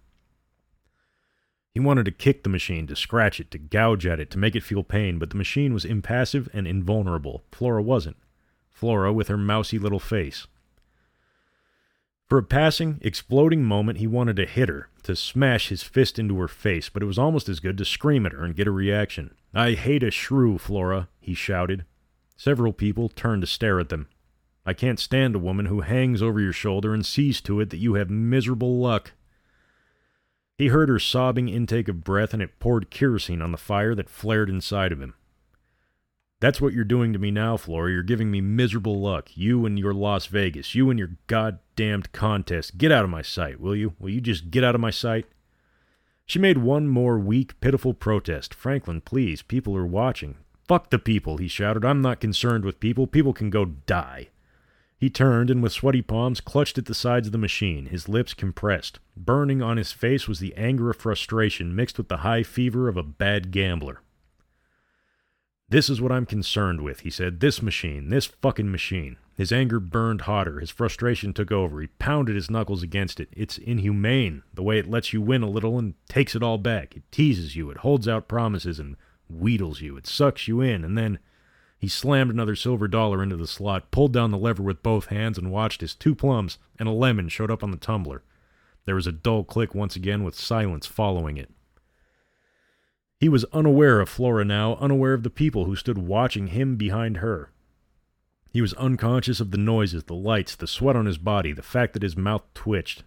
He 1.71 1.79
wanted 1.79 2.07
to 2.07 2.11
kick 2.11 2.43
the 2.43 2.49
machine, 2.49 2.89
to 2.89 2.97
scratch 2.97 3.39
it, 3.39 3.53
to 3.53 3.59
gouge 3.59 4.05
at 4.05 4.19
it, 4.19 4.33
to 4.33 4.39
make 4.39 4.57
it 4.57 4.65
feel 4.65 4.83
pain, 4.83 5.19
but 5.19 5.31
the 5.31 5.37
machine 5.37 5.73
was 5.73 5.85
impassive 5.85 6.49
and 6.53 6.67
invulnerable. 6.67 7.45
Flora 7.53 7.83
wasn't. 7.83 8.17
Flora 8.73 9.13
with 9.13 9.29
her 9.29 9.37
mousy 9.37 9.79
little 9.79 10.01
face. 10.01 10.49
For 12.29 12.39
a 12.39 12.43
passing, 12.43 12.99
exploding 13.01 13.63
moment, 13.63 13.99
he 13.99 14.09
wanted 14.09 14.37
to 14.37 14.47
hit 14.47 14.69
her, 14.69 14.89
to 15.05 15.15
smash 15.15 15.69
his 15.69 15.85
fist 15.85 16.19
into 16.19 16.39
her 16.41 16.49
face, 16.49 16.89
but 16.89 17.03
it 17.03 17.07
was 17.07 17.19
almost 17.19 17.49
as 17.49 17.61
good 17.61 17.79
to 17.79 17.85
scream 17.85 18.27
at 18.27 18.33
her 18.33 18.45
and 18.45 18.57
get 18.57 18.67
a 18.67 18.73
reaction. 18.73 19.35
I 19.55 19.73
hate 19.73 20.03
a 20.03 20.11
shrew, 20.11 20.59
Flora, 20.59 21.09
he 21.21 21.35
shouted. 21.35 21.85
Several 22.37 22.73
people 22.73 23.09
turned 23.09 23.43
to 23.43 23.47
stare 23.47 23.81
at 23.81 23.89
them. 23.89 24.09
I 24.65 24.75
can't 24.75 25.01
stand 25.01 25.35
a 25.35 25.39
woman 25.41 25.67
who 25.67 25.81
hangs 25.81 26.23
over 26.23 26.41
your 26.41 26.53
shoulder 26.53 26.93
and 26.93 27.07
sees 27.07 27.41
to 27.43 27.61
it 27.61 27.71
that 27.71 27.79
you 27.79 27.95
have 27.95 28.11
miserable 28.11 28.79
luck. 28.79 29.13
He 30.59 30.69
heard 30.69 30.89
her 30.89 30.99
sobbing 30.99 31.49
intake 31.49 31.89
of 31.89 32.03
breath, 32.03 32.33
and 32.33 32.43
it 32.43 32.59
poured 32.59 32.91
kerosene 32.91 33.43
on 33.43 33.53
the 33.53 33.59
fire 33.59 33.95
that 33.95 34.09
flared 34.09 34.51
inside 34.51 34.91
of 34.91 35.01
him. 35.01 35.15
That's 36.41 36.61
what 36.61 36.75
you're 36.75 36.85
doing 36.85 37.13
to 37.13 37.19
me 37.19 37.31
now, 37.31 37.57
Flora. 37.57 37.91
You're 37.91 38.03
giving 38.03 38.31
me 38.31 38.41
miserable 38.41 39.01
luck. 39.01 39.31
You 39.35 39.65
and 39.65 39.79
your 39.79 39.95
Las 39.95 40.27
Vegas. 40.27 40.75
You 40.75 40.91
and 40.91 40.99
your 40.99 41.13
goddamned 41.29 42.13
contest. 42.13 42.77
Get 42.77 42.93
out 42.93 43.05
of 43.05 43.11
my 43.11 43.23
sight, 43.23 43.61
will 43.61 43.77
you? 43.77 43.95
Will 43.99 44.11
you 44.11 44.21
just 44.21 44.51
get 44.51 44.65
out 44.65 44.75
of 44.75 44.81
my 44.81 44.91
sight? 44.91 45.27
She 46.27 46.39
made 46.39 46.59
one 46.59 46.89
more 46.89 47.19
weak, 47.19 47.59
pitiful 47.61 47.95
protest. 47.95 48.53
Franklin, 48.53 49.01
please, 49.01 49.43
people 49.43 49.77
are 49.77 49.87
watching. 49.87 50.37
Fuck 50.67 50.91
the 50.91 50.99
people, 50.99 51.37
he 51.37 51.49
shouted. 51.49 51.85
I'm 51.85 52.03
not 52.03 52.21
concerned 52.21 52.65
with 52.65 52.81
people. 52.81 53.07
People 53.07 53.33
can 53.33 53.51
go 53.51 53.65
die. 53.65 54.29
He 54.99 55.11
turned 55.11 55.51
and 55.51 55.63
with 55.63 55.73
sweaty 55.73 56.03
palms 56.03 56.41
clutched 56.41 56.79
at 56.79 56.87
the 56.87 56.95
sides 56.95 57.29
of 57.29 57.33
the 57.33 57.39
machine, 57.39 57.87
his 57.87 58.09
lips 58.09 58.33
compressed. 58.33 58.99
Burning 59.17 59.63
on 59.63 59.77
his 59.77 59.93
face 59.93 60.27
was 60.27 60.41
the 60.41 60.55
anger 60.55 60.91
of 60.91 60.97
frustration 60.97 61.77
mixed 61.77 61.99
with 61.99 62.09
the 62.09 62.19
high 62.19 62.43
fever 62.43 62.89
of 62.89 62.97
a 62.97 63.03
bad 63.03 63.51
gambler. 63.51 64.01
This 65.69 65.91
is 65.91 66.01
what 66.01 66.13
I'm 66.13 66.27
concerned 66.27 66.81
with, 66.81 67.01
he 67.01 67.11
said. 67.11 67.41
This 67.41 67.61
machine, 67.61 68.09
this 68.09 68.27
fucking 68.27 68.71
machine. 68.71 69.19
His 69.37 69.53
anger 69.53 69.81
burned 69.81 70.23
hotter. 70.23 70.61
His 70.61 70.71
frustration 70.71 71.35
took 71.35 71.53
over. 71.53 71.81
He 71.81 71.89
pounded 71.89 72.37
his 72.37 72.51
knuckles 72.51 72.83
against 72.83 73.21
it. 73.21 73.29
It's 73.33 73.59
inhumane, 73.59 74.45
the 74.55 74.63
way 74.63 74.79
it 74.79 74.89
lets 74.89 75.13
you 75.13 75.21
win 75.21 75.43
a 75.43 75.51
little 75.51 75.79
and 75.79 75.95
takes 76.09 76.35
it 76.35 76.43
all 76.43 76.57
back. 76.57 76.97
It 76.97 77.03
teases 77.13 77.55
you. 77.55 77.69
It 77.71 77.79
holds 77.79 78.09
out 78.09 78.29
promises 78.29 78.79
and 78.79 78.97
wheedles 79.29 79.81
you. 79.81 79.97
It 79.97 80.07
sucks 80.07 80.49
you 80.49 80.61
in, 80.61 80.85
and 80.85 80.97
then 80.97 81.19
he 81.79 81.89
slammed 81.89 82.31
another 82.31 82.57
silver 82.57 82.89
dollar 82.89 83.23
into 83.23 83.37
the 83.37 83.47
slot, 83.47 83.91
pulled 83.91 84.13
down 84.13 84.31
the 84.31 84.39
lever 84.39 84.63
with 84.63 84.83
both 84.83 85.07
hands, 85.07 85.39
and 85.39 85.51
watched 85.51 85.83
as 85.83 85.95
two 85.95 86.15
plums 86.15 86.59
and 86.79 86.89
a 86.89 86.93
lemon 86.93 87.29
showed 87.29 87.51
up 87.51 87.63
on 87.63 87.71
the 87.71 87.77
tumbler. 87.77 88.23
There 88.85 88.95
was 88.95 89.07
a 89.07 89.13
dull 89.13 89.45
click 89.45 89.75
once 89.75 89.97
again, 89.97 90.23
with 90.25 90.35
silence 90.35 90.87
following 90.87 91.37
it. 91.37 91.51
He 93.19 93.29
was 93.29 93.45
unaware 93.47 94.01
of 94.01 94.09
Flora 94.09 94.45
now, 94.45 94.77
unaware 94.77 95.15
of 95.15 95.23
the 95.23 95.31
people 95.31 95.65
who 95.65 95.77
stood 95.77 95.99
watching 95.99 96.49
him 96.49 96.77
behind 96.77 97.19
her. 97.19 97.51
He 98.51 98.61
was 98.61 98.75
unconscious 98.75 99.41
of 99.41 99.51
the 99.51 99.59
noises, 99.59 100.05
the 100.05 100.15
lights, 100.15 100.55
the 100.55 100.67
sweat 100.67 100.97
on 100.97 101.07
his 101.07 101.19
body, 101.19 101.53
the 101.53 101.63
fact 101.63 101.93
that 101.93 102.03
his 102.03 102.17
mouth 102.17 102.43
twitched. 102.55 103.05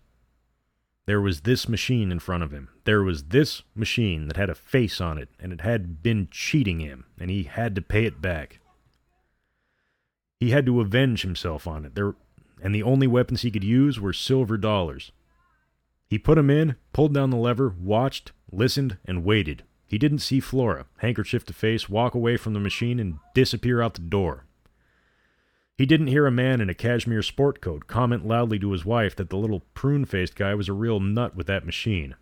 There 1.09 1.19
was 1.19 1.41
this 1.41 1.67
machine 1.67 2.11
in 2.11 2.19
front 2.19 2.43
of 2.43 2.51
him. 2.51 2.69
There 2.83 3.01
was 3.01 3.23
this 3.23 3.63
machine 3.73 4.27
that 4.27 4.37
had 4.37 4.51
a 4.51 4.53
face 4.53 5.01
on 5.01 5.17
it, 5.17 5.29
and 5.39 5.51
it 5.51 5.61
had 5.61 6.03
been 6.03 6.27
cheating 6.29 6.81
him, 6.81 7.05
and 7.19 7.31
he 7.31 7.45
had 7.45 7.73
to 7.73 7.81
pay 7.81 8.05
it 8.05 8.21
back. 8.21 8.59
He 10.39 10.51
had 10.51 10.67
to 10.67 10.81
avenge 10.81 11.23
himself 11.23 11.65
on 11.65 11.83
it. 11.83 11.95
There, 11.95 12.13
and 12.61 12.75
the 12.75 12.83
only 12.83 13.07
weapons 13.07 13.41
he 13.41 13.49
could 13.49 13.63
use 13.63 13.99
were 13.99 14.13
silver 14.13 14.55
dollars. 14.55 15.11
He 16.11 16.19
put 16.19 16.35
them 16.35 16.51
in, 16.51 16.75
pulled 16.93 17.15
down 17.15 17.31
the 17.31 17.37
lever, 17.37 17.73
watched, 17.79 18.31
listened, 18.51 18.99
and 19.03 19.25
waited. 19.25 19.63
He 19.87 19.97
didn't 19.97 20.19
see 20.19 20.39
Flora, 20.39 20.85
handkerchief 20.97 21.43
to 21.47 21.53
face, 21.53 21.89
walk 21.89 22.13
away 22.13 22.37
from 22.37 22.53
the 22.53 22.59
machine 22.59 22.99
and 22.99 23.17
disappear 23.33 23.81
out 23.81 23.95
the 23.95 24.01
door. 24.01 24.45
He 25.79 25.85
didn't 25.85 26.07
hear 26.07 26.27
a 26.27 26.29
man 26.31 26.59
in 26.59 26.69
a 26.69 26.73
cashmere 26.73 27.21
sport 27.21 27.61
coat 27.61 27.87
comment 27.87 28.27
loudly 28.27 28.59
to 28.59 28.73
his 28.73 28.83
wife 28.83 29.15
that 29.15 29.29
the 29.29 29.37
little 29.37 29.61
prune 29.73 30.03
faced 30.03 30.35
guy 30.35 30.53
was 30.53 30.67
a 30.67 30.73
real 30.73 30.99
nut 30.99 31.37
with 31.37 31.47
that 31.47 31.65
machine. 31.65 32.15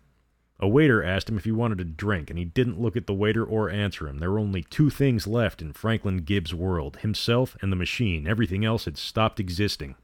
A 0.60 0.68
waiter 0.68 1.02
asked 1.02 1.28
him 1.28 1.36
if 1.36 1.42
he 1.42 1.50
wanted 1.50 1.80
a 1.80 1.84
drink, 1.84 2.30
and 2.30 2.38
he 2.38 2.44
didn't 2.44 2.80
look 2.80 2.96
at 2.96 3.08
the 3.08 3.14
waiter 3.14 3.44
or 3.44 3.68
answer 3.68 4.06
him. 4.06 4.18
There 4.18 4.30
were 4.30 4.38
only 4.38 4.62
two 4.62 4.90
things 4.90 5.26
left 5.26 5.60
in 5.60 5.72
Franklin 5.72 6.18
Gibbs' 6.18 6.54
world 6.54 6.98
himself 6.98 7.56
and 7.60 7.72
the 7.72 7.76
machine. 7.76 8.28
Everything 8.28 8.64
else 8.64 8.84
had 8.84 8.96
stopped 8.96 9.40
existing. 9.40 9.96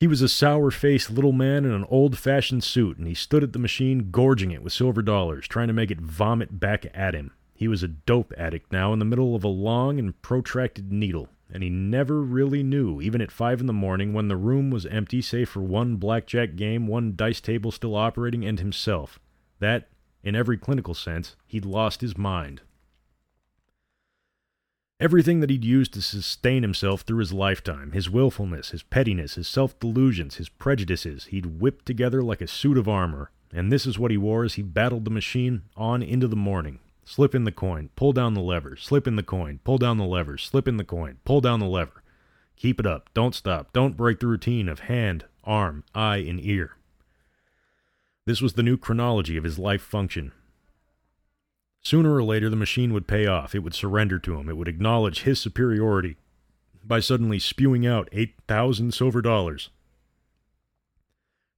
He 0.00 0.06
was 0.06 0.20
a 0.20 0.28
sour 0.28 0.70
faced 0.70 1.10
little 1.10 1.32
man 1.32 1.64
in 1.64 1.72
an 1.72 1.86
old 1.88 2.18
fashioned 2.18 2.62
suit, 2.62 2.98
and 2.98 3.06
he 3.06 3.14
stood 3.14 3.42
at 3.42 3.54
the 3.54 3.58
machine, 3.58 4.10
gorging 4.10 4.50
it 4.50 4.62
with 4.62 4.74
silver 4.74 5.00
dollars, 5.00 5.48
trying 5.48 5.68
to 5.68 5.72
make 5.72 5.90
it 5.90 6.02
vomit 6.02 6.60
back 6.60 6.84
at 6.92 7.14
him. 7.14 7.30
He 7.54 7.68
was 7.68 7.82
a 7.82 7.88
dope 7.88 8.34
addict 8.36 8.70
now 8.70 8.92
in 8.92 8.98
the 8.98 9.06
middle 9.06 9.34
of 9.34 9.44
a 9.44 9.48
long 9.48 9.98
and 9.98 10.20
protracted 10.20 10.92
needle 10.92 11.30
and 11.50 11.62
he 11.62 11.70
never 11.70 12.22
really 12.22 12.62
knew, 12.62 13.00
even 13.00 13.20
at 13.20 13.30
five 13.30 13.60
in 13.60 13.66
the 13.66 13.72
morning 13.72 14.12
when 14.12 14.28
the 14.28 14.36
room 14.36 14.70
was 14.70 14.86
empty 14.86 15.22
save 15.22 15.48
for 15.48 15.62
one 15.62 15.96
blackjack 15.96 16.56
game, 16.56 16.86
one 16.86 17.14
dice 17.16 17.40
table 17.40 17.70
still 17.70 17.94
operating, 17.94 18.44
and 18.44 18.58
himself, 18.60 19.18
that, 19.58 19.88
in 20.22 20.36
every 20.36 20.58
clinical 20.58 20.94
sense, 20.94 21.36
he'd 21.46 21.64
lost 21.64 22.00
his 22.00 22.18
mind. 22.18 22.60
Everything 25.00 25.38
that 25.40 25.48
he'd 25.50 25.64
used 25.64 25.94
to 25.94 26.02
sustain 26.02 26.62
himself 26.62 27.02
through 27.02 27.20
his 27.20 27.32
lifetime, 27.32 27.92
his 27.92 28.10
willfulness, 28.10 28.70
his 28.70 28.82
pettiness, 28.82 29.36
his 29.36 29.46
self 29.46 29.78
delusions, 29.78 30.36
his 30.36 30.48
prejudices, 30.48 31.26
he'd 31.26 31.60
whipped 31.60 31.86
together 31.86 32.20
like 32.20 32.40
a 32.40 32.48
suit 32.48 32.76
of 32.76 32.88
armor, 32.88 33.30
and 33.52 33.70
this 33.70 33.86
is 33.86 33.98
what 33.98 34.10
he 34.10 34.16
wore 34.16 34.44
as 34.44 34.54
he 34.54 34.62
battled 34.62 35.04
the 35.04 35.10
machine 35.10 35.62
on 35.76 36.02
into 36.02 36.26
the 36.26 36.36
morning, 36.36 36.80
Slip 37.08 37.34
in 37.34 37.44
the 37.44 37.52
coin, 37.52 37.88
pull 37.96 38.12
down 38.12 38.34
the 38.34 38.42
lever, 38.42 38.76
slip 38.76 39.06
in 39.06 39.16
the 39.16 39.22
coin, 39.22 39.60
pull 39.64 39.78
down 39.78 39.96
the 39.96 40.04
lever, 40.04 40.36
slip 40.36 40.68
in 40.68 40.76
the 40.76 40.84
coin, 40.84 41.16
pull 41.24 41.40
down 41.40 41.58
the 41.58 41.64
lever. 41.64 42.02
Keep 42.54 42.80
it 42.80 42.86
up, 42.86 43.08
don't 43.14 43.34
stop, 43.34 43.72
don't 43.72 43.96
break 43.96 44.20
the 44.20 44.26
routine 44.26 44.68
of 44.68 44.80
hand, 44.80 45.24
arm, 45.42 45.84
eye, 45.94 46.18
and 46.18 46.38
ear. 46.44 46.76
This 48.26 48.42
was 48.42 48.52
the 48.52 48.62
new 48.62 48.76
chronology 48.76 49.38
of 49.38 49.44
his 49.44 49.58
life 49.58 49.80
function. 49.80 50.32
Sooner 51.80 52.14
or 52.14 52.22
later, 52.22 52.50
the 52.50 52.56
machine 52.56 52.92
would 52.92 53.08
pay 53.08 53.26
off. 53.26 53.54
It 53.54 53.60
would 53.60 53.74
surrender 53.74 54.18
to 54.18 54.38
him. 54.38 54.50
It 54.50 54.58
would 54.58 54.68
acknowledge 54.68 55.22
his 55.22 55.40
superiority 55.40 56.18
by 56.84 57.00
suddenly 57.00 57.38
spewing 57.38 57.86
out 57.86 58.10
8,000 58.12 58.92
silver 58.92 59.22
dollars. 59.22 59.70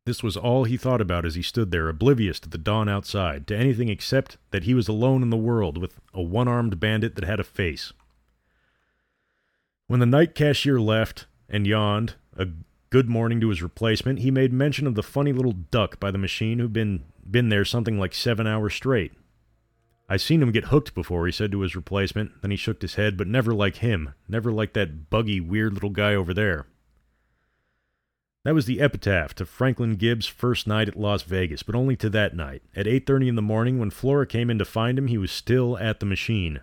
This 0.07 0.23
was 0.23 0.37
all 0.37 0.65
he 0.65 0.77
thought 0.77 1.01
about 1.01 1.27
as 1.27 1.35
he 1.35 1.43
stood 1.43 1.71
there, 1.71 1.89
oblivious 1.89 2.41
to 2.41 2.49
the 2.49 2.59
dawn 2.59 2.89
outside, 2.89 3.47
to 3.49 3.57
anything 3.57 3.89
except 3.89 4.39
that 4.51 4.65
he 4.65 4.75
was 4.75 4.89
alone 4.89 5.23
in 5.23 5.31
the 5.31 5.37
world 5.37 5.77
with 5.79 6.01
a 6.15 6.23
one 6.23 6.49
armed 6.49 6.81
bandit 6.81 7.15
that 7.17 7.25
had 7.25 7.41
a 7.41 7.45
face. 7.45 7.93
When 9.87 10.01
the 10.01 10.07
night 10.07 10.35
cashier 10.35 10.81
left 10.81 11.27
and 11.49 11.67
yawned 11.67 12.15
a 12.37 12.49
good 12.89 13.09
morning 13.09 13.41
to 13.41 13.51
his 13.51 13.63
replacement, 13.63 14.21
he 14.21 14.31
made 14.31 14.53
mention 14.53 14.87
of 14.87 14.95
the 14.95 15.03
funny 15.03 15.33
little 15.33 15.53
duck 15.53 16.01
by 16.01 16.11
the 16.11 16.19
machine 16.19 16.59
who'd 16.59 16.73
been, 16.73 17.05
been 17.29 17.49
there 17.49 17.65
something 17.65 17.99
like 17.99 18.15
seven 18.15 18.47
hours 18.47 18.75
straight. 18.75 19.13
I've 20.09 20.23
seen 20.23 20.43
him 20.43 20.51
get 20.51 20.67
hooked 20.67 20.95
before, 20.95 21.27
he 21.27 21.33
said 21.33 21.53
to 21.53 21.61
his 21.61 21.77
replacement. 21.77 22.43
Then 22.43 22.51
he 22.51 22.57
shook 22.57 22.83
his 22.83 22.97
head, 22.97 23.17
but 23.17 23.29
never 23.29 23.55
like 23.55 23.77
him, 23.77 24.15
never 24.29 24.51
like 24.51 24.73
that 24.73 25.09
buggy, 25.11 25.41
weird 25.41 25.75
little 25.75 25.91
guy 25.91 26.15
over 26.15 26.35
there. 26.35 26.67
That 28.43 28.55
was 28.55 28.65
the 28.65 28.81
epitaph 28.81 29.35
to 29.35 29.45
Franklin 29.45 29.97
Gibbs' 29.97 30.27
first 30.27 30.67
night 30.67 30.89
at 30.89 30.97
Las 30.97 31.23
Vegas, 31.23 31.63
but 31.63 31.75
only 31.75 31.95
to 31.97 32.09
that 32.11 32.35
night. 32.35 32.63
At 32.75 32.87
8:30 32.87 33.29
in 33.29 33.35
the 33.35 33.43
morning 33.43 33.79
when 33.79 33.91
Flora 33.91 34.27
came 34.27 34.49
in 34.49 34.59
to 34.59 34.65
find 34.65 34.99
him, 34.99 35.09
he 35.09 35.19
was 35.19 35.31
still 35.31 35.77
at 35.79 36.01
the 36.01 36.07
machine. 36.07 36.61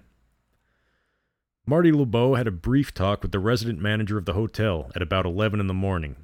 Marty 1.67 1.91
LeBeau 1.91 2.33
had 2.33 2.47
a 2.47 2.51
brief 2.51 2.93
talk 2.93 3.21
with 3.21 3.31
the 3.31 3.39
resident 3.39 3.79
manager 3.79 4.17
of 4.17 4.25
the 4.25 4.33
hotel 4.33 4.91
at 4.95 5.01
about 5.01 5.25
11 5.25 5.59
in 5.59 5.67
the 5.67 5.73
morning. 5.73 6.15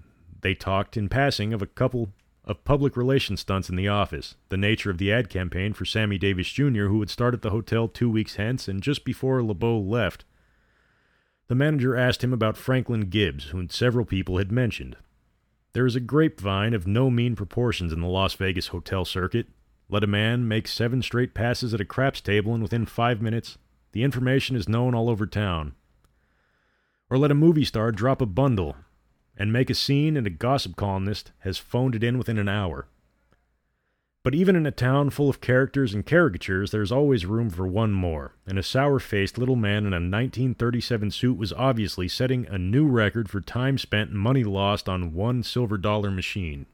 They 0.41 0.56
talked 0.56 0.97
in 0.97 1.08
passing 1.08 1.54
of 1.54 1.62
a 1.62 1.68
couple 1.68 2.14
of 2.45 2.64
public 2.64 2.97
relations 2.97 3.41
stunts 3.41 3.70
in 3.70 3.76
the 3.76 3.88
office, 3.88 4.36
the 4.49 4.58
nature 4.58 4.89
of 4.89 4.97
the 4.97 5.12
ad 5.12 5.30
campaign 5.30 5.74
for 5.74 5.86
Sammy 5.86 6.18
Davis 6.18 6.49
Jr., 6.49 6.86
who 6.86 6.97
would 6.97 7.10
start 7.10 7.34
at 7.34 7.41
the 7.41 7.51
hotel 7.51 7.88
two 7.88 8.10
weeks 8.10 8.36
hence, 8.36 8.68
and 8.68 8.82
just 8.82 9.06
before 9.06 9.43
LeBeau 9.43 9.80
left, 9.80 10.26
the 11.47 11.56
manager 11.56 11.95
asked 11.95 12.24
him 12.24 12.34
about 12.34 12.58
Franklin 12.58 13.10
Gibbs, 13.10 13.49
whom 13.49 13.70
several 13.70 14.06
people 14.06 14.39
had 14.39 14.51
mentioned. 14.51 14.97
There 15.74 15.88
is 15.88 15.95
a 15.95 15.99
grapevine 15.99 16.76
of 16.76 16.86
no 16.86 17.09
mean 17.09 17.36
proportions 17.36 17.91
in 17.91 17.99
the 17.99 18.07
Las 18.07 18.36
Vegas 18.36 18.67
hotel 18.67 19.05
circuit. 19.05 19.47
Let 19.89 20.03
a 20.03 20.07
man 20.07 20.47
make 20.47 20.67
seven 20.67 21.01
straight 21.01 21.34
passes 21.34 21.74
at 21.74 21.82
a 21.82 21.86
craps 21.86 22.21
table, 22.21 22.53
and 22.53 22.61
within 22.61 22.86
five 22.86 23.24
minutes, 23.24 23.57
the 23.91 24.03
information 24.03 24.55
is 24.55 24.69
known 24.69 24.93
all 24.93 25.09
over 25.09 25.26
town. 25.26 25.74
Or 27.09 27.17
let 27.17 27.32
a 27.32 27.36
movie 27.36 27.65
star 27.65 27.91
drop 27.91 28.21
a 28.21 28.28
bundle 28.28 28.76
and 29.36 29.51
make 29.51 29.71
a 29.71 29.76
scene, 29.76 30.15
and 30.15 30.28
a 30.28 30.30
gossip 30.30 30.76
columnist 30.76 31.32
has 31.39 31.57
phoned 31.57 31.95
it 31.95 32.03
in 32.03 32.19
within 32.19 32.38
an 32.38 32.47
hour. 32.47 32.88
But 34.24 34.34
even 34.34 34.55
in 34.55 34.65
a 34.65 34.71
town 34.71 35.09
full 35.09 35.30
of 35.30 35.41
characters 35.41 35.93
and 35.93 36.05
caricatures, 36.05 36.71
there's 36.71 36.93
always 36.93 37.26
room 37.26 37.49
for 37.49 37.67
one 37.67 37.91
more, 37.91 38.36
and 38.47 38.57
a 38.57 38.63
sour 38.63 38.99
faced 38.99 39.38
little 39.38 39.57
man 39.57 39.86
in 39.86 39.91
a 39.91 39.97
1937 39.97 41.11
suit 41.11 41.38
was 41.38 41.51
obviously 41.51 42.07
setting 42.07 42.47
a 42.47 42.57
new 42.57 42.88
record 42.88 43.30
for 43.30 43.41
time 43.41 43.78
spent 43.78 44.11
and 44.11 44.19
money 44.19 44.45
lost 44.45 44.88
on 44.88 45.13
one 45.13 45.43
silver 45.43 45.78
dollar 45.78 46.09
machine. 46.09 46.65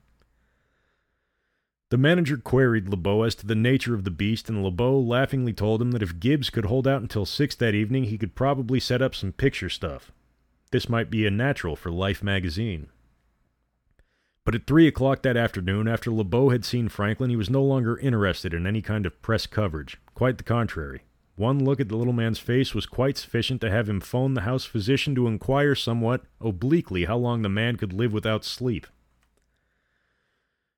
The 1.89 1.97
manager 1.97 2.37
queried 2.37 2.87
LeBeau 2.87 3.23
as 3.23 3.33
to 3.35 3.47
the 3.47 3.55
nature 3.55 3.95
of 3.95 4.03
the 4.03 4.11
beast, 4.11 4.47
and 4.47 4.63
LeBeau 4.63 4.99
laughingly 4.99 5.53
told 5.53 5.81
him 5.81 5.89
that 5.91 6.03
if 6.03 6.19
Gibbs 6.19 6.51
could 6.51 6.65
hold 6.65 6.87
out 6.87 7.01
until 7.01 7.25
six 7.25 7.55
that 7.55 7.73
evening, 7.73 8.03
he 8.03 8.19
could 8.19 8.35
probably 8.35 8.79
set 8.79 9.01
up 9.01 9.15
some 9.15 9.31
picture 9.31 9.69
stuff. 9.69 10.11
This 10.69 10.87
might 10.87 11.09
be 11.09 11.25
a 11.25 11.31
natural 11.31 11.75
for 11.75 11.89
Life 11.89 12.21
magazine. 12.21 12.89
But 14.45 14.55
at 14.55 14.65
three 14.65 14.87
o'clock 14.87 15.21
that 15.23 15.37
afternoon, 15.37 15.87
after 15.87 16.09
LeBeau 16.11 16.49
had 16.49 16.65
seen 16.65 16.89
Franklin, 16.89 17.29
he 17.29 17.35
was 17.35 17.49
no 17.49 17.63
longer 17.63 17.97
interested 17.97 18.53
in 18.53 18.65
any 18.65 18.81
kind 18.81 19.05
of 19.05 19.21
press 19.21 19.45
coverage. 19.45 19.97
Quite 20.15 20.37
the 20.37 20.43
contrary. 20.43 21.01
One 21.35 21.63
look 21.63 21.79
at 21.79 21.87
the 21.87 21.95
little 21.95 22.13
man's 22.13 22.39
face 22.39 22.73
was 22.75 22.85
quite 22.85 23.17
sufficient 23.17 23.61
to 23.61 23.71
have 23.71 23.87
him 23.87 24.01
phone 24.01 24.33
the 24.33 24.41
house 24.41 24.65
physician 24.65 25.15
to 25.15 25.27
inquire 25.27 25.75
somewhat 25.75 26.25
obliquely 26.41 27.05
how 27.05 27.17
long 27.17 27.43
the 27.43 27.49
man 27.49 27.77
could 27.77 27.93
live 27.93 28.11
without 28.11 28.43
sleep. 28.43 28.87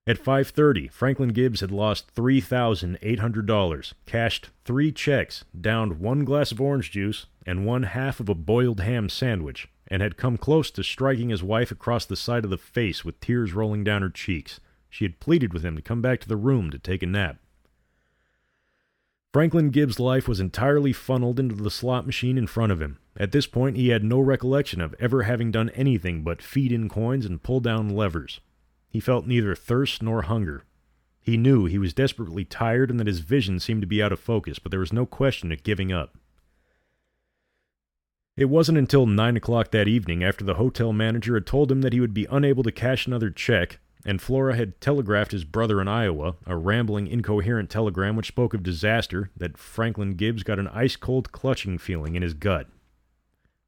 At 0.06 0.18
5:30, 0.18 0.92
Franklin 0.92 1.30
Gibbs 1.30 1.62
had 1.62 1.72
lost 1.72 2.14
$3,800, 2.16 3.94
cashed 4.06 4.50
3 4.66 4.92
checks, 4.92 5.46
downed 5.60 6.00
one 6.00 6.26
glass 6.26 6.52
of 6.52 6.60
orange 6.60 6.92
juice 6.92 7.28
and 7.46 7.66
one 7.66 7.84
half 7.84 8.20
of 8.20 8.28
a 8.28 8.36
boiled 8.36 8.82
ham 8.82 9.10
sandwich, 9.10 9.68
and 9.92 10.02
had 10.02 10.16
come 10.16 10.38
close 10.38 10.72
to 10.72 10.84
striking 10.84 11.30
his 11.30 11.44
wife 11.44 11.70
across 11.70 12.06
the 12.06 12.16
side 12.16 12.46
of 12.46 12.50
the 12.50 12.58
face 12.58 13.04
with 13.04 13.20
tears 13.20 13.52
rolling 13.52 13.84
down 13.84 14.02
her 14.02 14.10
cheeks. 14.10 14.62
She 14.90 15.04
had 15.04 15.20
pleaded 15.20 15.54
with 15.54 15.64
him 15.64 15.76
to 15.76 15.82
come 15.82 16.02
back 16.02 16.22
to 16.22 16.30
the 16.30 16.38
room 16.38 16.72
to 16.72 16.80
take 16.80 17.04
a 17.04 17.06
nap. 17.06 17.40
Franklin 19.34 19.70
Gibbs' 19.70 20.00
life 20.00 20.30
was 20.30 20.40
entirely 20.40 20.94
funneled 20.94 21.42
into 21.42 21.56
the 21.56 21.70
slot 21.70 22.06
machine 22.06 22.38
in 22.38 22.48
front 22.48 22.72
of 22.72 22.82
him. 22.82 23.00
At 23.18 23.34
this 23.34 23.48
point, 23.48 23.76
he 23.76 23.90
had 23.90 24.04
no 24.04 24.22
recollection 24.22 24.80
of 24.80 24.96
ever 24.98 25.24
having 25.24 25.52
done 25.52 25.70
anything 25.72 26.24
but 26.24 26.42
feed 26.42 26.72
in 26.72 26.88
coins 26.88 27.26
and 27.26 27.44
pull 27.44 27.60
down 27.60 27.90
levers. 27.90 28.40
He 28.88 29.02
felt 29.02 29.28
neither 29.28 29.56
thirst 29.56 30.02
nor 30.02 30.22
hunger. 30.22 30.64
He 31.22 31.36
knew 31.36 31.66
he 31.66 31.78
was 31.78 31.94
desperately 31.94 32.46
tired 32.46 32.90
and 32.90 33.00
that 33.00 33.08
his 33.08 33.20
vision 33.20 33.60
seemed 33.60 33.82
to 33.82 33.88
be 33.88 34.02
out 34.02 34.14
of 34.14 34.20
focus, 34.22 34.58
but 34.58 34.72
there 34.72 34.80
was 34.80 34.94
no 34.94 35.06
question 35.06 35.52
of 35.52 35.64
giving 35.64 35.92
up. 35.92 36.18
It 38.38 38.46
wasn't 38.46 38.78
until 38.78 39.06
nine 39.06 39.36
o'clock 39.36 39.72
that 39.72 39.88
evening, 39.88 40.24
after 40.24 40.46
the 40.46 40.56
hotel 40.56 40.94
manager 40.94 41.34
had 41.34 41.46
told 41.46 41.72
him 41.72 41.82
that 41.82 41.94
he 41.94 42.00
would 42.00 42.14
be 42.14 42.28
unable 42.32 42.64
to 42.64 42.72
cash 42.72 43.06
another 43.06 43.30
check, 43.30 43.80
and 44.06 44.22
Flora 44.22 44.56
had 44.56 44.80
telegraphed 44.80 45.32
his 45.32 45.44
brother 45.44 45.82
in 45.82 45.88
Iowa, 45.88 46.36
a 46.46 46.56
rambling, 46.56 47.08
incoherent 47.08 47.70
telegram 47.70 48.16
which 48.16 48.30
spoke 48.30 48.54
of 48.54 48.64
disaster, 48.64 49.30
that 49.36 49.58
Franklin 49.58 50.16
Gibbs 50.16 50.44
got 50.44 50.60
an 50.60 50.70
ice 50.70 50.96
cold 50.96 51.32
clutching 51.32 51.78
feeling 51.78 52.16
in 52.16 52.24
his 52.24 52.34
gut. 52.34 52.68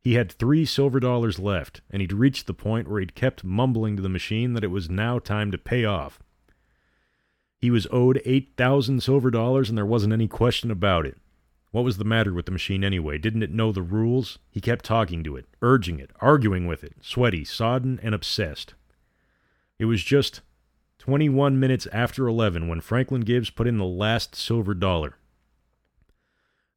He 0.02 0.16
had 0.16 0.32
three 0.32 0.66
silver 0.66 1.00
dollars 1.00 1.40
left, 1.40 1.82
and 1.90 2.02
he'd 2.02 2.14
reached 2.14 2.48
the 2.48 2.54
point 2.54 2.88
where 2.88 3.00
he'd 3.00 3.16
kept 3.16 3.44
mumbling 3.44 3.96
to 3.96 4.02
the 4.02 4.10
machine 4.10 4.54
that 4.54 4.64
it 4.64 4.72
was 4.72 4.90
now 4.90 5.20
time 5.20 5.52
to 5.52 5.58
pay 5.58 5.86
off. 5.86 6.20
He 7.58 7.70
was 7.70 7.88
owed 7.92 8.22
8,000 8.26 9.02
silver 9.02 9.32
dollars, 9.32 9.70
and 9.70 9.78
there 9.78 9.86
wasn't 9.86 10.14
any 10.14 10.28
question 10.28 10.72
about 10.72 11.06
it. 11.06 11.18
What 11.74 11.84
was 11.84 11.98
the 11.98 12.06
matter 12.06 12.36
with 12.36 12.46
the 12.46 12.52
machine 12.52 12.84
anyway? 12.84 13.18
Didn't 13.18 13.42
it 13.42 13.52
know 13.52 13.72
the 13.72 13.82
rules? 13.82 14.38
He 14.52 14.62
kept 14.62 14.86
talking 14.86 15.24
to 15.24 15.36
it, 15.36 15.48
urging 15.60 16.00
it, 16.00 16.12
arguing 16.22 16.68
with 16.68 16.84
it, 16.84 16.94
sweaty, 17.02 17.44
sodden, 17.44 18.00
and 18.04 18.14
obsessed. 18.14 18.76
It 19.80 19.86
was 19.86 20.04
just 20.04 20.42
21 21.00 21.60
minutes 21.60 21.88
after 21.92 22.28
11 22.28 22.68
when 22.68 22.80
Franklin 22.80 23.22
Gibbs 23.22 23.50
put 23.50 23.66
in 23.66 23.80
the 23.80 23.86
last 23.86 24.36
silver 24.36 24.76
dollar. 24.76 25.16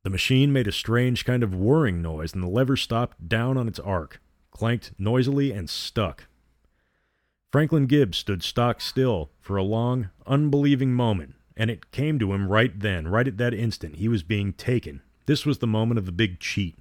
The 0.02 0.08
machine 0.08 0.50
made 0.50 0.66
a 0.66 0.72
strange 0.72 1.26
kind 1.26 1.42
of 1.42 1.54
whirring 1.54 2.00
noise, 2.00 2.32
and 2.32 2.42
the 2.42 2.48
lever 2.48 2.74
stopped 2.74 3.28
down 3.28 3.58
on 3.58 3.68
its 3.68 3.78
arc, 3.78 4.22
clanked 4.50 4.92
noisily, 4.98 5.52
and 5.52 5.68
stuck. 5.68 6.24
Franklin 7.52 7.84
Gibbs 7.84 8.16
stood 8.16 8.42
stock 8.42 8.80
still 8.80 9.30
for 9.42 9.58
a 9.58 9.62
long, 9.62 10.08
unbelieving 10.26 10.94
moment, 10.94 11.34
and 11.56 11.70
it 11.70 11.90
came 11.90 12.18
to 12.18 12.32
him 12.32 12.48
right 12.48 12.78
then, 12.78 13.08
right 13.08 13.26
at 13.26 13.38
that 13.38 13.54
instant. 13.54 13.96
He 13.96 14.08
was 14.08 14.22
being 14.22 14.52
taken. 14.52 15.00
This 15.26 15.46
was 15.46 15.58
the 15.58 15.66
moment 15.66 15.98
of 15.98 16.06
the 16.06 16.12
big 16.12 16.38
cheat. 16.38 16.78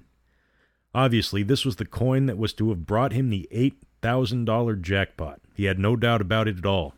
Obviously, 0.94 1.42
this 1.42 1.64
was 1.64 1.76
the 1.76 1.84
coin 1.84 2.26
that 2.26 2.38
was 2.38 2.52
to 2.54 2.68
have 2.70 2.86
brought 2.86 3.12
him 3.12 3.30
the 3.30 3.48
$8,000 3.52 4.80
jackpot. 4.80 5.40
He 5.54 5.64
had 5.64 5.78
no 5.78 5.96
doubt 5.96 6.20
about 6.20 6.48
it 6.48 6.58
at 6.58 6.66
all. 6.66 6.94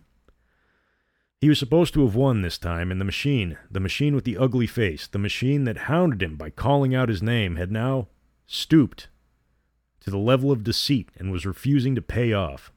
He 1.40 1.48
was 1.48 1.58
supposed 1.58 1.94
to 1.94 2.04
have 2.04 2.16
won 2.16 2.42
this 2.42 2.58
time, 2.58 2.90
and 2.90 3.00
the 3.00 3.04
machine, 3.04 3.58
the 3.70 3.80
machine 3.80 4.14
with 4.14 4.24
the 4.24 4.36
ugly 4.36 4.66
face, 4.66 5.06
the 5.06 5.18
machine 5.18 5.64
that 5.64 5.86
hounded 5.86 6.22
him 6.22 6.36
by 6.36 6.50
calling 6.50 6.94
out 6.94 7.08
his 7.08 7.22
name, 7.22 7.56
had 7.56 7.70
now 7.70 8.08
stooped 8.46 9.08
to 10.00 10.10
the 10.10 10.18
level 10.18 10.50
of 10.50 10.64
deceit 10.64 11.10
and 11.16 11.30
was 11.30 11.46
refusing 11.46 11.94
to 11.94 12.02
pay 12.02 12.32
off. 12.32 12.72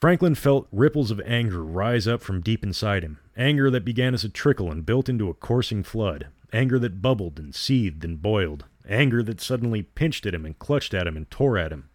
Franklin 0.00 0.34
felt 0.34 0.68
ripples 0.70 1.10
of 1.10 1.20
anger 1.24 1.64
rise 1.64 2.06
up 2.06 2.20
from 2.20 2.42
deep 2.42 2.62
inside 2.62 3.02
him, 3.02 3.18
anger 3.36 3.70
that 3.70 3.84
began 3.84 4.14
as 4.14 4.24
a 4.24 4.28
trickle 4.28 4.70
and 4.70 4.84
built 4.84 5.08
into 5.08 5.30
a 5.30 5.34
coursing 5.34 5.82
flood, 5.82 6.28
anger 6.52 6.78
that 6.78 7.00
bubbled 7.00 7.38
and 7.38 7.54
seethed 7.54 8.04
and 8.04 8.20
boiled, 8.20 8.64
anger 8.88 9.22
that 9.22 9.40
suddenly 9.40 9.82
pinched 9.82 10.26
at 10.26 10.34
him 10.34 10.44
and 10.44 10.58
clutched 10.58 10.92
at 10.92 11.06
him 11.06 11.16
and 11.16 11.30
tore 11.30 11.56
at 11.56 11.72
him. 11.72 11.88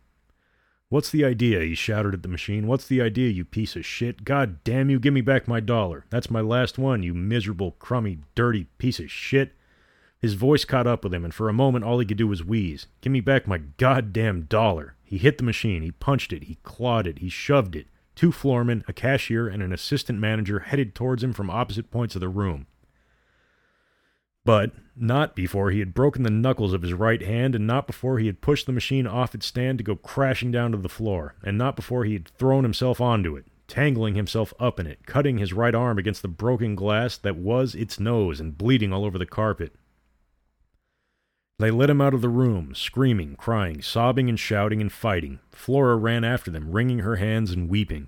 What's 0.89 1.11
the 1.11 1.23
idea? 1.23 1.61
he 1.61 1.75
shouted 1.75 2.15
at 2.15 2.23
the 2.23 2.29
machine. 2.29 2.65
What's 2.65 2.87
the 2.87 2.99
idea, 2.99 3.29
you 3.29 3.45
piece 3.45 3.75
of 3.75 3.85
shit? 3.85 4.23
God 4.23 4.63
damn 4.63 4.89
you, 4.89 4.99
give 4.99 5.13
me 5.13 5.21
back 5.21 5.47
my 5.47 5.59
dollar. 5.59 6.05
That's 6.09 6.31
my 6.31 6.41
last 6.41 6.79
one, 6.79 7.03
you 7.03 7.13
miserable, 7.13 7.73
crummy, 7.73 8.17
dirty 8.33 8.65
piece 8.79 8.99
of 8.99 9.11
shit. 9.11 9.53
His 10.20 10.34
voice 10.34 10.65
caught 10.65 10.86
up 10.86 11.03
with 11.03 11.13
him, 11.13 11.24
and 11.24 11.34
for 11.34 11.47
a 11.47 11.53
moment 11.53 11.86
all 11.86 11.99
he 11.99 12.05
could 12.05 12.17
do 12.17 12.28
was 12.28 12.43
wheeze. 12.43 12.88
Give 13.01 13.11
me 13.11 13.22
back 13.22 13.47
my 13.47 13.57
goddamn 13.57 14.43
dollar. 14.43 14.95
He 15.03 15.17
hit 15.17 15.38
the 15.38 15.45
machine, 15.45 15.82
he 15.82 15.91
punched 15.91 16.34
it, 16.34 16.43
he 16.43 16.55
clawed 16.61 17.07
it, 17.07 17.20
he 17.20 17.30
shoved 17.30 17.76
it. 17.76 17.88
Two 18.15 18.34
floormen, 18.34 18.84
a 18.86 18.91
cashier, 18.91 19.47
and 19.47 19.63
an 19.63 19.72
assistant 19.72 20.20
manager 20.20 20.59
headed 20.59 20.93
towards 20.93 21.24
him 21.24 21.32
from 21.32 21.49
opposite 21.49 21.89
points 21.89 22.15
of 22.15 22.20
the 22.20 22.28
room. 22.28 22.67
But 24.43 24.74
not 24.93 25.36
before 25.36 25.72
he 25.72 25.80
had 25.80 25.93
broken 25.93 26.24
the 26.24 26.30
knuckles 26.30 26.74
of 26.74 26.82
his 26.82 26.93
right 26.93 27.22
hand, 27.22 27.55
and 27.55 27.65
not 27.65 27.88
before 27.88 28.20
he 28.20 28.26
had 28.28 28.41
pushed 28.41 28.65
the 28.65 28.74
machine 28.74 29.07
off 29.07 29.34
its 29.34 29.45
stand 29.45 29.78
to 29.78 29.86
go 29.86 29.95
crashing 29.95 30.51
down 30.51 30.72
to 30.72 30.78
the 30.78 30.89
floor, 30.89 31.36
and 31.43 31.57
not 31.57 31.78
before 31.78 32.03
he 32.03 32.13
had 32.13 32.28
thrown 32.28 32.63
himself 32.63 32.99
onto 32.99 33.38
it, 33.38 33.45
tangling 33.67 34.15
himself 34.15 34.53
up 34.59 34.82
in 34.82 34.88
it, 34.88 35.05
cutting 35.05 35.38
his 35.38 35.53
right 35.53 35.74
arm 35.74 35.97
against 35.97 36.22
the 36.22 36.28
broken 36.28 36.76
glass 36.76 37.15
that 37.15 37.38
was 37.38 37.74
its 37.74 38.01
nose 38.01 38.41
and 38.41 38.57
bleeding 38.57 38.91
all 38.91 39.05
over 39.05 39.17
the 39.17 39.26
carpet. 39.26 39.74
They 41.60 41.72
led 41.72 41.89
him 41.89 41.99
out 41.99 42.14
of 42.14 42.22
the 42.22 42.30
room, 42.30 42.74
screaming, 42.74 43.36
crying, 43.36 43.82
sobbing, 43.82 44.30
and 44.30 44.39
shouting 44.39 44.80
and 44.80 44.91
fighting. 44.91 45.39
Flora 45.51 45.97
ran 45.97 46.24
after 46.24 46.49
them, 46.49 46.72
wringing 46.72 46.99
her 46.99 47.18
hands 47.18 47.51
and 47.51 47.70
weeping. 47.70 48.07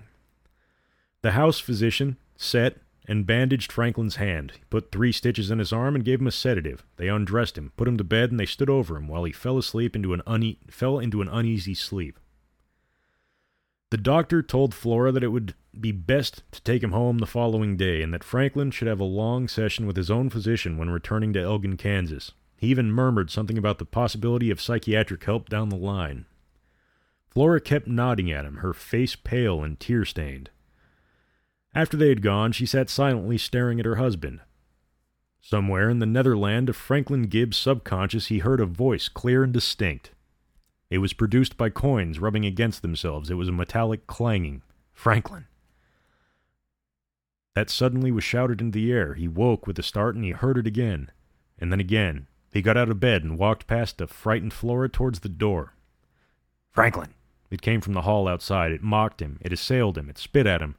The 1.20 1.32
house 1.32 1.60
physician 1.60 2.16
set 2.34 2.78
and 3.06 3.26
bandaged 3.26 3.70
Franklin's 3.70 4.16
hand. 4.16 4.52
He 4.52 4.64
put 4.70 4.90
three 4.90 5.12
stitches 5.12 5.50
in 5.50 5.58
his 5.58 5.72
arm 5.72 5.94
and 5.94 6.04
gave 6.04 6.20
him 6.20 6.26
a 6.26 6.32
sedative. 6.32 6.82
They 6.96 7.08
undressed 7.08 7.58
him, 7.58 7.72
put 7.76 7.88
him 7.88 7.98
to 7.98 8.04
bed, 8.04 8.30
and 8.30 8.40
they 8.40 8.46
stood 8.46 8.70
over 8.70 8.96
him 8.96 9.06
while 9.06 9.24
he 9.24 9.32
fell 9.32 9.58
asleep 9.58 9.94
into 9.94 10.14
an 10.14 10.22
une- 10.26 10.56
fell 10.70 10.98
into 10.98 11.20
an 11.20 11.28
uneasy 11.28 11.74
sleep. 11.74 12.18
The 13.90 13.98
doctor 13.98 14.42
told 14.42 14.72
Flora 14.72 15.12
that 15.12 15.24
it 15.24 15.28
would 15.28 15.54
be 15.78 15.92
best 15.92 16.42
to 16.52 16.62
take 16.62 16.82
him 16.82 16.92
home 16.92 17.18
the 17.18 17.26
following 17.26 17.76
day, 17.76 18.00
and 18.00 18.14
that 18.14 18.24
Franklin 18.24 18.70
should 18.70 18.88
have 18.88 19.00
a 19.00 19.04
long 19.04 19.46
session 19.46 19.86
with 19.86 19.96
his 19.98 20.10
own 20.10 20.30
physician 20.30 20.78
when 20.78 20.88
returning 20.88 21.34
to 21.34 21.42
Elgin, 21.42 21.76
Kansas. 21.76 22.32
He 22.62 22.68
even 22.68 22.92
murmured 22.92 23.28
something 23.28 23.58
about 23.58 23.78
the 23.78 23.84
possibility 23.84 24.48
of 24.48 24.60
psychiatric 24.60 25.24
help 25.24 25.48
down 25.48 25.68
the 25.68 25.74
line. 25.74 26.26
Flora 27.28 27.60
kept 27.60 27.88
nodding 27.88 28.30
at 28.30 28.44
him, 28.44 28.58
her 28.58 28.72
face 28.72 29.16
pale 29.16 29.64
and 29.64 29.80
tear 29.80 30.04
stained. 30.04 30.48
After 31.74 31.96
they 31.96 32.08
had 32.08 32.22
gone, 32.22 32.52
she 32.52 32.64
sat 32.64 32.88
silently 32.88 33.36
staring 33.36 33.80
at 33.80 33.84
her 33.84 33.96
husband. 33.96 34.42
Somewhere 35.40 35.90
in 35.90 35.98
the 35.98 36.06
netherland 36.06 36.68
of 36.68 36.76
Franklin 36.76 37.24
Gibbs' 37.24 37.56
subconscious, 37.56 38.26
he 38.26 38.38
heard 38.38 38.60
a 38.60 38.64
voice 38.64 39.08
clear 39.08 39.42
and 39.42 39.52
distinct. 39.52 40.12
It 40.88 40.98
was 40.98 41.14
produced 41.14 41.56
by 41.56 41.68
coins 41.68 42.20
rubbing 42.20 42.46
against 42.46 42.82
themselves. 42.82 43.28
It 43.28 43.34
was 43.34 43.48
a 43.48 43.52
metallic 43.52 44.06
clanging. 44.06 44.62
Franklin. 44.92 45.46
That 47.56 47.70
suddenly 47.70 48.12
was 48.12 48.22
shouted 48.22 48.60
into 48.60 48.78
the 48.78 48.92
air. 48.92 49.14
He 49.14 49.26
woke 49.26 49.66
with 49.66 49.80
a 49.80 49.82
start 49.82 50.14
and 50.14 50.24
he 50.24 50.30
heard 50.30 50.58
it 50.58 50.66
again. 50.68 51.10
And 51.58 51.72
then 51.72 51.80
again. 51.80 52.28
He 52.52 52.62
got 52.62 52.76
out 52.76 52.90
of 52.90 53.00
bed 53.00 53.24
and 53.24 53.38
walked 53.38 53.66
past 53.66 53.98
the 53.98 54.06
frightened 54.06 54.52
Flora 54.52 54.88
towards 54.88 55.20
the 55.20 55.28
door. 55.28 55.74
Franklin! 56.70 57.14
It 57.50 57.62
came 57.62 57.80
from 57.80 57.94
the 57.94 58.02
hall 58.02 58.28
outside. 58.28 58.72
It 58.72 58.82
mocked 58.82 59.20
him. 59.20 59.38
It 59.40 59.52
assailed 59.52 59.98
him. 59.98 60.08
It 60.08 60.18
spit 60.18 60.46
at 60.46 60.62
him. 60.62 60.76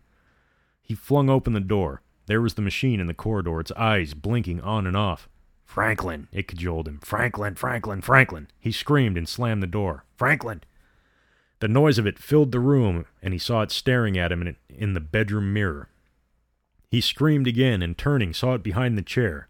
He 0.82 0.96
flung 0.96 1.30
open 1.30 1.54
the 1.54 1.60
door. 1.60 2.02
There 2.28 2.42
was 2.42 2.54
the 2.54 2.62
machine 2.62 3.00
in 3.00 3.08
the 3.08 3.14
corridor, 3.14 3.60
its 3.60 3.72
eyes 3.72 4.14
blinking 4.14 4.62
on 4.62 4.88
and 4.88 4.96
off. 4.96 5.28
Franklin! 5.66 6.28
It 6.32 6.48
cajoled 6.48 6.88
him. 6.88 7.00
Franklin! 7.02 7.56
Franklin! 7.56 8.02
Franklin! 8.02 8.48
He 8.60 8.72
screamed 8.72 9.18
and 9.18 9.28
slammed 9.28 9.64
the 9.64 9.68
door. 9.68 10.06
Franklin! 10.16 10.62
The 11.60 11.68
noise 11.68 11.98
of 11.98 12.06
it 12.06 12.20
filled 12.20 12.52
the 12.52 12.60
room, 12.60 13.06
and 13.22 13.34
he 13.34 13.40
saw 13.40 13.62
it 13.62 13.72
staring 13.72 14.18
at 14.18 14.32
him 14.32 14.56
in, 14.70 14.94
the 14.94 15.00
bedroom 15.00 15.54
mirror. 15.54 15.90
He 16.90 17.02
screamed 17.02 17.48
again, 17.48 17.82
and 17.82 17.98
turning, 17.98 18.34
saw 18.34 18.54
it 18.54 18.64
behind 18.64 18.98
the 18.98 19.02
chair. 19.02 19.48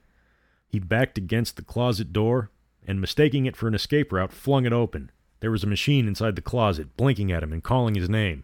He 0.74 0.80
backed 0.80 1.20
against 1.20 1.56
the 1.56 1.62
closet 1.62 2.12
door 2.12 2.50
and, 2.88 3.00
mistaking 3.00 3.46
it 3.46 3.56
for 3.56 3.68
an 3.68 3.76
escape 3.76 4.12
route, 4.12 4.34
flung 4.34 4.66
it 4.66 4.74
open. 4.74 5.12
There 5.40 5.52
was 5.52 5.64
a 5.64 5.68
machine 5.68 6.08
inside 6.08 6.36
the 6.36 6.42
closet, 6.42 6.98
blinking 6.98 7.32
at 7.32 7.44
him 7.44 7.54
and 7.54 7.64
calling 7.64 7.94
his 7.94 8.10
name. 8.10 8.44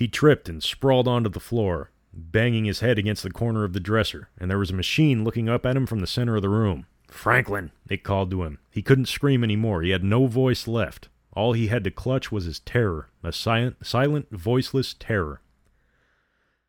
He 0.00 0.08
tripped 0.08 0.48
and 0.48 0.60
sprawled 0.60 1.06
onto 1.06 1.30
the 1.30 1.38
floor, 1.38 1.92
banging 2.12 2.64
his 2.64 2.80
head 2.80 2.98
against 2.98 3.22
the 3.22 3.30
corner 3.30 3.62
of 3.62 3.72
the 3.72 3.78
dresser, 3.78 4.30
and 4.36 4.50
there 4.50 4.58
was 4.58 4.70
a 4.70 4.74
machine 4.74 5.22
looking 5.22 5.48
up 5.48 5.64
at 5.64 5.76
him 5.76 5.86
from 5.86 6.00
the 6.00 6.08
center 6.08 6.34
of 6.34 6.42
the 6.42 6.48
room. 6.48 6.86
Franklin, 7.06 7.70
it 7.88 8.02
called 8.02 8.32
to 8.32 8.42
him. 8.42 8.58
He 8.68 8.82
couldn't 8.82 9.06
scream 9.06 9.44
any 9.44 9.54
more. 9.54 9.82
He 9.82 9.90
had 9.90 10.02
no 10.02 10.26
voice 10.26 10.66
left. 10.66 11.08
All 11.34 11.52
he 11.52 11.68
had 11.68 11.84
to 11.84 11.92
clutch 11.92 12.32
was 12.32 12.46
his 12.46 12.58
terror, 12.58 13.10
a 13.22 13.32
silent, 13.32 13.86
silent, 13.86 14.26
voiceless 14.32 14.92
terror. 14.98 15.40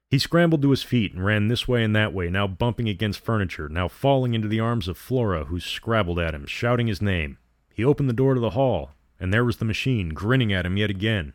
He 0.10 0.18
scrambled 0.18 0.64
to 0.64 0.72
his 0.72 0.82
feet 0.82 1.14
and 1.14 1.24
ran 1.24 1.50
this 1.50 1.68
way 1.68 1.84
and 1.84 1.96
that 1.96 2.14
way, 2.14 2.30
now 2.30 2.48
bumping 2.48 2.90
against 2.90 3.24
furniture, 3.24 3.70
now 3.70 3.88
falling 3.88 4.34
into 4.34 4.48
the 4.48 4.60
arms 4.60 4.88
of 4.88 4.98
Flora, 4.98 5.46
who 5.46 5.60
scrabbled 5.60 6.18
at 6.18 6.34
him, 6.34 6.48
shouting 6.48 6.88
his 6.88 7.02
name. 7.02 7.38
He 7.72 7.86
opened 7.86 8.10
the 8.10 8.14
door 8.14 8.34
to 8.34 8.40
the 8.40 8.52
hall, 8.52 8.92
and 9.20 9.32
there 9.32 9.46
was 9.46 9.58
the 9.58 9.66
machine, 9.66 10.10
grinning 10.10 10.52
at 10.52 10.66
him 10.66 10.78
yet 10.78 10.90
again. 10.90 11.34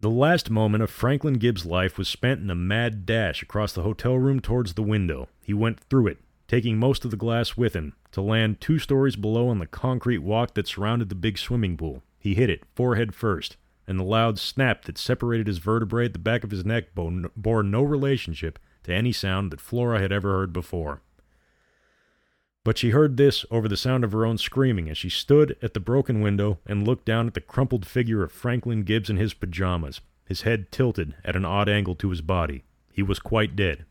The 0.00 0.10
last 0.10 0.48
moment 0.48 0.84
of 0.84 0.90
Franklin 0.90 1.34
Gibbs' 1.34 1.66
life 1.66 1.98
was 1.98 2.06
spent 2.06 2.40
in 2.40 2.50
a 2.50 2.54
mad 2.54 3.04
dash 3.04 3.42
across 3.42 3.72
the 3.72 3.82
hotel 3.82 4.16
room 4.16 4.38
towards 4.38 4.74
the 4.74 4.82
window. 4.82 5.28
He 5.42 5.52
went 5.52 5.80
through 5.80 6.06
it, 6.06 6.18
taking 6.46 6.78
most 6.78 7.04
of 7.04 7.10
the 7.10 7.16
glass 7.16 7.56
with 7.56 7.74
him, 7.74 7.94
to 8.12 8.22
land 8.22 8.60
two 8.60 8.78
stories 8.78 9.16
below 9.16 9.48
on 9.48 9.58
the 9.58 9.66
concrete 9.66 10.18
walk 10.18 10.54
that 10.54 10.68
surrounded 10.68 11.08
the 11.08 11.16
big 11.16 11.36
swimming 11.36 11.76
pool. 11.76 12.04
He 12.20 12.34
hit 12.34 12.48
it, 12.48 12.62
forehead 12.76 13.12
first, 13.12 13.56
and 13.88 13.98
the 13.98 14.04
loud 14.04 14.38
snap 14.38 14.84
that 14.84 14.98
separated 14.98 15.46
his 15.46 15.58
vertebrae 15.58 16.04
at 16.04 16.12
the 16.12 16.18
back 16.18 16.44
of 16.44 16.50
his 16.52 16.64
neck 16.64 16.94
bore 16.94 17.62
no 17.62 17.82
relationship 17.82 18.58
to 18.84 18.94
any 18.94 19.10
sound 19.10 19.50
that 19.50 19.60
Flora 19.60 19.98
had 19.98 20.12
ever 20.12 20.30
heard 20.30 20.52
before. 20.52 21.02
But 22.64 22.76
she 22.76 22.90
heard 22.90 23.16
this 23.16 23.46
over 23.50 23.66
the 23.66 23.78
sound 23.78 24.04
of 24.04 24.12
her 24.12 24.26
own 24.26 24.36
screaming 24.36 24.90
as 24.90 24.98
she 24.98 25.08
stood 25.08 25.56
at 25.62 25.72
the 25.72 25.80
broken 25.80 26.20
window 26.20 26.58
and 26.66 26.86
looked 26.86 27.06
down 27.06 27.26
at 27.26 27.32
the 27.34 27.40
crumpled 27.40 27.86
figure 27.86 28.22
of 28.22 28.30
Franklin 28.30 28.82
Gibbs 28.82 29.08
in 29.08 29.16
his 29.16 29.32
pajamas, 29.32 30.02
his 30.26 30.42
head 30.42 30.70
tilted 30.70 31.14
at 31.24 31.34
an 31.34 31.46
odd 31.46 31.70
angle 31.70 31.94
to 31.94 32.10
his 32.10 32.20
body. 32.20 32.64
He 32.92 33.02
was 33.02 33.18
quite 33.18 33.56
dead. 33.56 33.86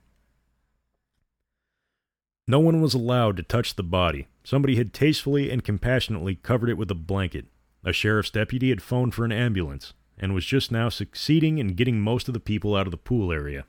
No 2.48 2.60
one 2.60 2.82
was 2.82 2.94
allowed 2.94 3.36
to 3.38 3.44
touch 3.44 3.76
the 3.76 3.84
body. 3.84 4.28
Somebody 4.44 4.76
had 4.76 4.94
tastefully 4.94 5.50
and 5.50 5.64
compassionately 5.64 6.36
covered 6.36 6.70
it 6.70 6.78
with 6.78 6.92
a 6.92 6.96
blanket. 6.96 7.48
A 7.88 7.94
sheriff's 7.94 8.32
deputy 8.32 8.68
had 8.68 8.82
phoned 8.82 9.16
for 9.16 9.24
an 9.24 9.32
ambulance 9.32 9.94
and 10.18 10.34
was 10.34 10.46
just 10.46 10.74
now 10.74 10.90
succeeding 10.90 11.58
in 11.58 11.70
getting 11.70 12.02
most 12.02 12.28
of 12.28 12.34
the 12.34 12.40
people 12.42 12.76
out 12.76 12.86
of 12.86 12.92
the 12.92 12.98
pool 12.98 13.32
area. 13.32 13.64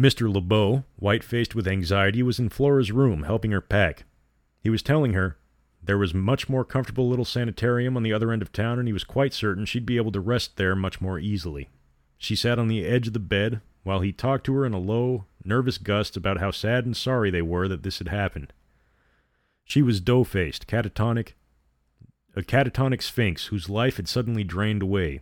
Mr. 0.00 0.32
LeBeau, 0.32 0.84
white 0.96 1.22
faced 1.22 1.54
with 1.54 1.68
anxiety, 1.68 2.22
was 2.22 2.38
in 2.38 2.48
Flora's 2.48 2.90
room 2.90 3.24
helping 3.24 3.50
her 3.50 3.60
pack. 3.60 4.04
He 4.58 4.70
was 4.70 4.82
telling 4.82 5.12
her 5.12 5.36
there 5.82 5.98
was 5.98 6.14
much 6.14 6.48
more 6.48 6.64
comfortable 6.64 7.10
little 7.10 7.26
sanitarium 7.26 7.94
on 7.94 8.04
the 8.04 8.14
other 8.14 8.32
end 8.32 8.40
of 8.40 8.52
town, 8.52 8.78
and 8.78 8.88
he 8.88 8.94
was 8.94 9.04
quite 9.04 9.34
certain 9.34 9.66
she'd 9.66 9.84
be 9.84 9.98
able 9.98 10.12
to 10.12 10.20
rest 10.20 10.56
there 10.56 10.74
much 10.74 11.02
more 11.02 11.18
easily. 11.18 11.68
She 12.16 12.34
sat 12.34 12.58
on 12.58 12.68
the 12.68 12.86
edge 12.86 13.08
of 13.08 13.12
the 13.12 13.18
bed 13.18 13.60
while 13.82 14.00
he 14.00 14.12
talked 14.12 14.46
to 14.46 14.54
her 14.54 14.64
in 14.64 14.72
a 14.72 14.78
low, 14.78 15.26
nervous 15.44 15.76
gust 15.76 16.16
about 16.16 16.40
how 16.40 16.52
sad 16.52 16.86
and 16.86 16.96
sorry 16.96 17.30
they 17.30 17.42
were 17.42 17.68
that 17.68 17.82
this 17.82 17.98
had 17.98 18.08
happened. 18.08 18.54
She 19.66 19.82
was 19.82 20.00
dough 20.00 20.24
faced, 20.24 20.66
catatonic, 20.66 21.34
a 22.36 22.42
catatonic 22.42 23.02
sphinx 23.02 23.46
whose 23.46 23.68
life 23.68 23.96
had 23.96 24.08
suddenly 24.08 24.44
drained 24.44 24.82
away. 24.82 25.20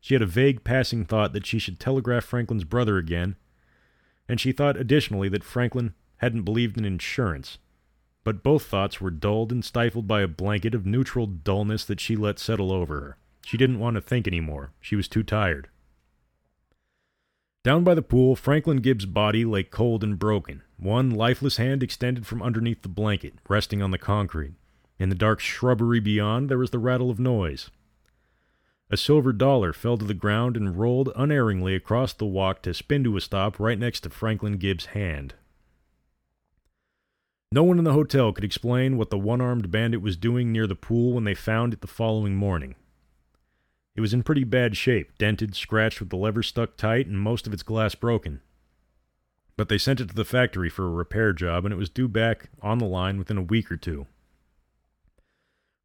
She 0.00 0.14
had 0.14 0.22
a 0.22 0.26
vague 0.26 0.64
passing 0.64 1.04
thought 1.04 1.32
that 1.32 1.46
she 1.46 1.58
should 1.58 1.78
telegraph 1.78 2.24
Franklin's 2.24 2.64
brother 2.64 2.98
again 2.98 3.36
and 4.30 4.40
she 4.40 4.52
thought 4.52 4.76
additionally 4.76 5.28
that 5.28 5.42
Franklin 5.42 5.92
hadn't 6.18 6.44
believed 6.44 6.78
in 6.78 6.84
insurance. 6.84 7.58
But 8.22 8.44
both 8.44 8.62
thoughts 8.62 9.00
were 9.00 9.10
dulled 9.10 9.50
and 9.50 9.64
stifled 9.64 10.06
by 10.06 10.20
a 10.20 10.28
blanket 10.28 10.72
of 10.72 10.86
neutral 10.86 11.26
dullness 11.26 11.84
that 11.86 11.98
she 11.98 12.14
let 12.14 12.38
settle 12.38 12.70
over 12.70 13.00
her. 13.00 13.16
She 13.44 13.56
didn't 13.56 13.80
want 13.80 13.96
to 13.96 14.00
think 14.00 14.28
any 14.28 14.38
more. 14.38 14.70
She 14.80 14.94
was 14.94 15.08
too 15.08 15.24
tired. 15.24 15.68
Down 17.64 17.82
by 17.82 17.96
the 17.96 18.02
pool, 18.02 18.36
Franklin 18.36 18.76
Gibbs' 18.76 19.04
body 19.04 19.44
lay 19.44 19.64
cold 19.64 20.04
and 20.04 20.16
broken, 20.16 20.62
one 20.76 21.10
lifeless 21.10 21.56
hand 21.56 21.82
extended 21.82 22.24
from 22.24 22.40
underneath 22.40 22.82
the 22.82 22.88
blanket, 22.88 23.34
resting 23.48 23.82
on 23.82 23.90
the 23.90 23.98
concrete. 23.98 24.54
In 25.00 25.08
the 25.08 25.14
dark 25.14 25.40
shrubbery 25.40 25.98
beyond, 25.98 26.50
there 26.50 26.58
was 26.58 26.70
the 26.70 26.78
rattle 26.78 27.10
of 27.10 27.18
noise. 27.18 27.70
A 28.90 28.98
silver 28.98 29.32
dollar 29.32 29.72
fell 29.72 29.96
to 29.96 30.04
the 30.04 30.12
ground 30.12 30.58
and 30.58 30.76
rolled 30.76 31.10
unerringly 31.16 31.74
across 31.74 32.12
the 32.12 32.26
walk 32.26 32.60
to 32.62 32.74
spin 32.74 33.02
to 33.04 33.16
a 33.16 33.20
stop 33.22 33.58
right 33.58 33.78
next 33.78 34.00
to 34.00 34.10
Franklin 34.10 34.58
Gibbs' 34.58 34.86
hand. 34.86 35.32
No 37.50 37.62
one 37.62 37.78
in 37.78 37.84
the 37.84 37.94
hotel 37.94 38.30
could 38.34 38.44
explain 38.44 38.98
what 38.98 39.08
the 39.08 39.18
one 39.18 39.40
armed 39.40 39.70
bandit 39.70 40.02
was 40.02 40.18
doing 40.18 40.52
near 40.52 40.66
the 40.66 40.74
pool 40.74 41.14
when 41.14 41.24
they 41.24 41.34
found 41.34 41.72
it 41.72 41.80
the 41.80 41.86
following 41.86 42.36
morning. 42.36 42.74
It 43.96 44.02
was 44.02 44.12
in 44.12 44.22
pretty 44.22 44.44
bad 44.44 44.76
shape, 44.76 45.16
dented, 45.16 45.56
scratched 45.56 46.00
with 46.00 46.10
the 46.10 46.16
lever 46.16 46.42
stuck 46.42 46.76
tight, 46.76 47.06
and 47.06 47.18
most 47.18 47.46
of 47.46 47.54
its 47.54 47.62
glass 47.62 47.94
broken. 47.94 48.42
But 49.56 49.70
they 49.70 49.78
sent 49.78 50.00
it 50.00 50.10
to 50.10 50.14
the 50.14 50.26
factory 50.26 50.68
for 50.68 50.84
a 50.84 50.90
repair 50.90 51.32
job, 51.32 51.64
and 51.64 51.72
it 51.72 51.78
was 51.78 51.88
due 51.88 52.06
back 52.06 52.50
on 52.60 52.78
the 52.78 52.84
line 52.84 53.16
within 53.16 53.38
a 53.38 53.42
week 53.42 53.72
or 53.72 53.78
two. 53.78 54.06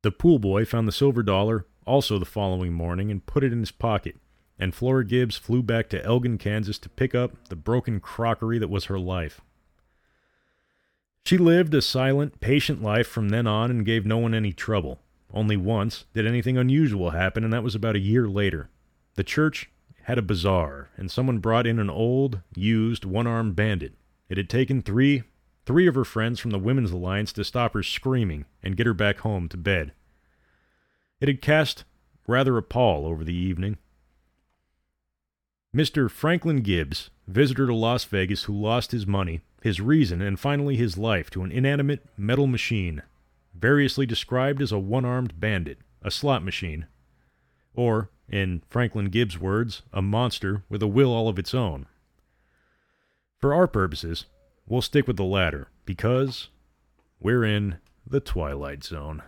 The 0.06 0.12
pool 0.12 0.38
boy 0.38 0.66
found 0.66 0.88
the 0.88 0.92
silver 0.92 1.24
dollar 1.24 1.66
also 1.84 2.20
the 2.20 2.26
following 2.26 2.72
morning 2.74 3.10
and 3.10 3.26
put 3.26 3.44
it 3.44 3.52
in 3.52 3.62
his 3.62 3.72
pocket, 3.72 4.16
and 4.60 4.72
Flora 4.72 5.04
Gibbs 5.04 5.36
flew 5.36 5.64
back 5.64 5.90
to 5.90 6.06
Elgin, 6.06 6.38
Kansas 6.38 6.78
to 6.78 6.90
pick 6.90 7.16
up 7.16 7.48
the 7.50 7.56
broken 7.56 8.00
crockery 8.00 8.60
that 8.60 8.70
was 8.70 8.86
her 8.86 9.00
life. 9.00 9.42
She 11.26 11.40
lived 11.40 11.74
a 11.74 11.82
silent, 11.82 12.40
patient 12.40 12.84
life 12.84 13.08
from 13.08 13.30
then 13.30 13.48
on 13.48 13.72
and 13.72 13.84
gave 13.84 14.06
no 14.06 14.20
one 14.20 14.36
any 14.36 14.54
trouble. 14.54 15.00
Only 15.34 15.58
once 15.58 16.06
did 16.14 16.28
anything 16.28 16.56
unusual 16.56 17.10
happen, 17.10 17.44
and 17.44 17.52
that 17.52 17.64
was 17.64 17.74
about 17.74 17.96
a 17.96 18.00
year 18.00 18.28
later. 18.28 18.70
The 19.16 19.24
church 19.24 19.72
had 20.04 20.20
a 20.20 20.22
bazaar, 20.22 20.92
and 20.98 21.10
someone 21.10 21.40
brought 21.40 21.66
in 21.66 21.80
an 21.80 21.90
old, 21.90 22.42
used, 22.56 23.06
one-armed 23.06 23.56
bandit. 23.56 23.94
It 24.30 24.38
had 24.38 24.52
taken 24.52 24.84
three, 24.84 25.24
three 25.66 25.88
of 25.88 25.96
her 25.96 26.06
friends 26.06 26.40
from 26.40 26.52
the 26.52 26.60
Women's 26.60 26.92
Alliance 26.92 27.34
to 27.34 27.44
stop 27.44 27.74
her 27.74 27.84
screaming 27.84 28.46
and 28.62 28.78
get 28.78 28.86
her 28.86 28.94
back 28.94 29.20
home 29.20 29.48
to 29.50 29.58
bed. 29.58 29.94
It 31.20 31.28
had 31.28 31.42
cast 31.42 31.84
rather 32.28 32.58
a 32.58 32.64
pall 32.64 33.06
over 33.06 33.24
the 33.24 33.36
evening. 33.36 33.78
Mr. 35.76 36.10
Franklin 36.10 36.62
Gibbs, 36.62 37.10
visitor 37.28 37.68
to 37.68 37.74
Las 37.74 38.06
Vegas 38.06 38.44
who 38.44 38.54
lost 38.54 38.92
his 38.92 39.06
money, 39.06 39.42
his 39.62 39.82
reason, 39.82 40.22
and 40.22 40.40
finally 40.40 40.76
his 40.76 40.98
life 40.98 41.30
to 41.32 41.44
an 41.44 41.52
inanimate 41.52 42.06
metal 42.18 42.48
machine, 42.48 43.02
variously 43.54 44.06
described 44.06 44.62
as 44.62 44.72
a 44.72 44.80
one 44.80 45.06
armed 45.06 45.40
bandit, 45.40 45.80
a 46.02 46.12
slot 46.12 46.44
machine, 46.44 46.86
or, 47.74 48.10
in 48.30 48.62
Franklin 48.70 49.10
Gibbs' 49.10 49.40
words, 49.40 49.82
a 49.92 50.02
monster 50.02 50.64
with 50.70 50.82
a 50.82 50.88
will 50.88 51.12
all 51.12 51.28
of 51.28 51.40
its 51.40 51.54
own. 51.54 51.88
For 53.40 53.54
our 53.54 53.68
purposes, 53.68 54.26
we'll 54.68 54.82
stick 54.82 55.08
with 55.08 55.18
the 55.18 55.24
latter, 55.24 55.70
because 55.86 56.50
we're 57.20 57.44
in 57.44 57.78
the 58.06 58.20
Twilight 58.20 58.84
Zone. 58.84 59.22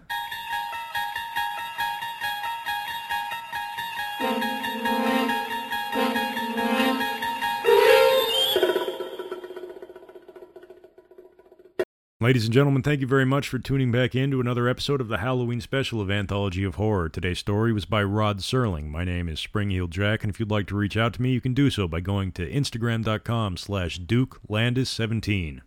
Ladies 12.28 12.44
and 12.44 12.54
gentlemen, 12.54 12.82
thank 12.82 13.00
you 13.00 13.08
very 13.08 13.24
much 13.24 13.48
for 13.48 13.58
tuning 13.58 13.90
back 13.90 14.14
in 14.14 14.32
to 14.32 14.42
another 14.42 14.68
episode 14.68 15.00
of 15.00 15.08
the 15.08 15.20
Halloween 15.20 15.62
special 15.62 16.02
of 16.02 16.12
Anthology 16.12 16.66
of 16.66 16.76
Horror. 16.76 17.08
Today's 17.08 17.40
story 17.40 17.72
was 17.72 17.86
by 17.86 18.04
Rod 18.04 18.40
Serling. 18.40 18.90
My 18.90 19.06
name 19.06 19.30
is 19.30 19.40
Springheel 19.40 19.90
Jack, 19.90 20.26
and 20.26 20.30
if 20.30 20.38
you'd 20.38 20.52
like 20.52 20.68
to 20.68 20.76
reach 20.76 20.98
out 20.98 21.14
to 21.14 21.22
me, 21.22 21.32
you 21.32 21.40
can 21.40 21.54
do 21.54 21.70
so 21.70 21.88
by 21.88 22.02
going 22.02 22.34
to 22.34 22.52
instagram.com 22.52 23.56
slash 23.56 24.02
dukelandis17. 24.02 25.62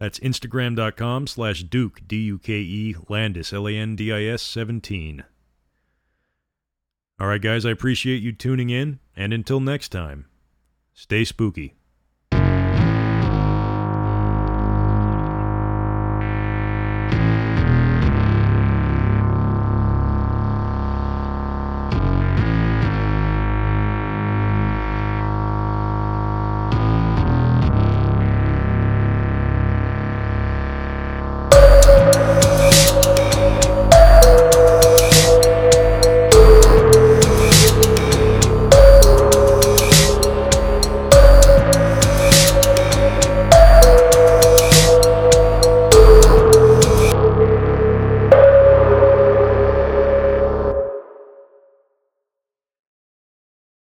That's 0.00 0.18
instagram.com 0.20 1.26
slash 1.26 1.62
duke, 1.64 2.00
D-U-K-E, 2.06 2.96
landis, 3.10 3.52
L-A-N-D-I-S 3.52 4.40
17. 4.40 5.24
All 7.20 7.26
right, 7.26 7.42
guys, 7.42 7.66
I 7.66 7.70
appreciate 7.70 8.22
you 8.22 8.32
tuning 8.32 8.70
in, 8.70 8.98
and 9.14 9.34
until 9.34 9.60
next 9.60 9.90
time, 9.90 10.24
stay 10.94 11.26
spooky. 11.26 11.74